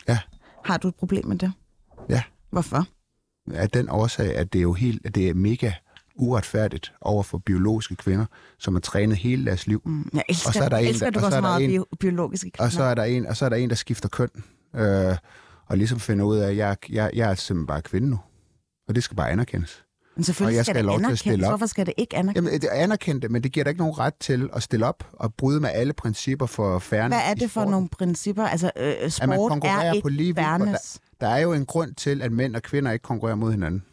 Ja. 0.08 0.18
Har 0.64 0.76
du 0.78 0.88
et 0.88 0.94
problem 0.94 1.26
med 1.26 1.36
det? 1.38 1.52
Ja. 2.08 2.22
Hvorfor? 2.50 2.86
Af 3.54 3.70
den 3.70 3.88
årsag, 3.90 4.36
at 4.36 4.52
det 4.52 4.58
er 4.58 4.62
jo 4.62 4.72
helt, 4.72 5.06
at 5.06 5.14
det 5.14 5.28
er 5.28 5.34
mega 5.34 5.72
uretfærdigt 6.16 6.92
over 7.00 7.22
for 7.22 7.38
biologiske 7.38 7.96
kvinder, 7.96 8.26
som 8.58 8.74
har 8.74 8.80
trænet 8.80 9.16
hele 9.16 9.44
deres 9.46 9.66
liv. 9.66 9.82
Mm, 9.84 10.10
Jeg 10.14 10.22
elsker, 10.28 10.48
Og 10.48 10.54
så 10.54 10.64
er 10.64 10.68
der 10.68 10.76
en, 10.76 10.86
elsker 10.88 11.10
der- 11.10 11.20
og 11.24 11.30
så 11.30 11.36
er 11.36 11.40
der 11.40 11.48
meget 11.48 11.64
en- 11.64 11.70
bio, 11.70 11.86
biologiske 12.00 12.50
kvinder. 12.50 12.64
Og 12.64 12.72
så 12.72 12.82
er 12.82 12.94
der 12.94 13.04
en, 13.04 13.26
og 13.26 13.36
så 13.36 13.44
er 13.44 13.48
der 13.48 13.56
en 13.56 13.68
der 13.70 13.74
skifter 13.76 14.08
køn, 14.08 14.28
øh, 14.76 15.16
og 15.66 15.76
ligesom 15.78 16.00
finder 16.00 16.24
ud 16.24 16.36
af, 16.36 16.48
at 16.50 16.56
jeg, 16.56 16.76
jeg, 16.90 17.10
jeg 17.14 17.30
er 17.30 17.34
simpelthen 17.34 17.66
bare 17.66 17.82
kvinde 17.82 18.10
nu. 18.10 18.18
Og 18.92 18.96
det 18.96 19.04
skal 19.04 19.16
bare 19.16 19.30
anerkendes. 19.30 19.84
Men 20.16 20.24
selvfølgelig 20.24 20.52
og 20.52 20.56
jeg 20.56 20.64
skal, 20.64 20.72
skal 20.74 20.76
det 20.78 20.84
lov 20.84 20.94
til 20.98 21.00
at 21.00 21.04
anerkendes. 21.04 21.20
stille 21.20 21.46
op. 21.46 21.50
Hvorfor 21.50 21.66
skal 21.66 21.86
det 21.86 21.94
ikke 21.96 22.16
anerkendes? 22.16 22.50
Jamen, 22.50 22.60
det 22.60 22.68
er 22.72 22.82
anerkendt, 22.82 23.30
men 23.30 23.42
det 23.42 23.52
giver 23.52 23.64
da 23.64 23.68
ikke 23.70 23.80
nogen 23.80 23.98
ret 23.98 24.14
til 24.20 24.50
at 24.52 24.62
stille 24.62 24.86
op 24.86 25.08
og 25.12 25.34
bryde 25.34 25.60
med 25.60 25.70
alle 25.72 25.92
principper 25.92 26.46
for 26.46 26.78
fairness 26.78 27.16
Hvad 27.22 27.30
er 27.30 27.34
det 27.34 27.50
for 27.50 27.64
nogle 27.64 27.88
principper? 27.88 28.44
Altså, 28.44 28.70
øh, 28.76 28.84
At 28.92 29.00
man 29.00 29.10
sport 29.10 29.48
konkurrerer 29.50 29.80
er 29.88 29.92
ikke 29.92 30.02
på 30.02 30.08
lige 30.08 30.26
vilkår. 30.26 30.42
fairness. 30.42 30.98
Der 31.20 31.28
er 31.28 31.38
jo 31.38 31.52
en 31.52 31.66
grund 31.66 31.94
til, 31.94 32.22
at 32.22 32.32
mænd 32.32 32.56
og 32.56 32.62
kvinder 32.62 32.92
ikke 32.92 33.02
konkurrerer 33.02 33.36
mod 33.36 33.50
hinanden. 33.50 33.84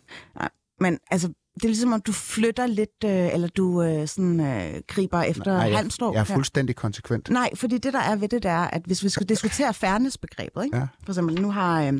Men 0.80 1.00
altså, 1.12 1.30
det 1.60 1.64
er 1.64 1.70
ligesom, 1.70 1.94
om 1.94 2.02
du 2.02 2.12
flytter 2.12 2.68
lidt, 2.68 3.04
øh, 3.06 3.34
eller 3.34 3.48
du 3.48 3.82
øh, 3.84 4.08
sådan, 4.08 4.40
øh, 4.40 4.82
griber 4.88 5.22
efter 5.22 5.54
Nej, 5.58 5.62
jeg, 5.68 5.78
halmstrå. 5.78 6.14
jeg 6.14 6.20
er 6.20 6.26
her. 6.26 6.36
fuldstændig 6.36 6.76
konsekvent. 6.76 7.30
Nej, 7.30 7.50
fordi 7.56 7.78
det, 7.78 7.94
der 7.94 8.00
er 8.00 8.16
ved 8.16 8.30
det, 8.30 8.44
der 8.44 8.50
er, 8.50 8.68
at 8.68 8.82
hvis 8.86 9.04
vi 9.04 9.10
skal 9.10 9.30
diskutere 9.30 9.74
fairness-begrebet, 9.74 10.64
ikke? 10.66 10.78
Ja. 10.78 10.88
for 11.04 11.12
eksempel, 11.12 11.42
nu, 11.42 11.52
har, 11.52 11.84
øh, 11.84 11.94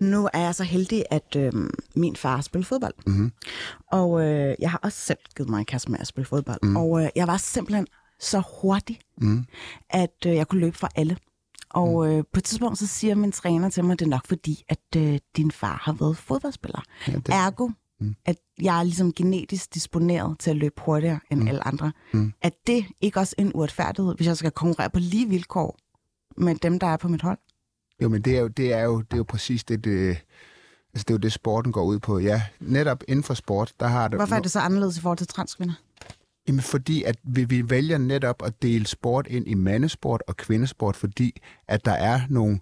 nu 0.00 0.28
er 0.32 0.40
jeg 0.40 0.54
så 0.54 0.64
heldig, 0.64 1.04
at 1.10 1.36
øh, 1.36 1.52
min 1.94 2.16
far 2.16 2.40
spiller 2.40 2.66
fodbold. 2.66 2.94
Mhm. 3.06 3.32
Og 3.92 4.22
øh, 4.26 4.54
jeg 4.60 4.70
har 4.70 4.80
også 4.82 4.98
selv 4.98 5.18
givet 5.36 5.50
mig 5.50 5.58
en 5.58 5.64
kasse 5.64 5.90
med 5.90 5.98
at 6.00 6.06
spille 6.06 6.26
fodbold. 6.26 6.58
Mm. 6.62 6.76
Og 6.76 7.02
øh, 7.04 7.08
jeg 7.16 7.26
var 7.26 7.36
simpelthen 7.36 7.86
så 8.20 8.42
hurtig, 8.60 8.98
Mm. 9.22 9.44
at 9.90 10.16
øh, 10.26 10.34
jeg 10.34 10.48
kunne 10.48 10.60
løbe 10.60 10.78
fra 10.78 10.88
alle. 10.96 11.16
Og 11.70 12.04
Mhm. 12.06 12.12
øh, 12.18 12.24
på 12.32 12.38
et 12.38 12.44
tidspunkt, 12.44 12.78
så 12.78 12.86
siger 12.86 13.14
min 13.14 13.32
træner 13.32 13.68
til 13.70 13.84
mig, 13.84 13.92
at 13.92 13.98
det 13.98 14.04
er 14.04 14.10
nok 14.10 14.26
fordi, 14.26 14.64
at 14.68 14.78
øh, 14.96 15.18
din 15.36 15.50
far 15.50 15.80
har 15.84 15.92
været 15.92 16.16
fodboldspiller. 16.16 16.82
Ja, 17.08 17.12
det, 17.12 17.28
Ergo, 17.28 17.68
Mm. 18.00 18.14
at 18.24 18.36
jeg 18.62 18.78
er 18.78 18.82
ligesom 18.82 19.12
genetisk 19.12 19.74
disponeret 19.74 20.38
til 20.38 20.50
at 20.50 20.56
løbe 20.56 20.74
hurtigere 20.84 21.20
end 21.30 21.40
Mm. 21.40 21.48
alle 21.48 21.66
andre. 21.66 21.92
Mm. 22.12 22.32
Er 22.42 22.50
det 22.66 22.86
ikke 23.00 23.20
også 23.20 23.34
en 23.38 23.52
uretfærdighed, 23.54 24.14
hvis 24.16 24.26
jeg 24.26 24.36
skal 24.36 24.50
konkurrere 24.50 24.90
på 24.90 24.98
lige 24.98 25.28
vilkår 25.28 25.78
med 26.36 26.54
dem, 26.54 26.78
der 26.78 26.86
er 26.86 26.96
på 26.96 27.08
mit 27.08 27.22
hold? 27.22 27.38
jo, 28.02 28.08
men 28.08 28.22
det 28.22 28.36
er 28.36 28.40
jo, 28.40 28.48
det 28.48 28.72
er 28.72 28.82
jo, 28.84 29.00
det 29.00 29.12
er 29.12 29.16
jo 29.16 29.24
præcis 29.24 29.64
det, 29.64 29.84
det, 29.84 30.08
altså 30.94 31.04
det 31.08 31.10
er 31.10 31.14
jo 31.14 31.18
det, 31.18 31.32
sporten 31.32 31.72
går 31.72 31.84
ud 31.84 31.98
på. 31.98 32.18
Ja, 32.18 32.42
netop 32.60 33.02
inden 33.08 33.22
for 33.22 33.34
sport, 33.34 33.72
der 33.80 33.86
har 33.86 34.08
det... 34.08 34.18
Hvorfor 34.18 34.34
er 34.36 34.40
det 34.40 34.50
så 34.50 34.60
anderledes 34.60 34.96
i 34.98 35.00
forhold 35.00 35.18
til 35.18 35.26
transkvinder? 35.26 35.74
Jamen 36.48 36.60
fordi, 36.60 37.02
at 37.02 37.16
vi, 37.22 37.44
vi 37.44 37.70
vælger 37.70 37.98
netop 37.98 38.42
at 38.44 38.62
dele 38.62 38.86
sport 38.86 39.26
ind 39.30 39.48
i 39.48 39.54
mandesport 39.54 40.22
og 40.28 40.36
kvindesport, 40.36 40.96
fordi 40.96 41.40
at 41.68 41.84
der 41.84 41.92
er 41.92 42.20
nogle 42.28 42.60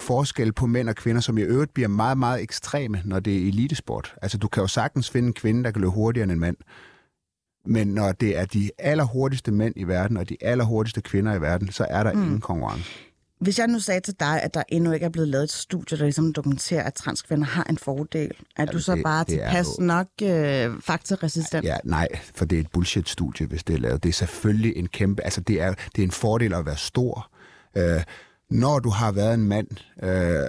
forskel 0.00 0.52
på 0.52 0.66
mænd 0.66 0.88
og 0.88 0.94
kvinder, 0.94 1.20
som 1.20 1.38
i 1.38 1.42
øvrigt 1.42 1.74
bliver 1.74 1.88
meget, 1.88 2.18
meget 2.18 2.42
ekstreme, 2.42 3.02
når 3.04 3.20
det 3.20 3.42
er 3.42 3.48
elitesport. 3.48 4.14
Altså, 4.22 4.38
du 4.38 4.48
kan 4.48 4.60
jo 4.60 4.66
sagtens 4.66 5.10
finde 5.10 5.26
en 5.26 5.34
kvinde, 5.34 5.64
der 5.64 5.70
kan 5.70 5.80
løbe 5.80 5.90
hurtigere 5.90 6.24
end 6.24 6.32
en 6.32 6.40
mand. 6.40 6.56
Men 7.66 7.88
når 7.88 8.12
det 8.12 8.38
er 8.38 8.44
de 8.44 8.70
allerhurtigste 8.78 9.52
mænd 9.52 9.74
i 9.76 9.84
verden 9.84 10.16
og 10.16 10.28
de 10.28 10.36
allerhurtigste 10.40 11.00
kvinder 11.00 11.34
i 11.34 11.40
verden, 11.40 11.72
så 11.72 11.86
er 11.90 12.02
der 12.02 12.12
mm. 12.12 12.22
ingen 12.22 12.40
konkurrence. 12.40 12.90
Hvis 13.40 13.58
jeg 13.58 13.66
nu 13.66 13.78
sagde 13.80 14.00
til 14.00 14.14
dig, 14.20 14.42
at 14.42 14.54
der 14.54 14.62
endnu 14.68 14.92
ikke 14.92 15.06
er 15.06 15.10
blevet 15.10 15.28
lavet 15.28 15.44
et 15.44 15.50
studie, 15.52 15.98
der 15.98 16.04
ligesom 16.04 16.32
dokumenterer, 16.32 16.82
at 16.82 16.94
transkvinder 16.94 17.44
har 17.46 17.64
en 17.64 17.78
fordel, 17.78 18.30
er 18.56 18.64
du 18.64 18.78
så 18.78 18.94
det- 18.94 19.02
bare 19.04 19.24
det 19.28 19.42
er 19.44 19.48
tilpas 19.50 19.66
jo- 19.78 19.84
nok 19.84 20.06
øh, 20.22 20.80
faktaresistent? 20.82 21.64
Ja, 21.64 21.76
nej, 21.84 22.08
for 22.34 22.44
det 22.44 22.56
er 22.56 22.60
et 22.60 22.70
bullshit-studie, 22.72 23.46
hvis 23.46 23.64
det 23.64 23.74
er 23.74 23.78
lavet. 23.78 24.02
Det 24.02 24.08
er 24.08 24.12
selvfølgelig 24.12 24.76
en 24.76 24.86
kæmpe... 24.88 25.22
Altså, 25.24 25.40
det 25.40 25.60
er, 25.62 25.74
det 25.96 26.02
er 26.02 26.06
en 26.06 26.10
fordel 26.10 26.54
at 26.54 26.66
være 26.66 26.76
stor. 26.76 27.30
Øh, 27.76 28.02
når 28.50 28.78
du 28.78 28.90
har 28.90 29.12
været 29.12 29.34
en 29.34 29.48
mand 29.48 29.68
øh, 30.02 30.46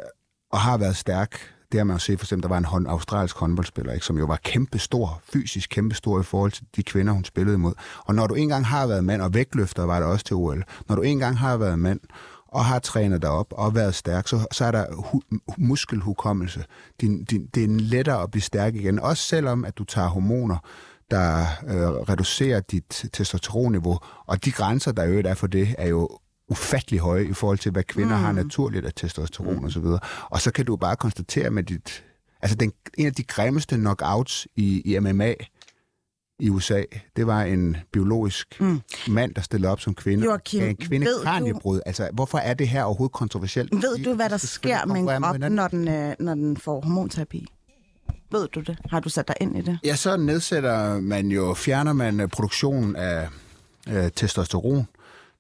og 0.52 0.60
har 0.60 0.78
været 0.78 0.95
stærk, 0.95 1.39
det 1.72 1.80
har 1.80 1.86
man 1.86 1.95
jo 1.95 2.00
set, 2.00 2.20
for 2.20 2.26
eksempel, 2.26 2.43
der 2.43 2.50
var 2.50 2.58
en 2.58 2.66
hånd, 2.66 2.88
australsk 2.88 3.38
håndboldspiller, 3.38 3.93
ikke, 3.93 4.06
som 4.06 4.18
jo 4.18 4.26
var 4.26 4.39
kæmpestor, 4.43 5.22
fysisk 5.34 5.70
kæmpestor 5.70 6.20
i 6.20 6.24
forhold 6.24 6.52
til 6.52 6.64
de 6.76 6.84
kvinder, 6.84 7.14
hun 7.14 7.24
spillede 7.24 7.56
imod. 7.56 7.74
Og 8.06 8.16
når 8.16 8.28
du 8.28 8.34
engang 8.34 8.66
har 8.66 8.88
været 8.88 9.04
mand, 9.04 9.22
og 9.22 9.34
vægtløfter 9.34 9.84
var 9.84 10.00
det 10.00 10.08
også 10.08 10.26
til 10.26 10.36
OL, 10.36 10.64
når 10.88 10.95
du 10.95 11.02
engang 11.02 11.38
har 11.38 11.58
været 11.58 11.80
mand, 11.80 12.00
og 12.47 12.66
har 12.66 12.80
trænet 12.80 13.22
dig 13.22 13.30
op 13.30 13.47
og 13.52 13.76
været 13.76 13.95
stærk, 13.95 14.28
så, 14.28 14.47
så 14.52 14.66
er 14.66 14.72
der 14.72 14.86
hu- 14.95 15.22
muskelhukommelse. 15.58 16.66
Din, 17.02 17.24
din, 17.24 17.45
det 17.56 17.64
er 17.64 17.68
lettere 17.68 18.24
at 18.24 18.32
blive 18.32 18.41
stærk 18.41 18.76
igen, 18.76 19.00
også 19.00 19.24
selvom 19.24 19.66
at 19.66 19.78
du 19.78 19.84
tager 19.84 20.08
hormoner, 20.08 20.58
der 21.12 21.45
øh, 21.68 21.89
reducerer 21.89 22.60
dit 22.60 23.06
testosteronniveau, 23.14 24.00
og 24.26 24.45
de 24.45 24.52
grænser, 24.52 24.91
der 24.91 25.04
jo 25.04 25.22
er 25.26 25.34
for 25.34 25.47
det, 25.47 25.76
er 25.78 25.88
jo 25.88 26.10
ufattelig 26.50 27.00
høje 27.00 27.26
i 27.26 27.34
forhold 27.34 27.58
til, 27.58 27.72
hvad 27.72 27.84
kvinder 27.84 28.18
mm. 28.18 28.24
har 28.24 28.32
naturligt 28.32 28.86
af 28.86 28.93
testosteron 28.95 29.56
mm. 29.58 29.64
og 29.64 29.72
så 29.72 29.80
videre. 29.80 30.00
Og 30.30 30.41
så 30.41 30.52
kan 30.52 30.66
du 30.66 30.76
bare 30.76 30.95
konstatere 30.95 31.50
med 31.50 31.64
dit... 31.64 32.04
Altså, 32.41 32.56
den, 32.56 32.72
en 32.97 33.06
af 33.06 33.14
de 33.14 33.24
grimmeste 33.24 33.76
knockouts 33.76 34.47
i, 34.56 34.82
i 34.86 35.00
MMA 35.00 35.34
i 36.39 36.50
USA, 36.50 36.84
det 37.16 37.28
var 37.28 37.43
en 37.43 37.78
biologisk 37.93 38.62
mm. 38.62 38.82
mand, 39.08 39.36
der 39.36 39.41
stillede 39.41 39.72
op 39.72 39.82
som 39.82 39.95
kvinde. 39.95 40.26
Joachim, 40.26 40.64
en 40.64 40.76
kvinde 40.76 41.08
kraniebrud. 41.24 41.82
Altså, 41.86 42.10
hvorfor 42.14 42.38
er 42.38 42.54
det 42.54 42.68
her 42.68 42.84
overhovedet 42.84 43.14
kontroversielt? 43.14 43.72
Ved 43.72 44.04
du, 44.04 44.14
hvad 44.14 44.30
der 44.30 44.38
sker 44.38 44.86
med 44.86 44.95
en 44.95 45.08
krop, 45.08 45.39
når 45.39 45.68
den, 45.68 45.88
øh, 45.88 46.16
når 46.20 46.36
den 46.36 46.58
får 46.58 46.82
hormonterapi? 46.82 47.47
Ved 48.32 48.47
du 48.47 48.60
det? 48.60 48.78
Har 48.89 49.00
du 49.00 49.10
sat 49.10 49.28
dig 49.28 49.36
ind 49.41 49.58
i 49.58 49.62
det? 49.62 49.80
Ja, 49.84 49.95
så 49.95 50.18
nedsætter 50.18 51.00
man 51.00 51.28
jo, 51.28 51.54
fjerner 51.54 51.93
man 51.93 52.20
øh, 52.20 52.28
produktionen 52.28 52.95
af 52.95 53.28
øh, 53.88 54.12
testosteron. 54.16 54.88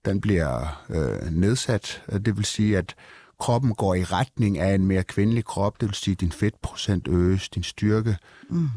Den 0.05 0.21
bliver 0.21 0.83
øh, 0.89 1.31
nedsat. 1.31 2.03
Det 2.25 2.37
vil 2.37 2.45
sige, 2.45 2.77
at 2.77 2.95
kroppen 3.39 3.73
går 3.73 3.95
i 3.95 4.03
retning 4.03 4.57
af 4.57 4.75
en 4.75 4.85
mere 4.85 5.03
kvindelig 5.03 5.45
krop. 5.45 5.81
Det 5.81 5.87
vil 5.89 5.95
sige, 5.95 6.11
at 6.11 6.21
din 6.21 6.31
fedtprocent 6.31 7.07
øges, 7.07 7.49
din 7.49 7.63
styrke. 7.63 8.17
Mm. 8.49 8.69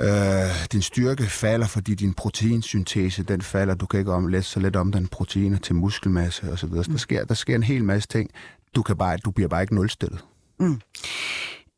Øh, 0.00 0.66
din 0.72 0.82
styrke 0.82 1.26
falder, 1.26 1.66
fordi 1.66 1.94
din 1.94 2.14
proteinsyntese 2.14 3.22
den 3.22 3.42
falder. 3.42 3.74
Du 3.74 3.86
kan 3.86 4.00
ikke 4.00 4.12
om, 4.12 4.26
læse 4.26 4.50
så 4.50 4.60
let 4.60 4.76
om 4.76 4.92
den 4.92 5.08
proteiner 5.08 5.58
til 5.58 5.74
muskelmasse 5.74 6.52
osv. 6.52 6.68
Så 6.68 6.84
der, 6.90 6.98
sker, 6.98 7.24
der 7.24 7.34
sker 7.34 7.54
en 7.54 7.62
hel 7.62 7.84
masse 7.84 8.08
ting. 8.08 8.30
Du, 8.74 8.82
kan 8.82 8.96
bare, 8.96 9.16
du 9.16 9.30
bliver 9.30 9.48
bare 9.48 9.62
ikke 9.62 9.74
nulstillet. 9.74 10.24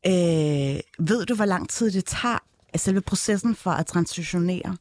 Øh, 0.07 0.79
ved 0.99 1.25
du, 1.25 1.35
hvor 1.35 1.45
lang 1.45 1.69
tid 1.69 1.91
det 1.91 2.05
tager 2.05 2.37
selve 2.75 3.01
processen 3.01 3.55
for 3.55 3.71
at 3.71 3.85
transitionere? 3.85 4.77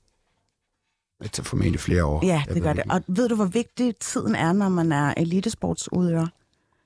Det 1.22 1.32
tager 1.32 1.44
formentlig 1.44 1.80
flere 1.80 2.04
år. 2.04 2.26
Ja, 2.26 2.42
det 2.54 2.62
gør 2.62 2.72
det. 2.72 2.82
Og 2.90 3.00
ved 3.08 3.28
du, 3.28 3.34
hvor 3.34 3.44
vigtig 3.44 3.94
tiden 4.00 4.34
er, 4.34 4.52
når 4.52 4.68
man 4.68 4.92
er 4.92 5.14
elitesportsudøver? 5.16 6.26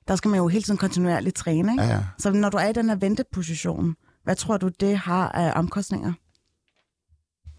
Der 0.09 0.16
skal 0.16 0.29
man 0.29 0.39
jo 0.39 0.49
hele 0.49 0.62
tiden 0.62 0.79
kontinuerligt 0.79 1.37
træne, 1.37 1.72
ikke? 1.72 1.83
Ja, 1.83 1.89
ja. 1.91 2.05
Så 2.18 2.31
når 2.33 2.49
du 2.51 2.57
er 2.57 2.68
i 2.68 2.72
den 2.72 2.89
her 2.89 2.97
venteposition, 2.97 3.97
hvad 4.24 4.37
tror 4.37 4.57
du, 4.57 4.68
det 4.81 4.99
har 4.99 5.29
af 5.29 5.53
omkostninger? 5.59 6.12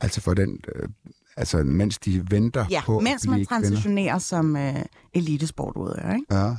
Altså 0.01 0.22
for 0.22 0.34
den, 0.34 0.59
øh, 0.76 0.89
altså 1.38 1.57
mens 1.63 1.97
de 1.97 2.32
venter 2.32 2.65
Ja, 2.70 2.82
på 2.86 2.99
mens 2.99 3.24
at 3.24 3.30
man 3.30 3.36
blive 3.38 3.45
kvinder. 3.45 3.61
transitionerer 3.70 4.17
som 4.20 4.55
øh, 4.57 4.76
elitesportudøver, 5.13 6.13
ikke? 6.13 6.26
Ja. 6.36 6.55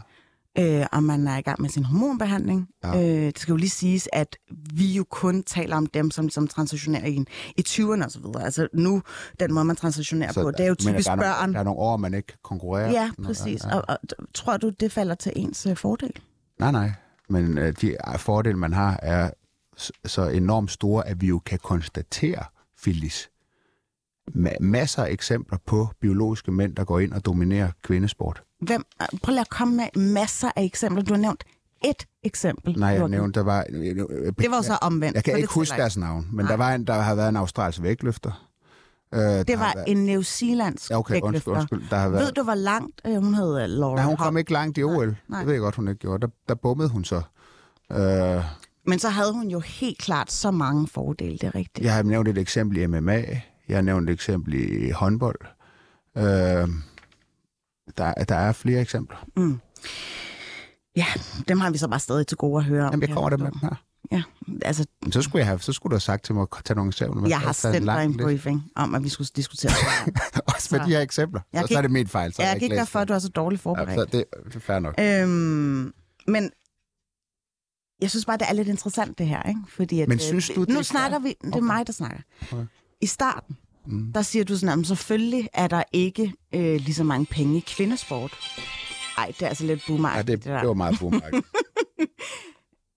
Øh, 0.59 0.87
og 0.93 1.03
man 1.03 1.29
er 1.29 1.37
i 1.37 1.41
gang 1.41 1.61
med 1.63 1.71
sin 1.71 1.85
hormonbehandling. 1.85 2.69
Ja. 2.85 2.97
Øh, 3.03 3.27
det 3.27 3.39
skal 3.39 3.53
jo 3.53 3.57
lige 3.57 3.71
siges, 3.71 4.09
at 4.13 4.37
vi 4.75 4.87
jo 4.93 5.05
kun 5.11 5.43
taler 5.43 5.77
om 5.77 5.87
dem, 5.87 6.11
som, 6.11 6.29
som 6.31 6.49
transitionerer 6.49 7.07
i, 7.07 7.15
en- 7.15 7.27
i 7.57 7.65
20'erne 7.69 8.05
og 8.05 8.11
så 8.11 8.21
videre. 8.21 8.45
Altså 8.45 8.69
nu, 8.73 9.03
den 9.41 9.53
måde, 9.55 9.65
man 9.65 9.77
transitionerer 9.77 10.33
på, 10.33 10.51
det 10.51 10.61
er 10.61 10.69
jo 10.69 10.75
typisk 10.75 11.07
der 11.07 11.13
er, 11.13 11.17
børn. 11.17 11.39
Nogle, 11.41 11.53
der 11.55 11.61
er 11.61 11.65
nogle 11.65 11.81
år, 11.81 11.97
man 11.97 12.15
ikke 12.15 12.33
konkurrerer. 12.43 12.91
Ja, 12.91 13.11
præcis. 13.25 13.65
Ja. 13.65 13.77
Og, 13.77 13.85
og 13.89 13.99
tror 14.35 14.57
du, 14.57 14.69
det 14.81 14.93
falder 14.93 15.15
til 15.15 15.33
ens 15.37 15.67
øh, 15.67 15.77
fordel? 15.77 16.13
Nej, 16.59 16.73
nej. 16.73 16.93
Men 17.29 17.59
øh, 17.59 17.73
de 17.81 17.97
fordele, 18.19 18.57
man 18.59 18.73
har, 18.73 18.99
er 19.03 19.31
så 20.07 20.29
enormt 20.29 20.71
store, 20.71 21.09
at 21.09 21.21
vi 21.21 21.27
jo 21.27 21.39
kan 21.39 21.59
konstatere, 21.63 22.45
Phyllis, 22.83 23.31
ma- 24.37 24.61
masser 24.61 25.05
af 25.05 25.11
eksempler 25.11 25.59
på 25.67 25.89
biologiske 26.01 26.53
mænd, 26.53 26.77
der 26.77 26.85
går 26.85 26.99
ind 26.99 27.13
og 27.13 27.25
dominerer 27.25 27.71
kvindesport. 27.83 28.43
Hvem, 28.61 28.85
øh, 29.03 29.19
prøv 29.23 29.31
lige 29.33 29.41
at 29.41 29.49
komme 29.51 29.77
med 29.77 30.03
masser 30.03 30.51
af 30.57 30.63
eksempler. 30.65 31.03
Du 31.03 31.15
har 31.15 31.21
nævnt 31.21 31.45
et 31.85 32.07
eksempel. 32.23 32.79
Nej, 32.79 32.89
jeg 32.89 33.09
nævnte, 33.09 33.41
der 33.41 33.45
var... 33.45 33.63
Det 34.39 34.51
var 34.51 34.63
så 34.63 34.79
omvendt. 34.83 35.15
Jeg 35.15 35.25
kan 35.25 35.37
ikke 35.37 35.53
huske 35.55 35.77
deres 35.77 35.97
navn, 35.97 36.29
men 36.33 36.45
Nej. 36.45 36.51
der, 36.53 36.57
var 36.57 36.75
en, 36.75 36.87
der 36.87 36.95
har 36.95 37.15
været 37.15 37.29
en 37.29 37.37
australsk 37.37 37.83
vægtløfter. 37.83 38.47
Øh, 39.15 39.21
Det 39.21 39.59
var 39.59 39.73
været- 39.77 39.85
en 39.87 40.07
New 40.07 40.23
Zealandsk 40.23 40.91
Ja, 40.91 40.99
okay, 40.99 41.21
undskyld, 41.21 41.33
vægtløfter. 41.33 41.53
undskyld. 41.77 41.91
Der 41.91 41.97
har 41.97 42.09
været... 42.09 42.25
Ved 42.25 42.33
du, 42.33 42.43
hvor 42.43 42.55
langt 42.55 43.01
øh, 43.07 43.15
hun 43.23 43.35
hed? 43.35 43.69
Laura 43.69 43.95
Nej, 43.97 44.05
hun 44.05 44.17
kom 44.17 44.37
ikke 44.39 44.53
langt 44.53 44.79
i 44.79 44.83
OL. 44.83 45.17
nej. 45.29 45.39
Det 45.39 45.47
ved 45.47 45.55
jeg 45.55 45.61
godt, 45.61 45.75
hun 45.77 45.89
ikke 45.89 45.99
gjorde. 45.99 46.27
Der, 46.27 46.33
der 46.49 46.55
bummede 46.55 46.89
hun 46.89 47.05
så. 47.05 47.23
Øh, 47.93 48.45
Men 48.87 48.99
så 48.99 49.09
havde 49.09 49.33
hun 49.33 49.49
jo 49.49 49.61
helt 49.61 49.99
klart 49.99 50.33
så 50.33 50.51
mange 50.51 50.89
fordele, 50.89 51.33
det 51.33 51.43
er 51.43 51.55
rigtigt. 51.55 51.85
jeg 51.85 51.95
har 51.95 52.03
nævnt 52.03 52.29
et 52.29 52.39
eksempel 52.39 52.77
i 52.79 52.87
MMA. 52.87 53.25
Jeg 53.69 53.77
har 53.77 53.83
nævnt 53.83 54.11
et 54.11 54.15
eksempel 54.15 54.55
i 54.55 54.91
håndbold. 54.91 55.39
Øh, 56.19 56.69
der, 57.99 58.15
der 58.15 58.35
er 58.37 58.53
flere 58.53 58.81
eksempler. 58.81 59.17
Ja, 60.97 61.07
dem 61.49 61.61
har 61.61 61.71
vi 61.71 61.79
så 61.79 61.89
bare 61.89 62.01
stadig 62.01 62.27
til 62.27 62.37
gode 62.37 62.59
at 62.59 62.65
høre 62.65 62.85
om. 62.87 62.93
Jamen, 62.93 63.09
jeg 63.09 63.15
kommer 63.15 63.31
der 63.31 63.37
med 63.37 63.47
dem 63.51 63.59
her. 63.61 63.85
Ja, 64.13 64.23
altså, 64.63 64.87
Men 65.03 65.13
så 65.13 65.23
skulle, 65.23 65.39
jeg 65.41 65.47
have, 65.47 65.59
så 65.61 65.73
skulle 65.73 65.91
du 65.91 65.95
have 65.95 66.01
sagt 66.01 66.25
til 66.25 66.35
mig 66.35 66.43
at 66.59 66.65
tage 66.65 66.75
nogle 66.77 66.89
eksempler. 66.89 67.29
jeg 67.29 67.41
har 67.41 67.53
sendt 67.53 67.87
dig 67.87 68.05
en 68.05 68.17
briefing 68.17 68.63
om, 68.77 68.95
at 68.95 69.05
vi 69.05 69.09
skulle 69.09 69.29
diskutere 69.37 69.71
det. 70.07 70.21
Også 70.55 70.69
med 70.75 70.81
Så- 70.81 70.87
de 70.87 70.91
her 70.91 71.01
eksempler. 71.01 71.41
Jeg 71.53 71.63
Så, 71.63 71.67
så 71.73 71.79
er 71.79 71.83
det 71.83 71.91
min 71.91 72.07
fejl. 72.09 72.33
Så 72.33 72.43
har 72.43 72.49
jeg 72.49 72.57
kan 72.57 72.63
ikke 72.63 72.75
læst 72.75 72.79
derfor, 72.79 72.99
at 73.01 73.09
du 73.09 73.13
er 73.13 73.19
så 73.19 73.29
dårligt 73.29 73.63
forberedt. 73.63 73.91
Ja, 73.91 73.97
så 73.97 74.05
det 74.05 74.25
er 74.55 74.61
fair 74.61 74.79
nok. 74.79 74.95
Øhm, 75.01 75.93
men 76.27 76.51
jeg 78.03 78.11
synes 78.11 78.25
bare, 78.27 78.37
det 78.39 78.47
er 78.49 78.53
lidt 78.53 78.69
interessant 78.69 79.19
det 79.19 79.27
her, 79.29 79.43
ikke? 79.43 79.61
Fordi 79.69 80.01
at, 80.01 80.09
Men 80.09 80.17
øh, 80.17 80.21
synes 80.21 80.51
du, 80.55 80.61
det 80.61 80.69
nu 80.69 80.79
er 80.79 80.83
snakker 80.83 81.19
vi, 81.19 81.35
det 81.45 81.55
er 81.55 81.61
mig, 81.61 81.87
der 81.87 81.93
snakker. 81.93 82.21
Okay. 82.53 82.65
I 83.01 83.07
starten, 83.07 83.57
Mm. 83.91 84.13
der 84.13 84.23
siger 84.23 84.45
du 84.45 84.57
sådan, 84.57 84.81
at 84.81 84.87
selvfølgelig 84.87 85.49
er 85.53 85.67
der 85.69 85.83
ikke 85.93 86.33
øh, 86.55 86.81
lige 86.81 86.95
så 86.95 87.05
mange 87.05 87.27
penge 87.27 87.57
i 87.57 87.65
kvindesport. 87.67 88.33
Ej, 89.19 89.27
det 89.27 89.43
er 89.43 89.49
altså 89.49 89.67
lidt 89.67 89.81
Ja, 89.81 89.93
boomer 89.93 90.17
det, 90.17 90.27
det 90.27 90.45
der. 90.45 90.59
det 90.59 90.69
var 90.69 90.75
meget 90.75 90.97
boomerang. 91.01 91.35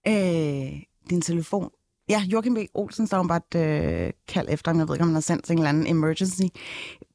Øh, 0.08 0.72
din 1.10 1.22
telefon. 1.22 1.70
Ja, 2.14 2.20
Joachim 2.20 2.54
B. 2.54 2.58
Olsen 2.74 3.08
står 3.08 3.24
bare 3.24 3.42
et 3.52 4.06
øh, 4.06 4.12
kald 4.28 4.48
efter 4.50 4.72
ham. 4.72 4.80
Jeg 4.80 4.88
ved 4.88 4.96
ikke, 4.96 5.02
om 5.02 5.08
han 5.08 5.14
har 5.14 5.22
sendt 5.22 5.52
en 5.52 5.58
eller 5.58 5.70
anden 5.70 5.88
emergency 5.88 6.44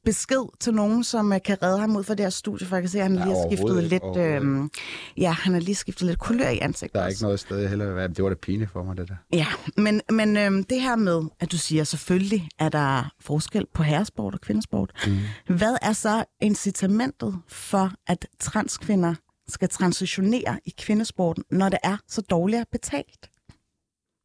besked 0.05 0.59
til 0.59 0.73
nogen, 0.73 1.03
som 1.03 1.33
øh, 1.33 1.39
kan 1.45 1.63
redde 1.63 1.79
ham 1.79 1.95
ud 1.95 2.03
fra 2.03 2.13
det 2.13 2.25
her 2.25 2.29
studie, 2.29 2.67
for 2.67 2.75
jeg 2.75 2.83
kan 2.83 2.89
se, 2.89 2.97
at 2.97 3.03
han 3.03 3.11
Nej, 3.11 3.25
lige 3.25 3.35
har 3.35 3.47
skiftet 3.49 3.83
lidt... 3.83 4.17
Øh, 4.17 4.69
ja, 5.17 5.31
han 5.31 5.53
har 5.53 5.59
lige 5.59 5.75
skiftet 5.75 6.07
lidt 6.07 6.19
kulør 6.19 6.49
i 6.49 6.59
ansigtet. 6.59 6.95
Der 6.95 7.01
er 7.01 7.05
også. 7.05 7.15
ikke 7.15 7.23
noget 7.23 7.39
sted, 7.39 7.93
være. 7.93 8.07
Det 8.07 8.23
var 8.23 8.29
da 8.29 8.35
pinligt 8.35 8.71
for 8.71 8.83
mig, 8.83 8.97
det 8.97 9.07
der. 9.09 9.15
Ja, 9.33 9.47
men, 9.77 10.01
men 10.09 10.37
øhm, 10.37 10.63
det 10.63 10.81
her 10.81 10.95
med, 10.95 11.21
at 11.39 11.51
du 11.51 11.57
siger, 11.57 11.83
selvfølgelig 11.83 12.49
er 12.59 12.69
der 12.69 13.13
forskel 13.19 13.65
på 13.73 13.83
herresport 13.83 14.33
og 14.33 14.41
kvindesport. 14.41 14.91
Mm. 15.07 15.55
Hvad 15.55 15.77
er 15.81 15.93
så 15.93 16.23
incitamentet 16.41 17.39
for, 17.47 17.91
at 18.07 18.27
transkvinder 18.39 19.15
skal 19.47 19.69
transitionere 19.69 20.59
i 20.65 20.73
kvindesporten, 20.77 21.43
når 21.51 21.69
det 21.69 21.79
er 21.83 21.97
så 22.07 22.21
dårligt 22.21 22.71
betalt? 22.71 23.29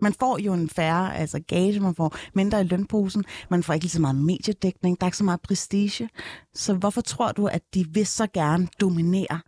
Man 0.05 0.15
får 0.21 0.39
jo 0.39 0.53
en 0.53 0.69
færre 0.69 1.17
altså 1.17 1.41
gage, 1.49 1.81
man 1.81 1.95
får 1.95 2.17
mindre 2.35 2.61
i 2.61 2.65
lønposen, 2.65 3.25
man 3.51 3.63
får 3.63 3.75
ikke 3.75 3.85
lige 3.85 3.91
så 3.91 4.01
meget 4.01 4.17
mediedækning, 4.17 5.01
der 5.01 5.05
er 5.05 5.09
ikke 5.09 5.17
så 5.17 5.25
meget 5.25 5.41
prestige. 5.41 6.09
Så 6.55 6.75
hvorfor 6.75 7.01
tror 7.01 7.33
du, 7.33 7.47
at 7.47 7.63
de 7.75 7.87
vil 7.89 8.07
så 8.07 8.27
gerne 8.27 8.69
dominere 8.81 9.41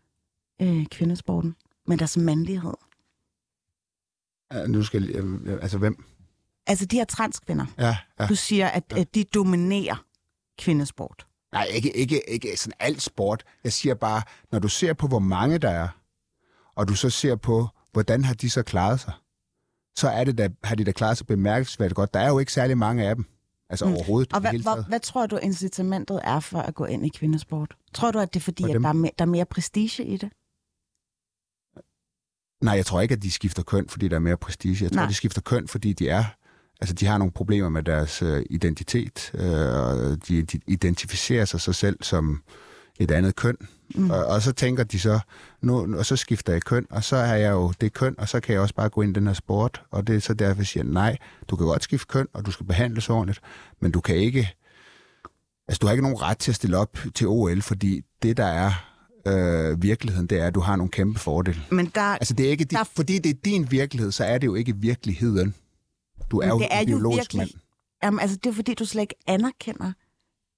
øh, 0.63 0.87
kvindesporten 0.87 1.55
med 1.87 1.99
deres 1.99 2.17
mandlighed? 2.17 2.75
Ja, 4.53 4.67
nu 4.67 4.83
skal 4.83 5.05
jeg, 5.05 5.25
altså 5.63 5.79
hvem? 5.79 6.05
Altså 6.67 6.87
de 6.87 6.97
her 6.97 7.05
transkvinder. 7.05 7.67
Ja, 7.79 7.97
ja. 8.21 8.27
Du 8.27 8.35
siger, 8.35 8.69
at, 8.69 8.93
at 8.97 9.15
de 9.15 9.25
dominerer 9.25 10.05
kvindesport. 10.59 11.27
Nej, 11.53 11.65
ikke, 11.65 11.97
ikke, 11.97 12.31
ikke 12.31 12.57
sådan 12.57 12.77
alt 12.81 13.03
sport. 13.03 13.45
Jeg 13.65 13.73
siger 13.73 13.95
bare, 13.95 14.23
når 14.53 14.59
du 14.59 14.69
ser 14.69 14.93
på, 14.93 15.07
hvor 15.07 15.19
mange 15.19 15.59
der 15.59 15.71
er, 15.71 15.89
og 16.75 16.89
du 16.89 16.95
så 16.95 17.11
ser 17.11 17.37
på, 17.37 17.69
hvordan 17.93 18.25
har 18.25 18.35
de 18.35 18.51
så 18.51 18.63
klaret 18.63 19.01
sig, 19.01 19.13
så 19.99 20.09
er 20.09 20.25
det 20.25 20.39
da, 20.39 20.49
har 20.65 20.75
de 20.75 20.85
da 20.85 20.93
klaret 20.93 21.19
sig 21.19 21.27
bemærkelsesværdigt 21.27 21.97
godt. 21.97 22.15
Der 22.15 22.21
er 22.21 22.29
jo 22.29 22.39
ikke 22.39 22.53
særlig 22.53 22.79
mange 22.79 23.09
af 23.09 23.15
dem. 23.15 23.25
Altså 23.71 23.87
mm. 23.87 23.95
overhovedet. 23.95 24.33
Og 24.33 24.41
hvad, 24.41 24.53
hvad, 24.53 24.89
hvad 24.89 25.01
tror 25.01 25.27
du, 25.27 25.37
incitamentet 25.37 26.21
er 26.25 26.41
for 26.41 26.59
at 26.59 26.75
gå 26.75 26.85
ind 26.85 27.07
i 27.07 27.09
kvindesport? 27.09 27.77
Tror 27.95 28.11
du, 28.11 28.19
at 28.19 28.35
det 28.35 28.41
er 28.41 28.45
fordi, 28.45 28.63
For 28.63 28.75
at 28.75 28.83
der 28.83 28.89
er, 28.89 28.93
mere, 28.93 29.13
der 29.19 29.25
er 29.25 29.29
mere 29.29 29.45
prestige 29.45 30.05
i 30.05 30.17
det? 30.17 30.31
Nej, 32.65 32.75
jeg 32.75 32.87
tror 32.87 33.01
ikke, 33.01 33.13
at 33.13 33.23
de 33.23 33.31
skifter 33.31 33.63
køn, 33.63 33.89
fordi 33.89 34.09
der 34.09 34.17
er 34.17 34.21
mere 34.21 34.37
prestige. 34.37 34.85
Jeg 34.85 34.93
tror, 34.93 34.97
Nej. 34.97 35.09
de 35.09 35.15
skifter 35.15 35.41
køn, 35.41 35.69
fordi 35.69 35.93
de 35.93 36.09
er... 36.09 36.25
Altså, 36.81 36.95
de 36.95 37.07
har 37.07 37.19
nogle 37.19 37.33
problemer 37.33 37.69
med 37.69 37.83
deres 37.83 38.23
øh, 38.23 38.45
identitet, 38.51 39.31
øh, 39.35 39.75
og 39.75 40.29
de, 40.29 40.43
de 40.43 40.61
identificerer 40.67 41.45
sig, 41.45 41.61
sig 41.61 41.75
selv 41.75 42.03
som 42.03 42.43
et 42.99 43.11
andet 43.11 43.37
køn. 43.37 43.57
Mm. 43.95 44.11
Og, 44.11 44.25
og 44.27 44.43
så 44.43 44.53
tænker 44.53 44.85
de 44.85 45.01
så, 45.01 45.19
nu, 45.63 45.97
og 45.99 46.07
så 46.07 46.17
skifter 46.17 46.53
jeg 46.53 46.63
køn, 46.63 46.87
og 46.91 47.05
så 47.05 47.17
er 47.17 47.35
jeg 47.37 47.51
jo 47.53 47.73
det 47.81 47.93
køn, 47.93 48.15
og 48.19 48.29
så 48.29 48.41
kan 48.41 48.53
jeg 48.53 48.61
også 48.63 48.75
bare 48.75 48.89
gå 48.89 49.03
ind 49.03 49.17
i 49.17 49.21
den 49.21 49.27
her 49.27 49.35
sport. 49.35 49.83
Og 49.91 50.07
det 50.07 50.17
er 50.17 50.21
så 50.21 50.35
derfor, 50.35 50.61
jeg 50.61 50.67
siger, 50.67 50.85
nej, 50.85 51.17
du 51.49 51.57
kan 51.57 51.67
godt 51.67 51.83
skifte 51.85 52.07
køn, 52.07 52.27
og 52.33 52.47
du 52.47 52.51
skal 52.51 52.67
behandles 52.67 53.11
ordentligt, 53.11 53.41
men 53.81 53.91
du 53.93 54.01
kan 54.01 54.17
ikke... 54.17 54.49
Altså, 55.69 55.79
du 55.79 55.87
har 55.87 55.93
ikke 55.93 56.03
nogen 56.03 56.23
ret 56.23 56.39
til 56.39 56.51
at 56.51 56.55
stille 56.55 56.77
op 56.79 56.99
til 57.15 57.27
OL, 57.29 57.63
fordi 57.63 58.03
det, 58.23 58.37
der 58.37 58.45
er 58.47 58.73
øh, 59.27 59.83
virkeligheden, 59.83 60.27
det 60.27 60.41
er, 60.41 60.47
at 60.47 60.55
du 60.55 60.61
har 60.61 60.77
nogle 60.77 60.91
kæmpe 60.91 61.19
fordele. 61.19 61.61
Men 61.71 61.93
der, 61.95 62.01
Altså, 62.01 62.35
det 62.35 62.47
er 62.47 62.51
ikke, 62.51 62.65
det, 62.65 62.71
Der- 62.79 62.85
fordi 62.97 63.19
det 63.19 63.31
er 63.31 63.39
din 63.45 63.71
virkelighed, 63.71 64.13
så 64.13 64.25
er 64.25 64.39
det 64.39 64.47
jo 64.47 64.55
ikke 64.55 64.77
virkeligheden. 64.77 65.55
Du 66.31 66.39
er 66.41 66.49
jo 66.49 66.59
det 66.59 66.69
er 66.71 66.79
en 66.81 66.89
jo 66.89 66.97
biologisk 66.97 67.19
virkelig- 67.19 67.39
mand. 67.39 67.51
jamen, 68.05 68.21
altså, 68.21 68.37
det 68.45 68.51
er 68.51 68.55
fordi, 68.55 68.75
du 68.75 68.85
slet 68.85 69.03
ikke 69.03 69.15
anerkender, 69.27 69.93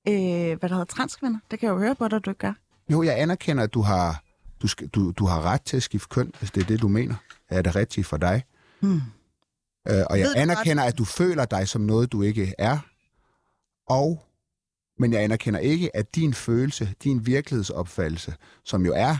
øh, 0.09 0.59
hvad 0.59 0.69
der 0.69 0.75
hedder 0.75 0.85
transkvinder. 0.85 1.39
Det 1.51 1.59
kan 1.59 1.67
jeg 1.67 1.75
jo 1.75 1.79
høre 1.79 1.95
på 1.95 2.09
dig, 2.09 2.25
du 2.25 2.31
ikke 2.31 2.39
gør. 2.39 2.53
Jo, 2.91 3.03
jeg 3.03 3.21
anerkender, 3.21 3.63
at 3.63 3.75
du 3.75 3.81
har, 3.83 4.23
du, 4.63 4.67
skal, 4.69 4.89
du, 4.89 5.11
du 5.11 5.27
har 5.27 5.43
ret 5.43 5.63
til 5.63 5.77
at 5.77 5.83
skifte 5.83 6.09
køn, 6.09 6.33
hvis 6.39 6.51
det 6.51 6.63
er 6.63 6.67
det, 6.67 6.83
du 6.83 6.89
mener. 6.89 7.15
Er 7.49 7.63
det 7.63 7.77
rigtigt 7.77 8.07
for 8.07 8.17
dig? 8.17 8.45
Hmm. 8.81 8.95
Øh, 9.89 10.05
og 10.11 10.19
jeg 10.19 10.27
Ved 10.27 10.35
du 10.35 10.41
anerkender, 10.41 10.85
at 10.85 10.99
du 10.99 11.05
føler 11.05 11.45
dig 11.45 11.69
som 11.69 11.81
noget, 11.81 12.13
du 12.13 12.23
ikke 12.23 12.55
er. 12.59 12.79
Og, 13.87 14.25
men 14.99 15.13
jeg 15.13 15.23
anerkender 15.23 15.61
ikke, 15.61 15.97
at 15.97 16.15
din 16.15 16.35
følelse, 16.35 16.95
din 17.05 17.27
virkelighedsopfattelse, 17.27 18.35
som 18.65 18.87
jo 18.87 18.93
er, 18.97 19.17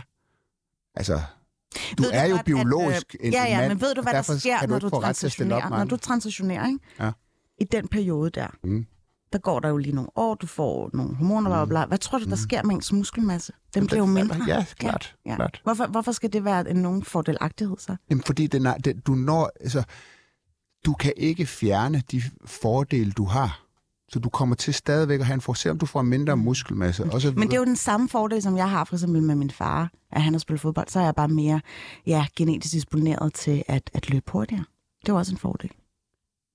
altså, 0.95 1.21
du 1.97 2.03
Ved 2.03 2.11
er 2.13 2.25
jo 2.25 2.31
godt, 2.31 2.39
at, 2.39 2.45
biologisk 2.45 3.15
øh, 3.19 3.27
en, 3.27 3.33
ja, 3.33 3.43
ja, 3.43 3.57
mand, 3.57 3.71
men 3.71 3.81
ved 3.81 3.95
du, 3.95 4.01
hvad 4.01 4.13
der 4.13 4.21
sker, 4.21 4.59
kan 4.59 4.69
når 4.69 4.79
du 4.79 4.87
at 4.87 4.93
transitionerer? 4.93 5.69
Når 5.69 5.83
du 5.83 5.97
transitionerer, 5.97 6.67
ikke? 6.67 6.79
Ja. 6.99 7.11
I 7.59 7.63
den 7.63 7.87
periode 7.87 8.29
der, 8.29 8.47
Mm. 8.63 8.85
Der 9.33 9.39
går 9.39 9.59
der 9.59 9.69
jo 9.69 9.77
lige 9.77 9.95
nogle 9.95 10.09
år, 10.15 10.35
du 10.35 10.47
får 10.47 10.89
nogle 10.93 11.15
hormoner, 11.15 11.49
bla, 11.49 11.65
bla, 11.65 11.69
bla. 11.69 11.85
Hvad 11.85 11.97
tror 11.97 12.19
du, 12.19 12.25
der 12.25 12.35
sker 12.35 12.63
med 12.63 12.75
ens 12.75 12.93
muskelmasse? 12.93 13.53
Den 13.73 13.87
bliver 13.87 13.99
jo 13.99 14.05
mindre. 14.05 14.37
Ja, 14.47 14.65
klart. 14.77 15.15
Ja. 15.25 15.35
klart. 15.35 15.61
Hvorfor, 15.63 15.87
hvorfor 15.87 16.11
skal 16.11 16.33
det 16.33 16.45
være 16.45 16.69
en 16.69 16.75
nogen 16.75 17.03
fordelagtighed 17.03 17.77
så? 17.77 17.95
Jamen, 18.09 18.23
fordi 18.23 18.47
den 18.47 18.65
er, 18.65 18.73
den, 18.77 18.99
du 18.99 19.11
når, 19.11 19.51
altså, 19.61 19.83
du 20.85 20.93
kan 20.93 21.13
ikke 21.17 21.45
fjerne 21.45 22.03
de 22.11 22.21
fordele, 22.45 23.11
du 23.11 23.23
har. 23.23 23.65
Så 24.09 24.19
du 24.19 24.29
kommer 24.29 24.55
til 24.55 24.73
stadigvæk 24.73 25.19
at 25.19 25.25
have 25.25 25.33
en 25.33 25.41
for, 25.41 25.53
selvom 25.53 25.77
du 25.77 25.85
får 25.85 26.01
mindre 26.01 26.37
muskelmasse. 26.37 27.03
Og 27.11 27.21
så 27.21 27.33
Men 27.35 27.47
det 27.47 27.53
er 27.53 27.57
jo 27.57 27.65
den 27.65 27.75
samme 27.75 28.09
fordel, 28.09 28.41
som 28.41 28.57
jeg 28.57 28.69
har 28.69 28.83
for 28.83 28.95
eksempel 28.95 29.23
med 29.23 29.35
min 29.35 29.51
far, 29.51 29.91
at 30.11 30.21
han 30.21 30.33
har 30.33 30.39
spillet 30.39 30.61
fodbold. 30.61 30.87
Så 30.87 30.99
er 30.99 31.03
jeg 31.03 31.15
bare 31.15 31.27
mere 31.27 31.61
ja, 32.05 32.25
genetisk 32.35 32.73
disponeret 32.73 33.33
til 33.33 33.63
at, 33.67 33.89
at 33.93 34.09
løbe 34.09 34.31
hurtigere. 34.31 34.65
Det 35.01 35.09
er 35.09 35.13
også 35.13 35.31
en 35.31 35.37
fordel. 35.37 35.71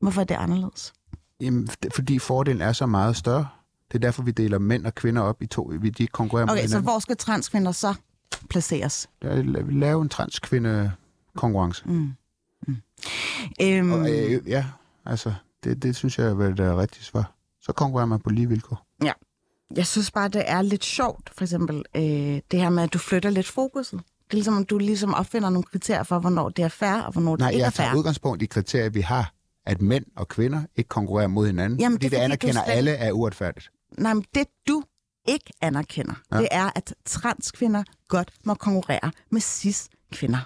Hvorfor 0.00 0.20
er 0.20 0.24
det 0.24 0.34
anderledes? 0.34 0.92
Jamen, 1.40 1.68
det- 1.82 1.94
fordi 1.94 2.18
fordelen 2.18 2.60
er 2.62 2.72
så 2.72 2.86
meget 2.86 3.16
større. 3.16 3.46
Det 3.92 3.94
er 3.94 3.98
derfor, 4.00 4.22
vi 4.22 4.30
deler 4.30 4.58
mænd 4.58 4.86
og 4.86 4.94
kvinder 4.94 5.22
op 5.22 5.42
i 5.42 5.46
to. 5.46 5.72
Vi 5.80 5.90
de 5.90 6.06
konkurrerer 6.06 6.44
Okay, 6.46 6.54
med 6.54 6.62
så 6.62 6.68
hinanden. 6.68 6.84
hvor 6.92 6.98
skal 6.98 7.16
transkvinder 7.16 7.72
så 7.72 7.94
placeres? 8.50 9.08
Ja, 9.22 9.34
Vi 9.40 9.72
laver 9.72 10.02
en 10.02 10.08
transkvinde 10.08 10.92
konkurrence. 11.36 11.82
Mm. 11.88 12.12
Mm. 12.68 12.76
Øhm, 13.62 13.92
Og, 13.92 14.10
øh, 14.10 14.48
ja, 14.48 14.64
altså, 15.06 15.34
det, 15.64 15.82
det 15.82 15.96
synes 15.96 16.18
jeg 16.18 16.38
vel 16.38 16.60
er 16.60 16.76
rigtigt 16.80 17.04
svar. 17.04 17.32
Så 17.62 17.72
konkurrerer 17.72 18.06
man 18.06 18.20
på 18.20 18.30
lige 18.30 18.48
vilkår. 18.48 18.86
Jeg 19.76 19.86
synes 19.86 20.10
bare, 20.10 20.28
det 20.28 20.42
er 20.46 20.62
lidt 20.62 20.84
sjovt, 20.84 21.30
for 21.36 21.44
eksempel 21.44 21.84
øh, 21.96 22.02
det 22.50 22.60
her 22.60 22.70
med, 22.70 22.82
at 22.82 22.92
du 22.92 22.98
flytter 22.98 23.30
lidt 23.30 23.46
fokuset. 23.46 23.92
Det 23.98 24.30
er 24.30 24.34
ligesom, 24.34 24.58
at 24.58 24.70
du 24.70 24.78
ligesom 24.78 25.14
opfinder 25.14 25.50
nogle 25.50 25.62
kriterier 25.64 26.02
for, 26.02 26.18
hvornår 26.18 26.48
det 26.48 26.64
er 26.64 26.68
fair, 26.68 26.94
og 27.02 27.12
hvornår 27.12 27.30
det 27.36 27.40
Nej, 27.40 27.50
ikke 27.50 27.60
er 27.62 27.66
jeg 27.66 27.72
tager 27.72 27.90
fair. 27.90 27.98
udgangspunkt 27.98 28.42
i 28.42 28.46
kriterier, 28.46 28.88
vi 28.90 29.00
har, 29.00 29.32
at 29.66 29.82
mænd 29.82 30.04
og 30.16 30.28
kvinder 30.28 30.62
ikke 30.76 30.88
konkurrerer 30.88 31.26
mod 31.28 31.46
hinanden, 31.46 31.80
Jamen, 31.80 31.96
fordi 31.96 32.04
det 32.04 32.10
det, 32.10 32.16
fordi, 32.18 32.24
anerkender 32.24 32.64
slet- 32.64 32.74
alle 32.76 32.90
er 32.90 33.12
uretfærdigt. 33.12 33.70
Nej, 33.98 34.14
men 34.14 34.24
det 34.34 34.44
du 34.68 34.82
ikke 35.28 35.52
anerkender, 35.60 36.14
ja. 36.32 36.38
Det 36.38 36.48
er, 36.50 36.70
at 36.76 36.94
transkvinder 37.04 37.82
godt 38.08 38.32
må 38.44 38.54
konkurrere 38.54 39.10
med 39.30 39.40
cis-kvinder. 39.40 40.38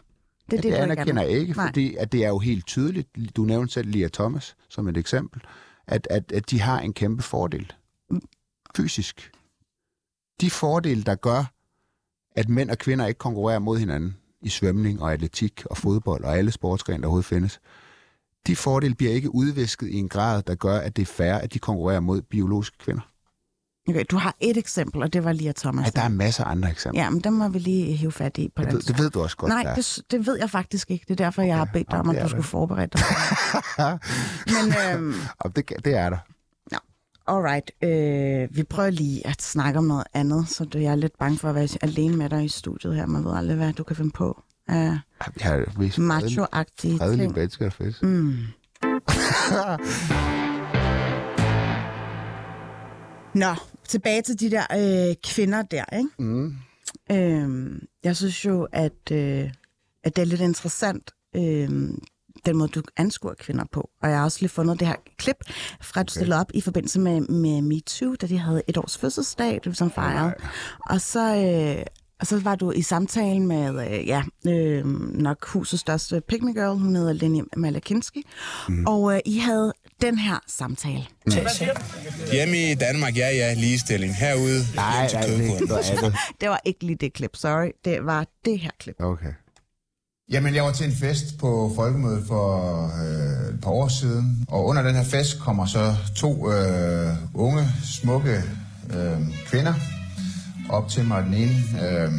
Det 0.50 0.56
er 0.58 0.60
Det, 0.62 0.62
det, 0.62 0.72
du 0.72 0.82
anerkender 0.82 1.22
ikke, 1.22 1.52
Nej. 1.52 1.66
fordi 1.66 1.94
at 1.96 2.12
det 2.12 2.24
er 2.24 2.28
jo 2.28 2.38
helt 2.38 2.66
tydeligt, 2.66 3.08
du 3.36 3.42
nævnte 3.44 3.72
selv 3.72 3.88
Lia 3.88 4.08
Thomas 4.12 4.56
som 4.68 4.88
et 4.88 4.96
eksempel, 4.96 5.40
at, 5.86 6.06
at, 6.10 6.32
at 6.32 6.50
de 6.50 6.60
har 6.60 6.80
en 6.80 6.92
kæmpe 6.92 7.22
fordel. 7.22 7.72
Fysisk. 8.76 9.32
De 10.40 10.50
fordele, 10.50 11.02
der 11.02 11.14
gør, 11.14 11.44
at 12.36 12.48
mænd 12.48 12.70
og 12.70 12.78
kvinder 12.78 13.06
ikke 13.06 13.18
konkurrerer 13.18 13.58
mod 13.58 13.78
hinanden 13.78 14.16
i 14.42 14.48
svømning 14.48 15.02
og 15.02 15.12
atletik 15.12 15.62
og 15.66 15.76
fodbold 15.76 16.24
og 16.24 16.36
alle 16.38 16.50
sportsgrene, 16.52 16.98
der 17.02 17.06
overhovedet 17.06 17.26
findes, 17.26 17.60
de 18.48 18.56
fordele 18.56 18.94
bliver 18.94 19.12
ikke 19.12 19.34
udvisket 19.34 19.88
i 19.88 19.96
en 19.96 20.08
grad, 20.08 20.42
der 20.42 20.54
gør, 20.54 20.78
at 20.78 20.96
det 20.96 21.02
er 21.02 21.06
fair, 21.06 21.34
at 21.34 21.54
de 21.54 21.58
konkurrerer 21.58 22.00
mod 22.00 22.22
biologiske 22.22 22.78
kvinder. 22.78 23.02
Okay, 23.88 24.04
du 24.10 24.16
har 24.16 24.36
et 24.40 24.56
eksempel, 24.56 25.02
og 25.02 25.12
det 25.12 25.24
var 25.24 25.32
lige 25.32 25.52
Thomas. 25.52 25.86
Ja, 25.86 25.90
der 25.90 26.02
er 26.02 26.08
masser 26.08 26.44
af 26.44 26.50
andre 26.50 26.70
eksempler. 26.70 27.02
Ja, 27.02 27.10
men 27.10 27.20
dem 27.20 27.32
må 27.32 27.48
vi 27.48 27.58
lige 27.58 27.96
hive 27.96 28.12
fat 28.12 28.38
i 28.38 28.48
på 28.56 28.62
det, 28.62 28.70
den 28.70 28.76
ved, 28.76 28.82
det 28.82 28.98
ved 28.98 29.10
du 29.10 29.22
også 29.22 29.36
godt, 29.36 29.48
Nej, 29.50 29.62
der 29.62 29.74
det, 29.74 29.98
det 30.10 30.26
ved 30.26 30.38
jeg 30.38 30.50
faktisk 30.50 30.90
ikke. 30.90 31.04
Det 31.08 31.20
er 31.20 31.24
derfor, 31.24 31.42
jeg 31.42 31.56
har 31.56 31.64
bedt 31.64 31.90
dig 31.90 31.96
Jamen, 31.96 32.10
om, 32.10 32.16
at 32.16 32.22
du 32.22 32.28
skulle 32.28 32.42
det. 32.42 32.50
forberede 32.50 32.86
dig. 32.86 33.98
Men 34.54 34.74
øhm, 34.94 35.14
Og 35.40 35.56
det, 35.56 35.72
det 35.84 35.94
er 35.94 36.10
der. 36.10 36.18
alright, 37.26 37.70
øh, 37.82 38.56
vi 38.56 38.62
prøver 38.62 38.90
lige 38.90 39.26
at 39.26 39.42
snakke 39.42 39.78
om 39.78 39.84
noget 39.84 40.04
andet, 40.14 40.48
så 40.48 40.66
jeg 40.74 40.82
er 40.84 40.96
lidt 40.96 41.18
bange 41.18 41.38
for 41.38 41.48
at 41.48 41.54
være 41.54 41.68
alene 41.82 42.16
med 42.16 42.30
dig 42.30 42.44
i 42.44 42.48
studiet 42.48 42.96
her. 42.96 43.06
Man 43.06 43.24
ved 43.24 43.36
aldrig, 43.36 43.56
hvad 43.56 43.72
du 43.72 43.84
kan 43.84 43.96
finde 43.96 44.10
på. 44.10 44.42
Har 45.40 45.78
vist 45.78 45.98
macho-agtige 45.98 46.98
ting. 46.98 47.32
mennesker 47.34 47.66
er 47.66 47.70
fedt. 47.70 48.02
Mm. 48.02 48.36
Nå, 53.42 53.54
tilbage 53.88 54.22
til 54.22 54.40
de 54.40 54.50
der 54.50 54.62
øh, 55.10 55.14
kvinder 55.24 55.62
der, 55.62 55.84
ikke? 55.92 56.08
Mm. 56.18 56.56
Øhm, 57.12 57.86
jeg 58.04 58.16
synes 58.16 58.44
jo, 58.44 58.68
at, 58.72 59.12
øh, 59.12 59.50
at 60.04 60.16
det 60.16 60.22
er 60.22 60.26
lidt 60.26 60.40
interessant, 60.40 61.10
øh, 61.36 61.68
den 62.46 62.56
måde, 62.56 62.68
du 62.68 62.82
anskuer 62.96 63.34
kvinder 63.34 63.64
på. 63.72 63.90
Og 64.02 64.08
jeg 64.10 64.18
har 64.18 64.24
også 64.24 64.38
lige 64.40 64.48
fundet 64.48 64.80
det 64.80 64.88
her 64.88 64.96
klip 65.18 65.36
fra, 65.80 66.02
du 66.02 66.10
stillede 66.10 66.40
op 66.40 66.50
i 66.54 66.60
forbindelse 66.60 67.00
med, 67.00 67.20
med 67.20 67.62
MeToo, 67.62 68.14
da 68.14 68.26
de 68.26 68.38
havde 68.38 68.62
et 68.68 68.76
års 68.76 68.98
fødselsdag, 68.98 69.60
du 69.64 69.72
som 69.72 69.90
fejrede. 69.90 70.34
Og 70.90 71.00
så, 71.00 71.36
øh, 71.36 71.86
og 72.20 72.26
så 72.26 72.40
var 72.40 72.54
du 72.54 72.70
i 72.70 72.82
samtale 72.82 73.40
med, 73.40 73.90
øh, 73.90 74.08
ja, 74.08 74.22
øh, 74.46 74.86
nok 75.14 75.46
husets 75.46 75.80
største 75.80 76.22
me 76.42 76.52
girl, 76.52 76.78
hun 76.78 76.96
hedder 76.96 77.12
Lenny 77.12 77.42
Malakinski, 77.56 78.22
mm. 78.68 78.86
og 78.86 79.14
øh, 79.14 79.20
I 79.26 79.38
havde 79.38 79.72
den 80.00 80.18
her 80.18 80.38
samtale. 80.46 81.06
Hjemme 82.32 82.70
i 82.70 82.74
Danmark, 82.74 83.16
ja, 83.16 83.28
ja, 83.30 83.54
ligestilling. 83.54 84.16
Herude, 84.16 84.60
Nej, 84.74 85.10
nej, 85.12 85.22
det 85.22 85.70
var 85.70 85.98
andet. 85.98 86.14
Det 86.40 86.48
var 86.48 86.60
ikke 86.64 86.86
lige 86.86 86.96
det 86.96 87.12
klip, 87.12 87.36
sorry. 87.36 87.70
Det 87.84 88.06
var 88.06 88.26
det 88.44 88.58
her 88.58 88.70
klip. 88.80 88.94
Okay. 89.00 89.32
Jamen, 90.30 90.54
jeg 90.54 90.64
var 90.64 90.72
til 90.72 90.86
en 90.86 90.96
fest 90.96 91.38
på 91.38 91.72
Folkemødet 91.76 92.24
for 92.26 92.84
øh, 92.84 93.54
et 93.54 93.60
par 93.60 93.70
år 93.70 93.88
siden, 93.88 94.44
og 94.48 94.66
under 94.66 94.82
den 94.82 94.94
her 94.94 95.04
fest 95.04 95.40
kommer 95.40 95.66
så 95.66 95.94
to 96.16 96.52
øh, 96.52 97.08
unge, 97.34 97.68
smukke 97.84 98.42
øh, 98.94 99.20
kvinder 99.46 99.74
op 100.68 100.88
til 100.88 101.04
mig. 101.04 101.24
Den 101.24 101.34
ene 101.34 101.54
øh, 101.82 102.12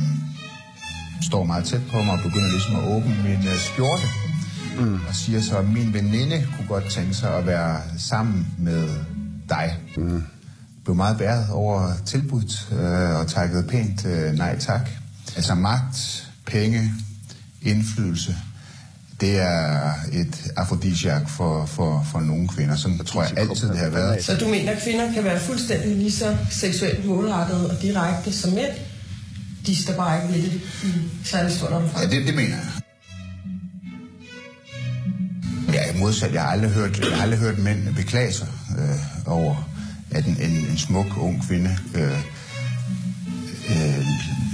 står 1.22 1.44
meget 1.44 1.66
tæt 1.66 1.82
på 1.92 2.02
mig 2.02 2.14
og 2.14 2.20
begynder 2.24 2.50
ligesom 2.52 2.76
at 2.76 2.88
åbne 2.88 3.16
min 3.24 3.48
øh, 3.48 3.58
skjorte, 3.58 4.04
mm. 4.80 5.00
og 5.08 5.16
siger 5.16 5.42
så, 5.42 5.58
at 5.58 5.70
min 5.70 5.94
veninde 5.94 6.48
kunne 6.56 6.68
godt 6.68 6.92
tænke 6.92 7.14
sig 7.14 7.38
at 7.38 7.46
være 7.46 7.82
sammen 7.98 8.48
med 8.58 8.90
dig. 9.50 9.78
Mm. 9.98 10.24
Blev 10.84 10.96
meget 10.96 11.18
bæret 11.18 11.50
over 11.52 11.94
tilbuddet 12.06 12.70
øh, 12.72 13.20
og 13.20 13.28
takkede 13.28 13.64
pænt 13.68 14.06
øh, 14.06 14.34
nej 14.34 14.60
tak. 14.60 14.90
Altså 15.36 15.56
magt, 15.56 16.30
penge, 16.46 16.92
indflydelse, 17.62 18.36
det 19.22 19.40
er 19.40 19.92
et 20.14 20.52
afrodisiak 20.58 21.30
for, 21.30 21.66
for, 21.66 22.08
for 22.12 22.20
nogle 22.20 22.48
kvinder. 22.48 22.76
Sådan 22.76 22.98
tror 22.98 23.24
jeg 23.24 23.38
altid, 23.38 23.70
det 23.70 23.78
har 23.78 23.90
været. 23.90 24.24
Så 24.24 24.36
du 24.36 24.48
mener, 24.48 24.72
at 24.72 24.84
kvinder 24.84 25.14
kan 25.14 25.24
være 25.24 25.40
fuldstændig 25.40 25.96
lige 25.98 26.12
så 26.12 26.38
seksuelt 26.52 27.06
målrettede 27.06 27.70
og 27.70 27.82
direkte 27.82 28.34
som 28.34 28.52
mænd? 28.52 28.72
De 29.66 29.84
står 29.84 29.94
bare 29.94 30.22
ikke 30.22 30.34
ved 30.34 30.44
det 30.44 30.62
i 30.84 30.94
særlig 31.26 31.52
stort 31.52 31.72
omfang. 31.72 32.04
Ja, 32.04 32.18
det, 32.18 32.28
det 32.28 32.36
mener 32.36 32.56
jeg. 32.56 32.66
Ja, 35.74 36.00
modsat, 36.00 36.34
jeg 36.34 36.42
har 36.42 36.50
aldrig 36.50 36.72
hørt, 36.72 37.00
jeg 37.00 37.16
har 37.16 37.24
aldrig 37.24 37.40
hørt 37.40 37.58
mænd 37.58 37.96
beklage 37.96 38.34
sig 38.34 38.48
øh, 38.80 39.34
over, 39.34 39.70
at 40.12 40.26
en, 40.26 40.38
en, 40.42 40.52
en 40.52 40.78
smuk 40.78 41.08
ung 41.18 41.48
kvinde 41.48 41.78
øh, 41.96 42.20
øh, 43.70 44.06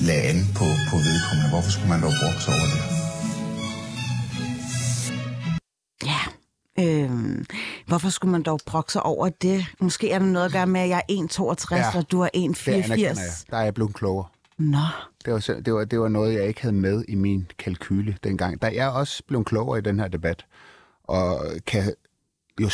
lagde 0.02 0.22
an 0.22 0.48
på, 0.56 0.66
på 0.90 0.96
vedkommende. 0.98 1.50
Hvorfor 1.50 1.72
skulle 1.72 1.90
man 1.90 2.02
dog 2.02 2.14
brokke 2.22 2.42
sig 2.44 2.54
over 2.54 2.66
det? 2.66 2.95
Øhm, 6.80 7.46
hvorfor 7.88 8.10
skulle 8.10 8.32
man 8.32 8.44
dog 8.44 8.60
brokke 8.66 8.92
sig 8.92 9.04
over 9.04 9.30
det? 9.30 9.66
Måske 9.80 10.12
er 10.12 10.20
det 10.20 10.28
noget 10.28 10.46
at 10.46 10.52
gøre 10.52 10.68
med, 10.68 10.82
at 10.82 10.90
jeg 10.90 11.02
er 11.10 11.14
1,62, 11.14 11.76
Ja. 11.76 11.98
og 11.98 12.12
du 12.12 12.20
er 12.22 12.28
Det 12.34 12.68
anerkender 12.68 12.96
jeg. 12.98 13.12
1,84. 13.12 13.46
Der 13.52 13.58
er 13.58 13.64
jeg 13.64 13.74
blevet 13.74 13.94
klogere. 13.96 14.28
Nå, 14.58 14.78
Det 15.26 15.34
var, 15.34 15.40
det, 15.66 15.74
var, 15.74 15.86
det 15.86 16.00
var 16.00 16.08
noget, 16.08 16.34
jeg 16.34 16.48
ikke 16.48 16.62
havde 16.62 16.76
med 16.76 17.06
i 17.08 17.16
min 17.16 17.48
kalkyle 17.60 18.18
dengang. 18.24 18.62
Der 18.62 18.68
jeg 18.70 18.86
er 18.86 18.90
også 18.92 19.24
blevet 19.28 19.46
klogere 19.46 19.80
i 19.80 19.82
den 19.82 20.00
her 20.00 20.08
debat, 20.08 20.46
og 21.04 21.46
kan 21.68 21.94
jo... 22.62 22.70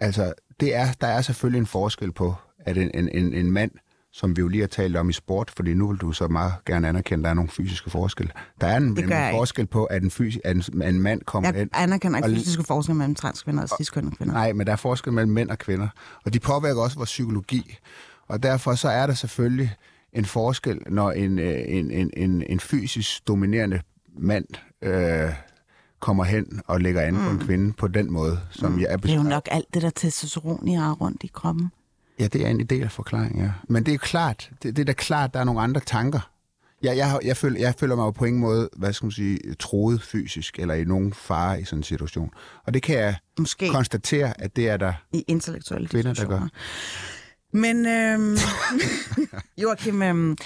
Altså, 0.00 0.32
det 0.60 0.74
er, 0.74 0.92
der 1.00 1.06
er 1.06 1.22
selvfølgelig 1.22 1.58
en 1.58 1.66
forskel 1.66 2.12
på, 2.12 2.34
at 2.58 2.76
en, 2.78 2.90
en, 2.94 3.08
en, 3.08 3.34
en 3.34 3.50
mand, 3.50 3.70
som 4.18 4.36
vi 4.36 4.40
jo 4.40 4.48
lige 4.48 4.60
har 4.60 4.68
talt 4.68 4.96
om 4.96 5.10
i 5.10 5.12
sport, 5.12 5.50
fordi 5.56 5.74
nu 5.74 5.88
vil 5.88 6.00
du 6.00 6.12
så 6.12 6.28
meget 6.28 6.52
gerne 6.66 6.88
anerkende, 6.88 7.22
at 7.22 7.24
der 7.24 7.30
er 7.30 7.34
nogle 7.34 7.50
fysiske 7.50 7.90
forskelle. 7.90 8.32
Der 8.60 8.66
er 8.66 8.76
en, 8.76 8.84
en 8.84 9.10
jeg 9.10 9.32
forskel 9.34 9.66
på, 9.66 9.84
at 9.84 10.02
en, 10.02 10.10
fysi, 10.10 10.40
at 10.44 10.56
en, 10.56 10.82
en 10.82 11.00
mand 11.00 11.22
kommer 11.22 11.52
jeg 11.52 11.60
ind... 11.60 11.70
anerkender 11.72 12.18
ikke 12.18 12.40
fysiske 12.40 12.64
forskel 12.64 12.94
mellem 12.94 13.14
transkvinder 13.14 13.62
og 13.62 13.68
ciskønnede 13.68 14.16
kvinder. 14.16 14.34
Nej, 14.34 14.52
men 14.52 14.66
der 14.66 14.72
er 14.72 14.76
forskel 14.76 15.12
mellem 15.12 15.32
mænd 15.32 15.50
og 15.50 15.58
kvinder, 15.58 15.88
og 16.24 16.34
de 16.34 16.40
påvirker 16.40 16.82
også 16.82 16.96
vores 16.96 17.10
psykologi. 17.10 17.76
Og 18.28 18.42
derfor 18.42 18.74
så 18.74 18.88
er 18.88 19.06
der 19.06 19.14
selvfølgelig 19.14 19.74
en 20.12 20.24
forskel, 20.24 20.78
når 20.86 21.10
en, 21.10 21.38
øh, 21.38 21.60
en, 21.66 21.90
en, 21.90 22.10
en, 22.16 22.42
en 22.48 22.60
fysisk 22.60 23.28
dominerende 23.28 23.80
mand 24.18 24.46
øh, 24.82 25.30
kommer 26.00 26.24
hen 26.24 26.60
og 26.66 26.80
lægger 26.80 27.00
an 27.00 27.14
mm. 27.14 27.20
på 27.20 27.30
en 27.30 27.38
kvinde 27.38 27.72
på 27.72 27.88
den 27.88 28.12
måde, 28.12 28.40
som 28.50 28.72
mm. 28.72 28.80
jeg 28.80 28.86
er 28.90 28.96
Det 28.96 29.10
er 29.10 29.16
jo 29.16 29.22
nok 29.22 29.48
alt 29.50 29.74
det 29.74 29.82
der 29.82 29.90
testosteron, 29.90 30.68
I 30.68 30.74
har 30.74 30.92
rundt 30.92 31.22
i 31.22 31.30
kroppen. 31.34 31.70
Ja, 32.20 32.26
det 32.26 32.46
er 32.46 32.48
en 32.48 32.66
del 32.66 32.82
af 32.82 32.92
forklaringen, 32.92 33.44
ja. 33.44 33.50
Men 33.68 33.86
det 33.86 33.94
er 33.94 33.98
klart, 33.98 34.50
det, 34.62 34.76
det 34.76 34.82
er 34.82 34.86
da 34.86 34.92
klart, 34.92 35.34
der 35.34 35.40
er 35.40 35.44
nogle 35.44 35.60
andre 35.60 35.80
tanker. 35.80 36.30
Jeg, 36.82 36.96
jeg, 36.96 37.18
jeg, 37.24 37.36
føler, 37.36 37.60
jeg 37.60 37.74
føler 37.80 37.96
mig 37.96 38.02
jo 38.04 38.10
på 38.10 38.24
ingen 38.24 38.40
måde, 38.40 38.68
hvad 38.76 38.92
skal 38.92 39.06
man 39.06 39.12
sige, 39.12 39.54
troet 39.54 40.02
fysisk, 40.02 40.58
eller 40.58 40.74
i 40.74 40.84
nogen 40.84 41.12
fare 41.12 41.60
i 41.60 41.64
sådan 41.64 41.78
en 41.78 41.82
situation. 41.82 42.30
Og 42.66 42.74
det 42.74 42.82
kan 42.82 42.98
jeg 42.98 43.16
Måske 43.38 43.68
konstatere, 43.68 44.40
at 44.40 44.56
det 44.56 44.68
er 44.68 44.76
der 44.76 44.92
i 45.12 45.24
intellektuelle 45.28 45.88
kvinder, 45.88 46.14
der 46.14 46.26
gør. 46.26 46.48
Men 47.52 47.86
øhm, 47.86 48.36
Joachim, 49.62 50.02
øhm, 50.02 50.36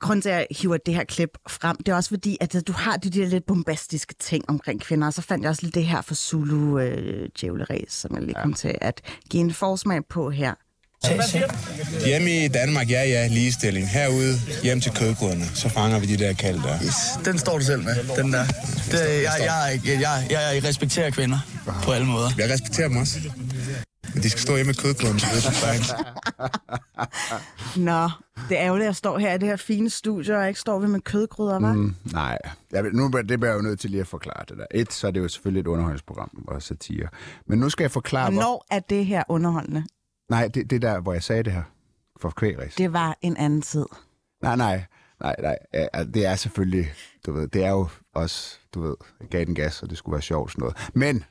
grunden 0.00 0.22
til, 0.22 0.28
at 0.28 0.36
jeg 0.36 0.46
hiver 0.50 0.76
det 0.76 0.94
her 0.94 1.04
klip 1.04 1.38
frem, 1.48 1.76
det 1.76 1.88
er 1.88 1.96
også 1.96 2.10
fordi, 2.10 2.36
at 2.40 2.62
du 2.66 2.72
har 2.72 2.96
de 2.96 3.10
der 3.10 3.26
lidt 3.26 3.46
bombastiske 3.46 4.14
ting 4.14 4.44
omkring 4.48 4.80
kvinder, 4.80 5.06
og 5.06 5.12
så 5.12 5.22
fandt 5.22 5.42
jeg 5.42 5.50
også 5.50 5.62
lidt 5.62 5.74
det 5.74 5.86
her 5.86 6.00
for 6.00 6.14
Zulu 6.14 6.78
øh, 6.78 7.28
djævleræs, 7.40 7.92
som 7.92 8.14
jeg 8.14 8.22
lige 8.22 8.36
kom 8.42 8.52
til 8.52 8.74
at 8.80 9.00
give 9.30 9.40
en 9.40 9.52
forsmag 9.52 10.06
på 10.06 10.30
her. 10.30 10.54
Hjemme 12.04 12.44
i 12.44 12.48
Danmark, 12.48 12.90
ja, 12.90 13.04
ja, 13.04 13.26
ligestilling. 13.26 13.88
Herude, 13.88 14.34
hjem 14.62 14.80
til 14.80 14.92
kødgryderne, 14.92 15.44
så 15.54 15.68
fanger 15.68 15.98
vi 15.98 16.06
de 16.06 16.16
der 16.16 16.32
kald 16.32 16.62
der. 16.62 16.78
Den 17.24 17.38
står 17.38 17.58
du 17.58 17.64
selv 17.64 17.82
med, 17.84 17.94
den 18.16 18.32
der. 18.32 18.44
Det, 18.90 19.22
jeg, 19.22 19.32
jeg, 19.40 19.80
jeg, 19.84 20.26
jeg, 20.30 20.50
jeg 20.54 20.64
respekterer 20.64 21.10
kvinder 21.10 21.38
på 21.82 21.92
alle 21.92 22.06
måder. 22.06 22.30
Jeg 22.38 22.50
respekterer 22.50 22.88
dem 22.88 22.96
også. 22.96 23.18
Men 24.14 24.22
de 24.22 24.30
skal 24.30 24.40
stå 24.40 24.54
hjemme 24.56 24.68
med 24.68 24.74
kødgryderne, 24.74 25.20
så 25.20 25.26
det 25.26 25.62
er. 25.62 25.94
Nå, 27.78 28.10
det 28.48 28.58
er 28.58 28.64
ærgerligt, 28.64 28.84
at 28.84 28.86
jeg 28.86 28.96
står 28.96 29.18
her 29.18 29.34
i 29.34 29.38
det 29.38 29.48
her 29.48 29.56
fine 29.56 29.90
studie, 29.90 30.36
og 30.36 30.48
ikke 30.48 30.60
står 30.60 30.78
vi 30.78 30.86
med 30.86 31.00
kødgryder, 31.00 31.58
hva'? 31.60 31.72
Mm, 31.72 31.94
nej, 32.12 32.38
jeg, 32.72 32.82
nu, 32.92 33.10
det 33.28 33.40
bliver 33.40 33.46
jeg 33.52 33.56
jo 33.56 33.62
nødt 33.62 33.80
til 33.80 33.90
lige 33.90 34.00
at 34.00 34.06
forklare 34.06 34.44
det 34.48 34.58
der. 34.58 34.64
Et, 34.74 34.92
så 34.92 35.06
er 35.06 35.10
det 35.10 35.20
jo 35.20 35.28
selvfølgelig 35.28 35.60
et 35.60 35.66
underholdningsprogram 35.66 36.44
og 36.48 36.62
satire. 36.62 37.08
Men 37.46 37.58
nu 37.58 37.70
skal 37.70 37.84
jeg 37.84 37.90
forklare, 37.90 38.30
hvor... 38.30 38.40
Hvornår 38.40 38.66
er 38.70 38.80
det 38.80 39.06
her 39.06 39.22
underholdende? 39.28 39.84
Nej, 40.28 40.48
det, 40.48 40.70
det 40.70 40.82
der, 40.82 41.00
hvor 41.00 41.12
jeg 41.12 41.22
sagde 41.22 41.42
det 41.42 41.52
her. 41.52 41.62
For 42.20 42.30
kvægræs. 42.30 42.74
Det 42.74 42.92
var 42.92 43.18
en 43.22 43.36
anden 43.36 43.62
tid. 43.62 43.86
Nej, 44.42 44.56
nej, 44.56 44.84
nej, 45.20 45.36
nej. 45.42 45.56
Altså, 45.72 46.12
Det 46.12 46.26
er 46.26 46.36
selvfølgelig, 46.36 46.92
du 47.26 47.32
ved, 47.32 47.48
det 47.48 47.64
er 47.64 47.70
jo 47.70 47.88
også, 48.14 48.58
du 48.74 48.80
ved, 48.82 48.94
gav 49.30 49.44
den 49.44 49.54
gas, 49.54 49.82
og 49.82 49.90
det 49.90 49.98
skulle 49.98 50.12
være 50.14 50.22
sjovt 50.22 50.52
sådan 50.52 50.60
noget. 50.62 50.90
Men 50.94 51.24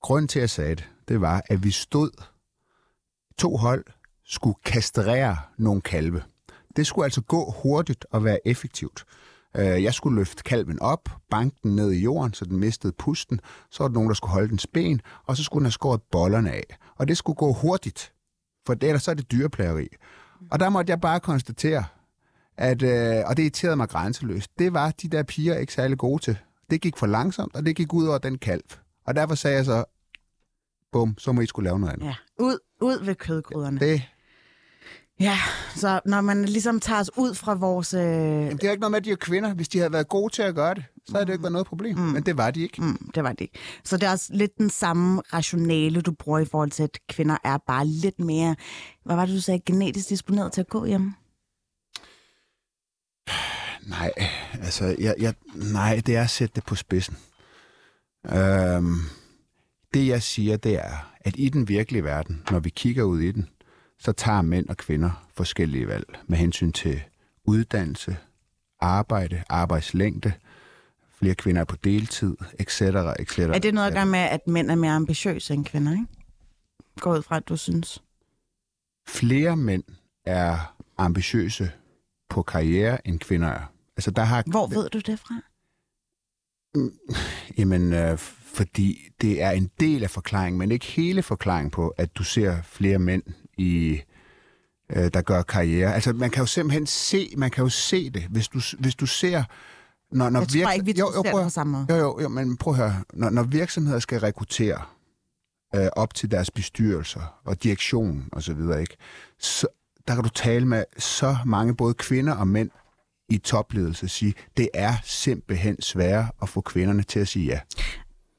grunden 0.00 0.28
til, 0.28 0.38
at 0.38 0.40
jeg 0.40 0.50
sagde 0.50 0.74
det, 0.74 0.88
det 1.08 1.20
var, 1.20 1.42
at 1.48 1.64
vi 1.64 1.70
stod, 1.70 2.10
to 3.38 3.56
hold 3.56 3.84
skulle 4.24 4.56
kastrere 4.64 5.36
nogle 5.58 5.80
kalve. 5.82 6.22
Det 6.76 6.86
skulle 6.86 7.04
altså 7.04 7.20
gå 7.20 7.50
hurtigt 7.62 8.06
og 8.10 8.24
være 8.24 8.38
effektivt. 8.48 9.04
Øh, 9.56 9.82
Jeg 9.82 9.94
skulle 9.94 10.16
løfte 10.16 10.42
kalven 10.42 10.80
op, 10.80 11.08
banke 11.30 11.56
den 11.62 11.76
ned 11.76 11.92
i 11.92 12.02
jorden, 12.02 12.34
så 12.34 12.44
den 12.44 12.56
mistede 12.58 12.92
pusten. 12.92 13.40
Så 13.70 13.82
var 13.84 13.88
der 13.88 13.94
nogen, 13.94 14.08
der 14.08 14.14
skulle 14.14 14.32
holde 14.32 14.48
dens 14.48 14.66
ben, 14.66 15.00
og 15.26 15.36
så 15.36 15.44
skulle 15.44 15.60
den 15.60 15.66
have 15.66 15.72
skåret 15.72 16.02
bollerne 16.02 16.52
af. 16.52 16.76
Og 17.02 17.08
det 17.08 17.16
skulle 17.16 17.36
gå 17.36 17.52
hurtigt, 17.52 18.12
for 18.66 18.76
ellers 18.82 19.02
så 19.02 19.10
er 19.10 19.14
det 19.14 19.32
dyreplageri. 19.32 19.88
Og 20.50 20.60
der 20.60 20.68
måtte 20.68 20.90
jeg 20.90 21.00
bare 21.00 21.20
konstatere, 21.20 21.84
at, 22.56 22.82
øh, 22.82 23.22
og 23.26 23.36
det 23.36 23.42
irriterede 23.42 23.76
mig 23.76 23.88
grænseløst, 23.88 24.58
det 24.58 24.72
var 24.72 24.90
de 24.90 25.08
der 25.08 25.22
piger 25.22 25.56
ikke 25.56 25.72
særlig 25.72 25.98
gode 25.98 26.22
til. 26.22 26.38
Det 26.70 26.80
gik 26.80 26.96
for 26.96 27.06
langsomt, 27.06 27.56
og 27.56 27.66
det 27.66 27.76
gik 27.76 27.92
ud 27.92 28.06
over 28.06 28.18
den 28.18 28.38
kalv. 28.38 28.62
Og 29.04 29.14
derfor 29.14 29.34
sagde 29.34 29.56
jeg 29.56 29.64
så, 29.64 29.84
bum, 30.92 31.18
så 31.18 31.32
må 31.32 31.40
I 31.40 31.46
skulle 31.46 31.64
lave 31.64 31.80
noget 31.80 31.92
andet. 31.92 32.06
Ja, 32.06 32.14
ud, 32.38 32.58
ud 32.80 33.04
ved 33.04 33.14
kødgryderne. 33.14 33.80
Det, 33.80 34.02
Ja, 35.22 35.38
så 35.76 36.00
når 36.06 36.20
man 36.20 36.44
ligesom 36.44 36.80
tager 36.80 37.00
os 37.00 37.10
ud 37.16 37.34
fra 37.34 37.54
vores... 37.54 37.94
Øh, 37.94 38.00
jamen, 38.00 38.56
det 38.56 38.64
er 38.64 38.70
ikke 38.70 38.80
noget 38.80 38.90
med, 38.90 38.98
at 38.98 39.04
de 39.04 39.10
er 39.10 39.16
kvinder. 39.16 39.54
Hvis 39.54 39.68
de 39.68 39.78
havde 39.78 39.92
været 39.92 40.08
gode 40.08 40.32
til 40.32 40.42
at 40.42 40.54
gøre 40.54 40.74
det, 40.74 40.84
så 41.06 41.12
havde 41.12 41.26
det 41.26 41.32
ikke 41.32 41.42
været 41.42 41.52
noget 41.52 41.66
problem. 41.66 41.98
Mm. 41.98 42.02
Men 42.02 42.22
det 42.22 42.36
var 42.36 42.50
de 42.50 42.62
ikke. 42.62 42.82
mm, 42.82 43.10
det 43.14 43.22
var 43.22 43.30
det 43.30 43.40
ikke. 43.40 43.58
Så 43.84 43.96
det 43.96 44.06
er 44.06 44.10
også 44.10 44.30
lidt 44.30 44.58
den 44.58 44.70
samme 44.70 45.22
rationale, 45.32 46.00
du 46.00 46.12
bruger 46.12 46.38
i 46.38 46.44
forhold 46.44 46.70
til, 46.70 46.82
at 46.82 46.98
kvinder 47.08 47.36
er 47.44 47.58
bare 47.66 47.86
lidt 47.86 48.18
mere... 48.18 48.56
Hvad 49.04 49.16
var 49.16 49.26
det, 49.26 49.34
du 49.34 49.40
sagde? 49.40 49.60
Genetisk 49.66 50.08
disponeret 50.08 50.52
til 50.52 50.60
at 50.60 50.68
gå 50.68 50.84
hjemme? 50.84 51.14
Nej, 53.88 54.12
altså, 54.62 54.96
jeg, 54.98 55.14
jeg, 55.18 55.34
nej, 55.54 56.02
det 56.06 56.16
er 56.16 56.22
at 56.22 56.30
sætte 56.30 56.54
det 56.54 56.64
på 56.64 56.74
spidsen. 56.74 57.16
Øhm, 58.26 58.96
det 59.94 60.06
jeg 60.06 60.22
siger, 60.22 60.56
det 60.56 60.74
er, 60.74 61.12
at 61.20 61.34
i 61.38 61.48
den 61.48 61.68
virkelige 61.68 62.04
verden, 62.04 62.42
når 62.50 62.58
vi 62.58 62.70
kigger 62.70 63.02
ud 63.02 63.20
i 63.20 63.32
den, 63.32 63.48
så 64.02 64.12
tager 64.12 64.42
mænd 64.42 64.68
og 64.68 64.76
kvinder 64.76 65.26
forskellige 65.34 65.88
valg 65.88 66.18
med 66.26 66.38
hensyn 66.38 66.72
til 66.72 67.02
uddannelse, 67.44 68.16
arbejde, 68.80 69.44
arbejdslængde, 69.48 70.32
flere 71.14 71.34
kvinder 71.34 71.60
er 71.60 71.64
på 71.64 71.76
deltid, 71.76 72.36
etc. 72.58 72.80
etc. 72.80 73.38
Er 73.38 73.58
det 73.58 73.74
noget 73.74 73.86
at 73.88 73.94
gøre 73.94 74.06
med, 74.06 74.18
at 74.18 74.40
mænd 74.46 74.70
er 74.70 74.74
mere 74.74 74.92
ambitiøse 74.92 75.54
end 75.54 75.64
kvinder, 75.64 75.92
ikke? 75.92 76.06
Går 77.00 77.16
ud 77.16 77.22
fra, 77.22 77.36
at 77.36 77.48
du 77.48 77.56
synes. 77.56 78.02
Flere 79.08 79.56
mænd 79.56 79.84
er 80.24 80.76
ambitiøse 80.98 81.70
på 82.28 82.42
karriere, 82.42 83.06
end 83.06 83.18
kvinder 83.18 83.48
er. 83.48 83.72
Altså, 83.96 84.10
der 84.10 84.22
har, 84.22 84.42
Hvor 84.46 84.66
ved 84.66 84.90
du 84.90 84.98
det 84.98 85.18
fra? 85.18 85.34
Jamen, 87.58 87.92
øh, 87.92 88.18
fordi 88.54 88.98
det 89.20 89.42
er 89.42 89.50
en 89.50 89.70
del 89.80 90.02
af 90.02 90.10
forklaringen, 90.10 90.58
men 90.58 90.72
ikke 90.72 90.86
hele 90.86 91.22
forklaringen 91.22 91.70
på, 91.70 91.88
at 91.88 92.16
du 92.16 92.24
ser 92.24 92.62
flere 92.62 92.98
mænd 92.98 93.22
i 93.58 94.00
øh, 94.96 95.10
der 95.14 95.22
gør 95.22 95.42
karriere. 95.42 95.94
Altså, 95.94 96.12
man 96.12 96.30
kan 96.30 96.40
jo 96.42 96.46
simpelthen 96.46 96.86
se, 96.86 97.34
man 97.36 97.50
kan 97.50 97.64
jo 97.64 97.68
se 97.68 98.10
det, 98.10 98.22
hvis 98.22 98.48
du, 98.48 98.60
hvis 98.78 98.94
du 98.94 99.06
ser... 99.06 99.44
Når, 100.12 100.30
når 100.30 100.40
Jeg 100.40 100.64
tror 100.64 100.72
ikke, 100.72 100.86
vi 100.86 100.92
to 100.92 101.12
ser 101.12 101.22
det 101.22 101.32
på 101.32 101.48
samme 101.48 101.72
måde. 101.72 101.86
Jo, 101.90 101.96
jo, 101.96 102.20
jo, 102.20 102.28
men 102.28 102.56
prøv 102.56 102.74
at 102.74 102.78
høre. 102.78 103.02
Når, 103.12 103.30
når 103.30 103.42
virksomheder 103.42 103.98
skal 103.98 104.20
rekruttere 104.20 104.82
øh, 105.74 105.86
op 105.96 106.14
til 106.14 106.30
deres 106.30 106.50
bestyrelser 106.50 107.40
og 107.44 107.62
direktion 107.62 108.28
og 108.32 108.42
så 108.42 108.54
videre, 108.54 108.80
ikke? 108.80 108.96
Så, 109.38 109.66
der 110.08 110.14
kan 110.14 110.24
du 110.24 110.30
tale 110.30 110.66
med 110.66 110.84
så 110.98 111.36
mange, 111.46 111.76
både 111.76 111.94
kvinder 111.94 112.34
og 112.34 112.48
mænd, 112.48 112.70
i 113.28 113.38
topledelse 113.38 114.08
sige, 114.08 114.34
det 114.56 114.68
er 114.74 114.94
simpelthen 115.04 115.82
sværere 115.82 116.28
at 116.42 116.48
få 116.48 116.60
kvinderne 116.60 117.02
til 117.02 117.20
at 117.20 117.28
sige 117.28 117.46
ja. 117.46 117.60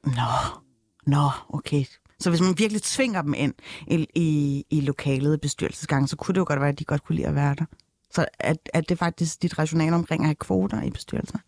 Nå, 0.04 0.60
nå, 1.06 1.30
okay. 1.48 1.84
Så 2.20 2.30
hvis 2.30 2.40
man 2.40 2.54
virkelig 2.58 2.82
tvinger 2.82 3.22
dem 3.22 3.34
ind 3.36 3.54
i, 3.86 4.06
i, 4.14 4.64
i 4.70 4.80
lokalet 4.80 5.40
bestyrelsesgangen, 5.40 6.08
så 6.08 6.16
kunne 6.16 6.32
det 6.32 6.40
jo 6.40 6.44
godt 6.48 6.60
være, 6.60 6.68
at 6.68 6.78
de 6.78 6.84
godt 6.84 7.04
kunne 7.04 7.16
lide 7.16 7.26
at 7.28 7.34
være 7.34 7.54
der. 7.58 7.64
Så 8.10 8.26
er, 8.40 8.54
er 8.74 8.80
det 8.80 8.98
faktisk 8.98 9.42
dit 9.42 9.58
rationale 9.58 9.94
omkring 9.94 10.22
at 10.22 10.26
have 10.26 10.34
kvoter 10.34 10.82
i 10.82 10.90
bestyrelser? 10.90 11.38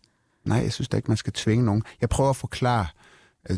Nej, 0.45 0.57
jeg 0.57 0.73
synes 0.73 0.87
da 0.89 0.97
ikke, 0.97 1.07
man 1.07 1.17
skal 1.17 1.33
tvinge 1.33 1.65
nogen. 1.65 1.83
Jeg 2.01 2.09
prøver 2.09 2.29
at 2.29 2.35
forklare. 2.35 2.85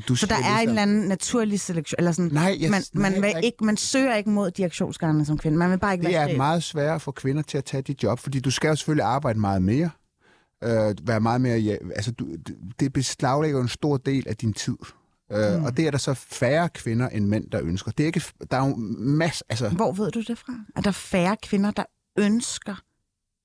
Du 0.08 0.16
Så 0.16 0.26
der 0.26 0.36
er 0.36 0.60
en 0.60 0.70
eller 0.70 0.82
anden 0.82 1.02
naturlig 1.08 1.60
selektion? 1.60 1.96
Eller 1.98 2.12
sådan, 2.12 2.32
Nej, 2.32 2.58
jeg- 2.60 2.70
man, 2.72 2.82
man, 2.94 3.12
nej, 3.12 3.20
vil 3.22 3.32
nej. 3.32 3.42
ikke, 3.44 3.64
man 3.66 3.78
søger 3.78 4.16
ikke 4.16 4.30
mod 4.30 4.52
direktionsgangene 4.52 5.26
som 5.26 5.38
kvinde. 5.38 5.58
Man 5.58 5.72
vil 5.72 5.80
bare 5.80 5.94
ikke 5.94 6.06
Det 6.06 6.14
være 6.14 6.32
er 6.32 6.38
meget 6.38 6.64
sværere 6.64 7.00
få 7.00 7.12
kvinder 7.12 7.42
til 7.42 7.58
at 7.58 7.66
tage 7.66 7.82
dit 7.82 8.04
job, 8.04 8.20
fordi 8.20 8.40
du 8.40 8.52
skal 8.52 8.68
jo 8.68 8.76
selvfølgelig 8.76 9.06
arbejde 9.06 9.40
meget 9.40 9.62
mere. 9.62 9.90
Øh, 10.64 10.96
være 11.04 11.20
meget 11.20 11.42
mere... 11.42 11.58
Ja, 11.58 11.76
altså, 11.96 12.12
du, 12.12 12.28
det 12.80 12.94
beslaglægger 12.94 13.62
en 13.62 13.68
stor 13.68 13.98
del 13.98 14.28
af 14.28 14.38
din 14.38 14.54
tid. 14.54 14.76
Øh, 15.32 15.60
Mm. 15.60 15.66
Og 15.66 15.78
det 15.78 15.88
er 15.88 15.92
der 15.92 15.98
så 15.98 16.14
færre 16.14 16.70
kvinder 16.70 17.10
end 17.10 17.26
mænd, 17.26 17.52
der 17.52 17.62
ønsker. 17.64 17.92
Det 17.92 18.04
er 18.04 18.08
ikke, 18.08 18.24
der 18.52 18.58
er 18.58 18.68
jo 18.68 18.76
masser... 18.98 19.46
Altså, 19.50 19.70
Hvor 19.70 19.92
ved 19.92 20.12
du 20.12 20.22
det 20.22 20.38
fra? 20.38 20.54
Er 20.76 20.82
der 20.82 20.92
færre 20.92 21.38
kvinder, 21.44 21.72
der 21.72 21.84
ønsker 22.18 22.76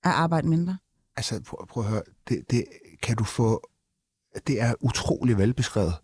at 0.05 0.11
arbejde 0.11 0.49
mindre? 0.49 0.79
altså 1.17 1.41
prøv, 1.47 1.67
prøv 1.67 1.85
at 1.85 1.91
høre. 1.91 2.03
Det, 2.29 2.51
det 2.51 2.65
kan 3.03 3.17
du 3.17 3.25
få... 3.25 3.69
Det 4.47 4.61
er 4.61 4.75
utrolig 4.81 5.39
velbeskrevet. 5.39 5.95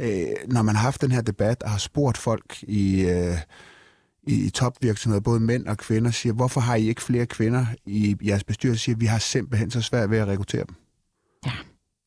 Øh, 0.00 0.26
når 0.48 0.62
man 0.62 0.74
har 0.74 0.82
haft 0.82 1.00
den 1.00 1.12
her 1.12 1.20
debat 1.20 1.62
og 1.62 1.70
har 1.70 1.78
spurgt 1.78 2.18
folk 2.18 2.62
i... 2.62 3.00
Øh, 3.00 3.38
i 4.28 4.50
topvirksomheder, 4.50 5.20
både 5.20 5.40
mænd 5.40 5.66
og 5.66 5.78
kvinder, 5.78 6.10
siger, 6.10 6.32
hvorfor 6.32 6.60
har 6.60 6.74
I 6.74 6.88
ikke 6.88 7.02
flere 7.02 7.26
kvinder 7.26 7.66
i 7.84 8.16
jeres 8.24 8.44
bestyrelse? 8.44 8.84
Siger, 8.84 8.96
vi 8.96 9.06
har 9.06 9.18
simpelthen 9.18 9.70
så 9.70 9.82
svært 9.82 10.10
ved 10.10 10.18
at 10.18 10.28
rekruttere 10.28 10.64
dem. 10.68 10.74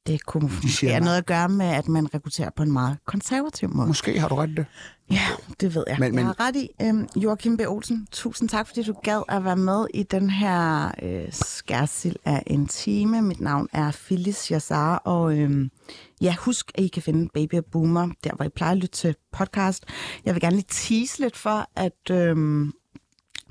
Det 0.10 0.26
kunne 0.26 0.50
De 0.82 0.88
have 0.90 1.00
noget 1.04 1.18
at 1.18 1.26
gøre 1.26 1.50
med, 1.50 1.66
at 1.66 1.88
man 1.88 2.14
rekrutterer 2.14 2.50
på 2.56 2.64
en 2.64 2.72
meget 2.72 2.98
konservativ 3.06 3.70
måde. 3.76 3.88
Måske 3.88 4.20
har 4.20 4.28
du 4.28 4.36
ret 4.36 4.50
i 4.50 4.56
det. 4.56 4.66
Ja, 5.12 5.22
det 5.60 5.76
ved 5.76 5.84
jeg. 5.88 5.98
Men- 6.00 6.12
Men, 6.16 6.20
Jeg 6.20 6.28
har 6.28 6.40
ret 6.48 6.56
i. 6.56 6.70
Øhm, 6.82 7.08
Joachim 7.16 7.58
B. 7.58 7.62
Olsen, 7.68 8.08
tusind 8.12 8.50
tak, 8.50 8.68
fordi 8.68 8.84
du 8.84 8.94
gad 9.04 9.22
at 9.30 9.44
være 9.44 9.56
med 9.56 9.86
i 9.94 10.04
den 10.04 10.30
her 10.30 10.92
øh, 11.04 11.28
skærsild 11.32 12.16
af 12.26 12.44
en 12.48 12.68
time. 12.68 13.22
Mit 13.22 13.42
navn 13.42 13.68
er 13.74 13.92
Phyllis 13.92 14.52
Jassar, 14.52 14.96
og 14.96 15.38
øhm, 15.40 15.70
ja, 16.22 16.36
husk, 16.40 16.72
at 16.76 16.84
I 16.84 16.88
kan 16.88 17.02
finde 17.04 17.30
Baby 17.34 17.56
og 17.56 17.66
Boomer, 17.72 18.10
der 18.24 18.36
hvor 18.36 18.46
I 18.46 18.50
plejer 18.50 18.72
at 18.72 18.78
lytte 18.78 18.96
til 18.96 19.16
podcast. 19.32 19.84
Jeg 20.26 20.34
vil 20.34 20.42
gerne 20.42 20.56
lige 20.56 20.68
tease 20.70 21.20
lidt 21.20 21.38
for, 21.38 21.70
at 21.76 22.12
øhm, 22.12 22.74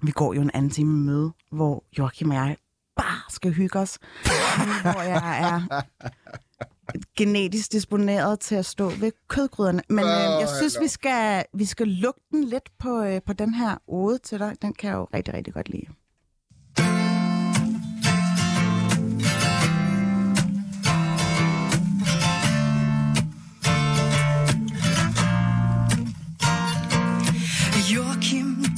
vi 0.02 0.11
går 0.11 0.34
jo 0.34 0.40
en 0.42 0.50
anden 0.54 0.70
time 0.70 0.92
møde, 0.92 1.32
hvor 1.52 1.84
Joachim 1.98 2.30
og 2.30 2.36
jeg 2.36 2.56
bare 2.96 3.20
skal 3.30 3.52
hygge 3.52 3.78
os. 3.78 3.98
hvor 4.82 5.02
jeg 5.02 5.40
er 5.40 5.82
genetisk 7.16 7.72
disponeret 7.72 8.41
til 8.41 8.55
at 8.55 8.66
stå 8.66 8.89
ved 8.89 9.12
kødgryderne. 9.28 9.82
Men 9.89 10.05
øh, 10.05 10.41
jeg 10.41 10.49
synes, 10.59 10.78
vi 10.80 10.89
skal, 10.89 11.45
vi 11.55 11.64
skal 11.64 11.89
lukke 11.89 12.20
den 12.30 12.45
lidt 12.45 12.70
på, 12.78 13.03
øh, 13.03 13.20
på 13.26 13.32
den 13.32 13.55
her 13.55 13.76
ode 13.86 14.18
til 14.18 14.39
dig. 14.39 14.57
Den 14.62 14.74
kan 14.74 14.91
jeg 14.91 14.97
jo 14.97 15.07
rigtig, 15.14 15.34
rigtig 15.34 15.55
godt 15.55 15.68
lide. 15.68 15.86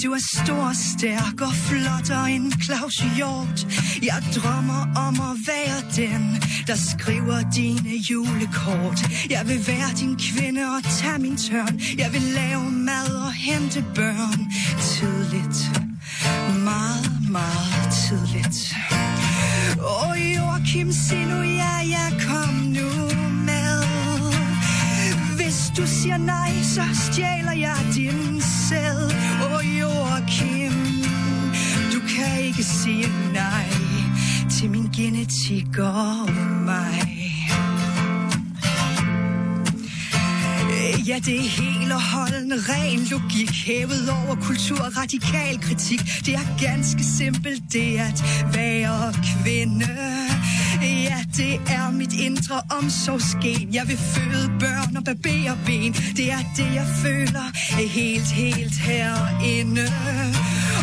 Du 0.03 0.13
er 0.13 0.19
stor, 0.19 0.73
stærk 0.73 1.41
og 1.41 1.53
flottere 1.55 2.31
end 2.33 2.53
Claus 2.63 2.97
Hjort. 3.17 3.67
Jeg 4.03 4.23
drømmer 4.37 4.83
om 5.07 5.15
at 5.31 5.37
være 5.47 5.81
den, 5.97 6.43
der 6.67 6.75
skriver 6.75 7.51
dine 7.55 7.91
julekort. 8.11 9.01
Jeg 9.31 9.49
vil 9.49 9.67
være 9.67 9.91
din 10.01 10.17
kvinde 10.19 10.63
og 10.77 10.83
tage 10.85 11.19
min 11.19 11.37
tørn. 11.37 11.81
Jeg 11.99 12.13
vil 12.13 12.23
lave 12.23 12.71
mad 12.71 13.11
og 13.27 13.33
hente 13.33 13.85
børn 13.95 14.41
tidligt. 14.81 15.59
Meget, 16.65 17.31
meget 17.31 17.85
tidligt. 18.05 18.59
Åh, 19.79 20.35
Joachim, 20.37 20.93
sig 20.93 21.27
nu 21.27 21.41
ja, 21.43 21.75
ja, 21.95 22.07
kom 22.29 22.55
nu 22.55 22.91
med. 23.49 23.83
Hvis 25.37 25.59
du 25.77 25.87
siger 25.87 26.17
nej, 26.17 26.53
så 26.63 26.83
stjæler 26.95 27.53
jeg 27.53 27.77
din 27.95 28.43
sæd. 28.43 29.20
Kim 30.29 30.73
du 31.93 32.01
kan 32.01 32.45
ikke 32.45 32.63
sige 32.63 33.09
nej 33.33 33.69
til 34.51 34.71
min 34.71 34.89
genetik 34.97 35.79
og 35.79 36.33
mig. 36.65 37.21
Ja, 41.07 41.19
det 41.19 41.37
er 41.37 41.49
helt 41.63 41.93
og 41.93 42.03
holdende 42.03 42.57
ren 42.57 43.01
logik 43.11 43.51
Hævet 43.67 44.11
over 44.11 44.35
kultur 44.35 44.81
og 44.81 44.97
radikal 44.97 45.61
kritik 45.61 46.01
Det 46.27 46.35
er 46.35 46.65
ganske 46.67 47.05
simpelt 47.05 47.63
det 47.73 47.99
at 47.99 48.25
være 48.55 49.13
kvinde 49.43 50.30
Ja, 50.83 51.25
det 51.37 51.55
er 51.55 51.91
mit 51.93 52.13
indre 52.13 52.61
omsorgsgen 52.79 53.75
Jeg 53.75 53.89
vil 53.89 53.97
føde 53.97 54.51
børn 54.61 54.97
og 54.97 55.05
barbere 55.05 55.59
ben 55.67 55.93
Det 55.93 56.33
er 56.33 56.45
det, 56.57 56.75
jeg 56.75 56.87
føler 57.03 57.47
helt, 57.89 58.31
helt 58.33 58.79
herinde 58.79 59.87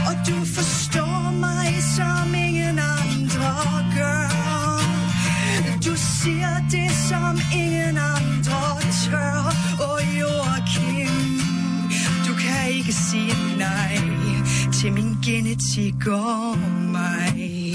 Og 0.08 0.16
du 0.28 0.46
forstår 0.46 1.32
mig 1.32 1.84
som 1.96 2.36
ingen 2.36 2.80
andre 2.80 3.54
gør 3.98 4.48
du 5.86 5.96
siger 5.96 6.56
det, 6.72 6.92
som 7.10 7.40
ingen 7.56 7.98
andre 7.98 8.82
tør. 9.06 9.54
Og 9.80 10.00
Joachim, 10.20 11.42
du 12.28 12.34
kan 12.34 12.72
ikke 12.72 12.94
sige 12.94 13.58
nej 13.58 13.98
til 14.74 14.94
min 14.94 15.18
genetik 15.26 16.08
og 16.08 16.58
mig. 16.92 17.67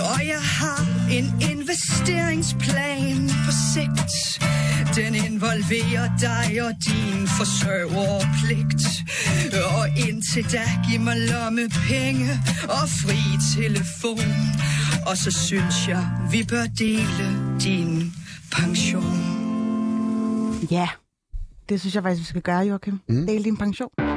Og 0.00 0.26
jeg 0.26 0.42
har 0.42 0.80
en 1.10 1.26
investeringsplan 1.52 3.30
på 3.44 3.52
sigt. 3.72 4.12
Den 4.96 5.14
involverer 5.14 6.08
dig 6.20 6.62
og 6.62 6.72
din 6.86 7.28
forsørgerpligt. 7.38 8.84
Og 9.76 9.88
indtil 10.08 10.52
da 10.52 10.64
giv 10.90 11.00
mig 11.00 11.16
lommepenge 11.16 12.30
og 12.62 12.88
fri 13.02 13.20
telefon. 13.56 14.32
Og 15.06 15.16
så 15.16 15.30
synes 15.30 15.88
jeg, 15.88 16.08
vi 16.30 16.44
bør 16.48 16.64
dele 16.78 17.26
din 17.62 18.12
pension. 18.52 19.40
Ja, 20.70 20.88
det 21.68 21.80
synes 21.80 21.94
jeg 21.94 22.02
faktisk, 22.02 22.20
vi 22.20 22.26
skal 22.26 22.42
gøre, 22.42 22.60
Joachim. 22.60 23.00
Mm. 23.08 23.26
Del 23.26 23.44
din 23.44 23.56
pension. 23.56 24.09